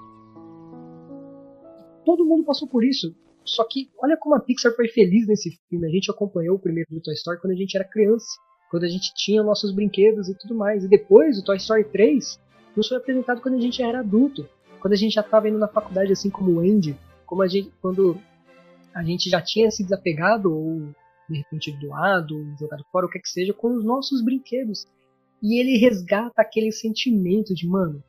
Todo 2.04 2.24
mundo 2.24 2.44
passou 2.44 2.66
por 2.66 2.82
isso. 2.82 3.14
Só 3.44 3.62
que 3.64 3.90
olha 3.98 4.16
como 4.16 4.34
a 4.34 4.40
Pixar 4.40 4.74
foi 4.74 4.88
feliz 4.88 5.26
nesse 5.26 5.58
filme. 5.68 5.86
A 5.86 5.90
gente 5.90 6.10
acompanhou 6.10 6.56
o 6.56 6.58
primeiro 6.58 6.88
do 6.90 7.00
Toy 7.00 7.14
Story 7.14 7.40
quando 7.40 7.52
a 7.52 7.56
gente 7.56 7.76
era 7.76 7.84
criança, 7.84 8.26
quando 8.70 8.84
a 8.84 8.88
gente 8.88 9.12
tinha 9.14 9.42
nossos 9.42 9.70
brinquedos 9.70 10.28
e 10.28 10.34
tudo 10.34 10.54
mais. 10.54 10.82
E 10.84 10.88
depois 10.88 11.38
o 11.38 11.44
Toy 11.44 11.58
Story 11.58 11.84
3 11.84 12.40
nos 12.74 12.88
foi 12.88 12.96
apresentado 12.96 13.42
quando 13.42 13.56
a 13.56 13.60
gente 13.60 13.82
era 13.82 14.00
adulto, 14.00 14.48
quando 14.80 14.94
a 14.94 14.96
gente 14.96 15.14
já 15.14 15.20
estava 15.20 15.48
indo 15.48 15.58
na 15.58 15.68
faculdade 15.68 16.10
assim 16.10 16.30
como 16.30 16.52
o 16.52 16.60
Andy, 16.60 16.98
como 17.26 17.42
a 17.42 17.48
gente 17.48 17.70
quando 17.82 18.18
a 18.94 19.02
gente 19.02 19.28
já 19.28 19.42
tinha 19.42 19.70
se 19.70 19.82
desapegado 19.82 20.54
ou 20.54 20.94
de 21.28 21.38
repente 21.38 21.72
doado, 21.78 22.56
jogado 22.58 22.84
fora, 22.90 23.06
o 23.06 23.10
que 23.10 23.18
é 23.18 23.20
que 23.20 23.28
seja, 23.28 23.52
com 23.52 23.74
os 23.74 23.84
nossos 23.84 24.22
brinquedos. 24.24 24.86
E 25.42 25.60
ele 25.60 25.76
resgata 25.78 26.42
aquele 26.42 26.72
sentimento 26.72 27.54
de, 27.54 27.66
mano, 27.68 28.02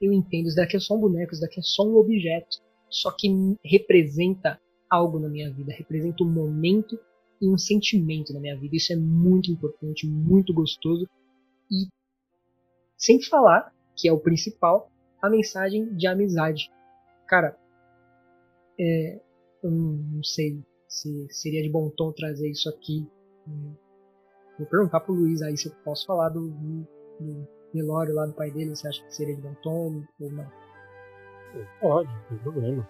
eu 0.00 0.12
entendo, 0.12 0.46
isso 0.46 0.56
daqui 0.56 0.76
é 0.76 0.80
só 0.80 0.94
um 0.94 1.00
boneco, 1.00 1.32
isso 1.32 1.42
daqui 1.42 1.60
é 1.60 1.62
só 1.62 1.84
um 1.86 1.96
objeto, 1.96 2.58
só 2.88 3.10
que 3.10 3.28
representa 3.64 4.60
algo 4.88 5.18
na 5.18 5.28
minha 5.28 5.52
vida, 5.52 5.72
representa 5.72 6.24
um 6.24 6.32
momento 6.32 6.98
e 7.40 7.48
um 7.48 7.58
sentimento 7.58 8.32
na 8.32 8.40
minha 8.40 8.58
vida. 8.58 8.76
Isso 8.76 8.92
é 8.92 8.96
muito 8.96 9.50
importante, 9.50 10.06
muito 10.06 10.52
gostoso. 10.52 11.08
E 11.70 11.88
sem 12.96 13.22
falar, 13.22 13.72
que 13.96 14.08
é 14.08 14.12
o 14.12 14.18
principal, 14.18 14.90
a 15.22 15.30
mensagem 15.30 15.94
de 15.94 16.06
amizade. 16.06 16.70
Cara, 17.26 17.56
é, 18.78 19.20
eu 19.62 19.70
não, 19.70 20.22
sei 20.22 20.62
se 20.90 21.28
seria 21.30 21.62
de 21.62 21.70
bom 21.70 21.88
tom 21.88 22.12
trazer 22.12 22.50
isso 22.50 22.68
aqui. 22.68 23.08
Vou 24.58 24.66
perguntar 24.66 25.00
pro 25.00 25.14
Luiz 25.14 25.40
aí 25.40 25.56
se 25.56 25.68
eu 25.68 25.74
posso 25.84 26.04
falar 26.04 26.28
do, 26.30 26.50
do, 26.50 26.86
do 27.20 27.48
velório 27.72 28.14
lá 28.14 28.26
do 28.26 28.34
pai 28.34 28.50
dele, 28.50 28.74
você 28.74 28.88
acha 28.88 29.02
que 29.02 29.14
seria 29.14 29.36
de 29.36 29.40
bom 29.40 29.54
tom 29.62 30.04
ou 30.20 30.30
não? 30.30 30.52
Pode, 31.80 32.08
não 32.08 32.22
tem 32.28 32.38
problema. 32.38 32.88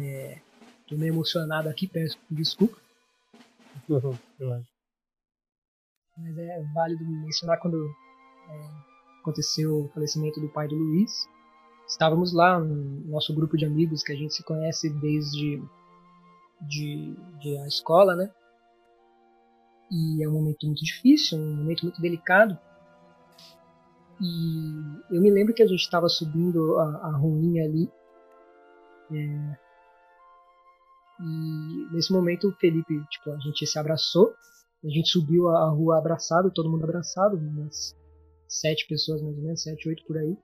É, 0.00 0.40
tô 0.86 0.96
meio 0.96 1.12
emocionado 1.12 1.68
aqui, 1.68 1.86
peço 1.86 2.18
desculpa. 2.30 2.78
Não, 3.88 4.18
eu 4.40 4.52
acho. 4.54 4.68
Mas 6.16 6.36
é 6.36 6.62
válido 6.74 7.04
mencionar 7.04 7.60
quando 7.60 7.86
é, 8.48 9.20
aconteceu 9.20 9.84
o 9.84 9.88
falecimento 9.90 10.40
do 10.40 10.48
pai 10.48 10.66
do 10.66 10.74
Luiz. 10.74 11.28
Estávamos 11.86 12.32
lá, 12.34 12.58
no 12.58 13.06
nosso 13.06 13.34
grupo 13.34 13.56
de 13.56 13.64
amigos 13.64 14.02
que 14.02 14.12
a 14.12 14.16
gente 14.16 14.34
se 14.34 14.42
conhece 14.42 14.90
desde 14.90 15.62
de, 16.60 17.14
de 17.40 17.58
a 17.58 17.66
escola, 17.66 18.14
né? 18.16 18.30
E 19.90 20.22
é 20.22 20.28
um 20.28 20.32
momento 20.32 20.66
muito 20.66 20.84
difícil, 20.84 21.38
um 21.38 21.56
momento 21.56 21.82
muito 21.82 22.00
delicado. 22.00 22.58
E 24.20 25.14
eu 25.14 25.20
me 25.22 25.30
lembro 25.30 25.54
que 25.54 25.62
a 25.62 25.66
gente 25.66 25.80
estava 25.80 26.08
subindo 26.08 26.78
a, 26.78 27.08
a 27.08 27.16
ruinha 27.16 27.64
ali. 27.64 27.90
É, 29.10 29.56
e 31.20 31.88
nesse 31.92 32.12
momento 32.12 32.48
o 32.48 32.52
Felipe, 32.52 33.02
tipo, 33.10 33.30
a 33.30 33.38
gente 33.38 33.66
se 33.66 33.78
abraçou. 33.78 34.34
A 34.84 34.88
gente 34.88 35.08
subiu 35.08 35.48
a 35.48 35.68
rua 35.70 35.98
abraçado, 35.98 36.52
todo 36.52 36.70
mundo 36.70 36.84
abraçado, 36.84 37.36
umas 37.36 37.96
sete 38.46 38.86
pessoas 38.86 39.20
mais 39.20 39.36
ou 39.36 39.42
menos, 39.42 39.62
sete, 39.62 39.88
oito 39.88 40.04
por 40.06 40.16
aí. 40.16 40.36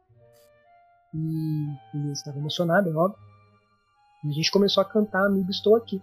E 1.14 1.96
ele 1.96 2.12
estava 2.12 2.38
emocionado, 2.38 2.90
é 2.90 2.94
óbvio. 2.94 3.33
E 4.24 4.28
a 4.28 4.32
gente 4.32 4.50
começou 4.50 4.80
a 4.80 4.84
cantar 4.84 5.26
Amigo 5.26 5.50
Estou 5.50 5.76
Aqui. 5.76 6.00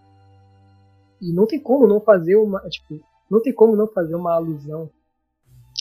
E 1.21 1.33
não 1.33 1.45
tem 1.45 1.59
como 1.59 1.87
não 1.87 1.99
fazer 1.99 2.35
uma, 2.35 2.59
tipo, 2.69 2.99
não 3.29 3.41
tem 3.41 3.53
como 3.53 3.75
não 3.75 3.87
fazer 3.87 4.15
uma 4.15 4.33
alusão 4.33 4.89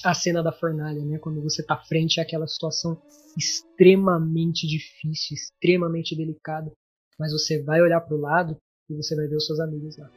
à 0.05 0.15
cena 0.15 0.43
da 0.43 0.53
fornalha, 0.53 1.05
né? 1.05 1.19
Quando 1.19 1.43
você 1.43 1.63
tá 1.63 1.77
frente 1.77 2.21
àquela 2.21 2.47
situação 2.47 3.01
extremamente 3.37 4.67
difícil, 4.67 5.35
extremamente 5.35 6.17
delicada, 6.17 6.73
mas 7.19 7.33
você 7.33 7.63
vai 7.63 7.81
olhar 7.81 8.01
pro 8.01 8.17
lado 8.17 8.57
e 8.89 8.95
você 8.95 9.15
vai 9.15 9.27
ver 9.27 9.37
os 9.37 9.47
seus 9.47 9.61
amigos 9.61 9.97
lá. 9.99 10.11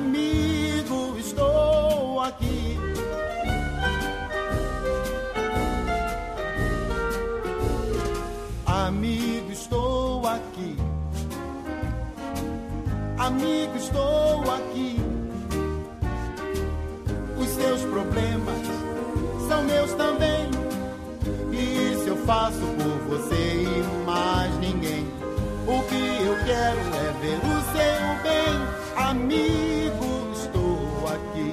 Amigo, 0.00 1.14
estou 1.18 2.20
aqui. 2.20 2.78
Amigo, 8.64 9.52
estou 9.52 10.26
aqui. 10.26 10.76
Amigo, 13.18 13.76
estou 13.76 14.40
aqui. 14.50 14.96
Os 17.38 17.48
seus 17.50 17.82
problemas 17.82 18.66
são 19.48 19.62
meus 19.64 19.92
também. 19.92 20.50
E 21.52 21.92
isso 21.92 22.08
eu 22.08 22.16
faço 22.24 22.58
por 22.58 23.18
você 23.18 23.64
e 23.64 24.06
mais 24.06 24.50
ninguém. 24.60 25.06
O 25.66 25.82
que 25.82 26.24
eu 26.24 26.36
quero 26.46 26.80
é 26.96 27.12
ver 27.20 27.36
o 27.36 27.60
seu 27.74 28.22
bem. 28.22 28.79
Amigo, 29.10 30.30
estou 30.32 31.08
aqui. 31.08 31.52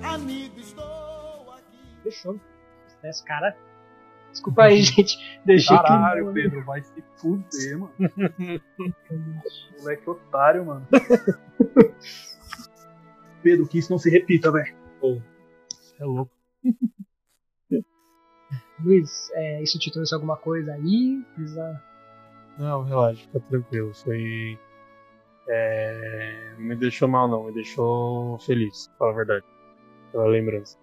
Amigo, 0.00 0.60
estou 0.60 1.54
aqui. 1.56 2.02
Fechou. 2.04 2.40
Esse 3.02 3.24
cara. 3.24 3.56
Desculpa 4.30 4.62
aí, 4.62 4.80
gente. 4.80 5.18
Deixei 5.44 5.76
Caralho, 5.76 6.28
que... 6.28 6.34
Pedro, 6.34 6.64
vai 6.64 6.84
se 6.84 7.02
fuder, 7.16 7.78
mano. 7.80 7.92
Moleque 9.80 10.08
otário, 10.08 10.64
mano. 10.64 10.86
Pedro, 13.42 13.66
que 13.66 13.78
isso 13.78 13.90
não 13.90 13.98
se 13.98 14.08
repita, 14.10 14.52
velho. 14.52 14.72
É 15.98 16.04
louco. 16.04 16.30
Luiz, 18.78 19.10
é, 19.32 19.64
isso 19.64 19.80
te 19.80 19.90
trouxe 19.90 20.14
alguma 20.14 20.36
coisa 20.36 20.74
aí? 20.74 21.20
Precisa... 21.34 21.82
Não, 22.56 22.84
relaxa, 22.84 23.20
fica 23.26 23.40
tranquilo. 23.40 23.92
Foi. 23.92 24.56
É... 25.48 26.54
Não 26.58 26.66
me 26.66 26.76
deixou 26.76 27.08
mal, 27.08 27.28
não. 27.28 27.44
Me 27.44 27.52
deixou 27.52 28.38
feliz, 28.40 28.88
pra 28.88 28.98
falar 28.98 29.10
a 29.12 29.16
verdade. 29.16 29.44
Pela 30.12 30.26
lembrança. 30.26 30.78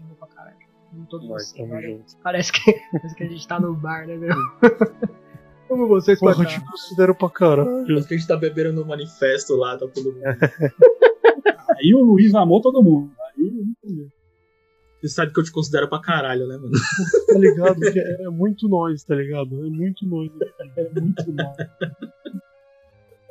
Amo 0.00 0.14
pra 0.16 0.28
caralho. 0.28 0.56
Nós 0.92 1.26
você, 1.26 1.44
estamos 1.44 1.70
agora. 1.70 1.88
juntos. 1.88 2.18
Parece 2.22 2.52
que, 2.52 2.72
parece 2.92 3.14
que 3.14 3.22
a 3.22 3.28
gente 3.28 3.46
tá 3.46 3.60
no 3.60 3.74
bar, 3.74 4.06
né, 4.06 4.16
meu? 4.16 4.30
Como 5.68 5.86
vocês 5.86 6.18
Porra, 6.18 6.34
pra 6.34 6.44
eu 6.44 6.48
te 6.48 6.60
considero 6.60 7.14
pra 7.14 7.30
caralho. 7.30 7.86
Parece 7.86 8.08
que 8.08 8.14
a 8.14 8.16
gente 8.16 8.26
tá 8.26 8.36
bebendo 8.36 8.72
no 8.72 8.84
manifesto 8.84 9.54
lá, 9.54 9.78
tá 9.78 9.86
todo 9.86 10.12
mundo. 10.12 10.24
Aí 11.78 11.94
o 11.94 12.02
Luiz 12.02 12.34
amou 12.34 12.60
todo 12.60 12.82
mundo. 12.82 13.12
Aí 13.36 13.50
não 13.50 13.94
jeito. 13.96 14.12
Você 15.00 15.08
sabe 15.08 15.32
que 15.32 15.40
eu 15.40 15.44
te 15.44 15.52
considero 15.52 15.88
pra 15.88 16.00
caralho, 16.00 16.46
né, 16.46 16.56
mano? 16.56 16.72
Tá 17.26 17.38
ligado? 17.38 17.84
É, 17.84 18.24
é 18.24 18.28
muito 18.28 18.68
nós, 18.68 19.04
tá 19.04 19.14
ligado? 19.14 19.64
É 19.64 19.70
muito 19.70 20.04
nós. 20.06 20.30
É 20.76 21.00
muito 21.00 21.32
nós. 21.32 21.56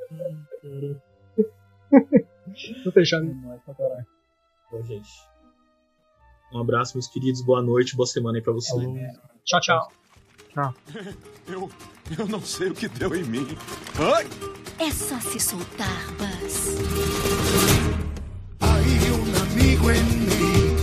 Tô 2.83 2.91
fechando. 2.91 3.33
Nós 3.33 3.61
pra 3.63 3.73
caralho. 3.75 4.05
Bom, 4.71 4.83
gente. 4.83 5.09
Um 6.53 6.59
abraço, 6.59 6.95
meus 6.97 7.07
queridos. 7.07 7.41
Boa 7.41 7.61
noite, 7.61 7.95
boa 7.95 8.07
semana 8.07 8.37
aí 8.37 8.43
pra 8.43 8.51
vocês. 8.53 8.83
Tchau, 9.45 9.59
tchau. 9.61 9.91
Tchau. 10.53 10.73
Eu, 11.47 11.69
eu 12.17 12.27
não 12.27 12.41
sei 12.41 12.69
o 12.69 12.73
que 12.75 12.87
deu 12.87 13.13
em 13.15 13.23
mim. 13.23 13.47
Ai! 13.97 14.27
É 14.79 14.91
só 14.91 15.19
se 15.19 15.39
soltar, 15.39 16.05
Buzz. 16.17 16.77
Hay 18.59 19.11
un 19.11 19.35
amigo 19.35 19.89
en 19.89 20.05
mí. 20.27 20.75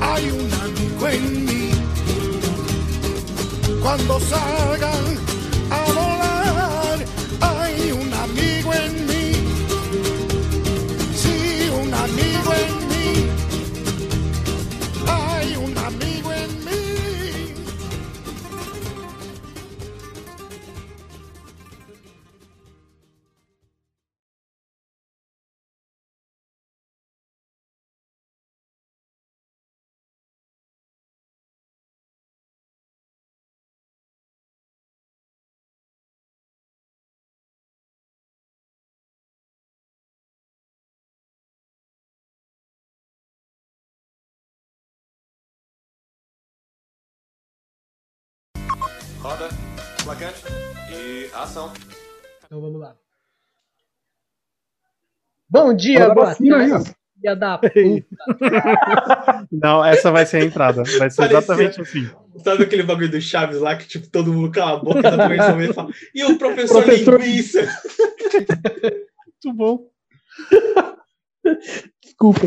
Hay 0.00 0.30
un 0.30 0.52
amigo 0.52 1.08
en 1.08 1.44
mí. 1.46 1.70
Cuando 3.82 4.20
salgan 4.20 5.25
Roda, 49.26 49.48
plaquete 50.04 50.44
e 50.88 51.28
ação. 51.34 51.72
Então 52.44 52.60
vamos 52.60 52.80
lá. 52.80 52.94
Bom 55.50 55.74
dia, 55.74 56.10
boa 56.14 56.26
ó. 56.28 56.34
tarde, 56.34 56.94
filha 57.18 57.34
da 57.34 57.58
puta. 57.58 59.48
Não, 59.50 59.84
essa 59.84 60.12
vai 60.12 60.24
ser 60.26 60.42
a 60.42 60.44
entrada. 60.44 60.84
Vai 60.84 61.10
ser 61.10 61.16
Parecia- 61.16 61.38
exatamente 61.38 61.80
assim. 61.80 62.08
Sabe 62.44 62.62
aquele 62.62 62.84
bagulho 62.84 63.10
do 63.10 63.20
Chaves 63.20 63.58
lá 63.58 63.76
que, 63.76 63.88
tipo, 63.88 64.08
todo 64.08 64.32
mundo 64.32 64.52
cala 64.52 64.74
a 64.78 64.84
boca 64.84 65.10
no 65.10 65.16
momento 65.16 65.70
e 65.70 65.74
fala. 65.74 65.90
E 66.14 66.24
o 66.24 66.38
professor, 66.38 66.84
Professor- 66.84 67.20
linguiça? 67.20 67.62
Muito 69.42 69.56
bom. 69.56 69.90
Desculpa. 72.00 72.46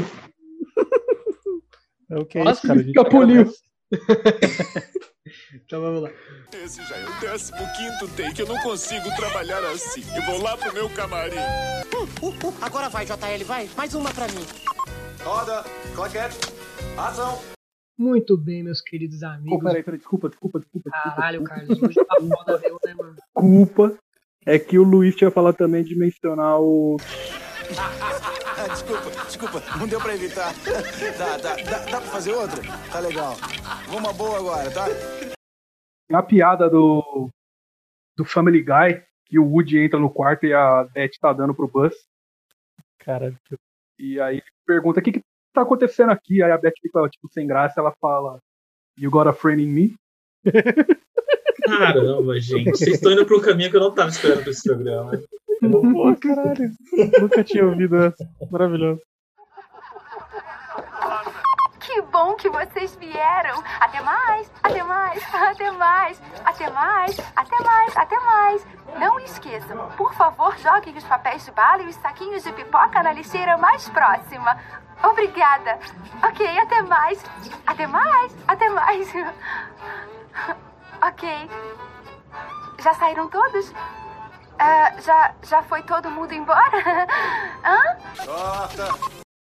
É 2.09 2.17
o 2.19 2.25
que 2.25 2.37
é 2.39 2.49
isso, 2.49 2.65
cara? 2.65 2.79
Escapuliu. 2.79 3.51
Então 5.53 5.81
vamos 5.81 6.03
lá. 6.03 6.09
Esse 6.53 6.83
já 6.85 6.95
é 6.95 7.05
o 7.05 7.19
15 7.19 7.51
quinto 7.51 8.07
take. 8.15 8.39
Eu 8.41 8.47
não 8.47 8.59
consigo 8.61 9.09
trabalhar 9.15 9.63
assim. 9.65 10.03
Eu 10.15 10.21
vou 10.23 10.41
lá 10.41 10.55
pro 10.55 10.73
meu 10.73 10.89
camarim. 10.89 11.35
Agora 12.61 12.89
vai, 12.89 13.05
JL, 13.05 13.45
vai. 13.45 13.69
Mais 13.75 13.93
uma 13.95 14.13
pra 14.13 14.27
mim. 14.27 14.45
Roda, 15.23 15.63
claquete, 15.95 16.37
ação. 16.97 17.41
Muito 17.97 18.37
bem, 18.37 18.63
meus 18.63 18.79
queridos 18.81 19.23
amigos. 19.23 19.61
peraí, 19.61 19.83
peraí, 19.83 19.99
desculpa, 19.99 20.29
desculpa, 20.29 20.59
desculpa. 20.59 20.89
Caralho, 20.89 21.43
Carlos, 21.43 21.81
hoje 21.81 21.95
tá 21.95 22.15
foda 22.15 22.57
mesmo, 22.59 22.79
né, 22.85 22.93
mano? 22.93 23.15
Culpa 23.33 23.97
é 24.45 24.57
que 24.57 24.79
o 24.79 24.83
Luiz 24.83 25.15
tinha 25.15 25.29
falado 25.29 25.55
também 25.55 25.83
de 25.83 25.97
mencionar 25.97 26.59
o. 26.61 26.97
Desculpa, 28.69 29.09
desculpa, 29.25 29.63
não 29.77 29.87
deu 29.87 30.01
pra 30.01 30.13
evitar. 30.13 30.53
Dá, 31.17 31.37
dá, 31.37 31.55
dá, 31.55 31.77
dá 31.79 32.01
pra 32.01 32.11
fazer 32.11 32.33
outra? 32.33 32.61
Tá 32.91 32.99
legal. 32.99 33.37
Vamos 33.87 34.11
boa 34.17 34.37
agora, 34.37 34.69
tá? 34.69 34.85
Tem 36.09 36.17
a 36.17 36.23
piada 36.23 36.67
do. 36.67 37.29
do 38.17 38.25
Family 38.25 38.63
Guy, 38.63 39.03
que 39.27 39.37
o 39.37 39.45
Woody 39.45 39.77
entra 39.77 39.99
no 39.99 40.09
quarto 40.09 40.45
e 40.45 40.53
a 40.53 40.83
Beth 40.85 41.11
tá 41.21 41.31
dando 41.31 41.53
pro 41.53 41.67
Buzz. 41.67 41.95
Caralho. 42.97 43.37
E 43.97 44.19
aí 44.19 44.37
ele 44.37 44.43
pergunta: 44.65 44.99
o 44.99 45.03
que, 45.03 45.11
que 45.11 45.21
tá 45.53 45.61
acontecendo 45.61 46.11
aqui? 46.11 46.41
Aí 46.41 46.51
a 46.51 46.57
Beth 46.57 46.73
fica, 46.81 47.07
tipo, 47.09 47.31
sem 47.31 47.45
graça, 47.45 47.79
ela 47.79 47.93
fala: 48.01 48.39
You 48.97 49.11
got 49.11 49.27
a 49.27 49.33
friend 49.33 49.61
in 49.61 49.67
me? 49.67 49.95
Caramba, 51.63 52.39
gente. 52.39 52.71
Vocês 52.71 52.95
estão 52.95 53.11
indo 53.11 53.25
pro 53.25 53.41
caminho 53.41 53.69
que 53.69 53.77
eu 53.77 53.81
não 53.81 53.93
tava 53.93 54.09
esperando 54.09 54.41
pra 54.41 54.51
esse 54.51 54.63
programa. 54.63 55.11
Pô, 55.61 56.15
caralho. 56.15 56.71
Nunca 57.21 57.43
tinha 57.43 57.65
ouvido 57.65 57.97
essa. 57.97 58.27
Maravilhoso. 58.49 59.01
Que 61.79 62.01
bom 62.19 62.35
que 62.35 62.49
vocês 62.49 62.93
vieram. 62.97 63.63
Até 63.79 64.01
mais, 64.01 64.51
até 64.61 64.83
mais, 64.83 65.23
até 65.33 65.71
mais, 65.71 66.21
até 66.43 66.69
mais, 66.69 67.19
até 67.33 67.63
mais, 67.63 67.97
até 67.97 68.19
mais. 68.19 68.67
Não 68.99 69.17
esqueçam, 69.21 69.89
por 69.95 70.13
favor, 70.13 70.57
joguem 70.57 70.97
os 70.97 71.03
papéis 71.05 71.45
de 71.45 71.51
bala 71.51 71.81
e 71.81 71.87
os 71.87 71.95
saquinhos 71.95 72.43
de 72.43 72.51
pipoca 72.51 73.01
na 73.01 73.13
lixeira 73.13 73.57
mais 73.57 73.87
próxima. 73.87 74.57
Obrigada. 75.01 75.79
Ok, 76.21 76.59
até 76.59 76.81
mais. 76.81 77.23
Até 77.65 77.87
mais, 77.87 78.35
até 78.47 78.69
mais. 78.69 79.13
Ok. 81.01 81.49
Já 82.79 82.93
saíram 82.95 83.29
todos? 83.29 83.73
Ah, 84.59 84.91
já, 84.99 85.33
já 85.43 85.63
foi 85.63 85.81
todo 85.83 86.11
mundo 86.11 86.33
embora? 86.33 87.07
Hã? 87.63 87.81
Corta. 88.25 89.28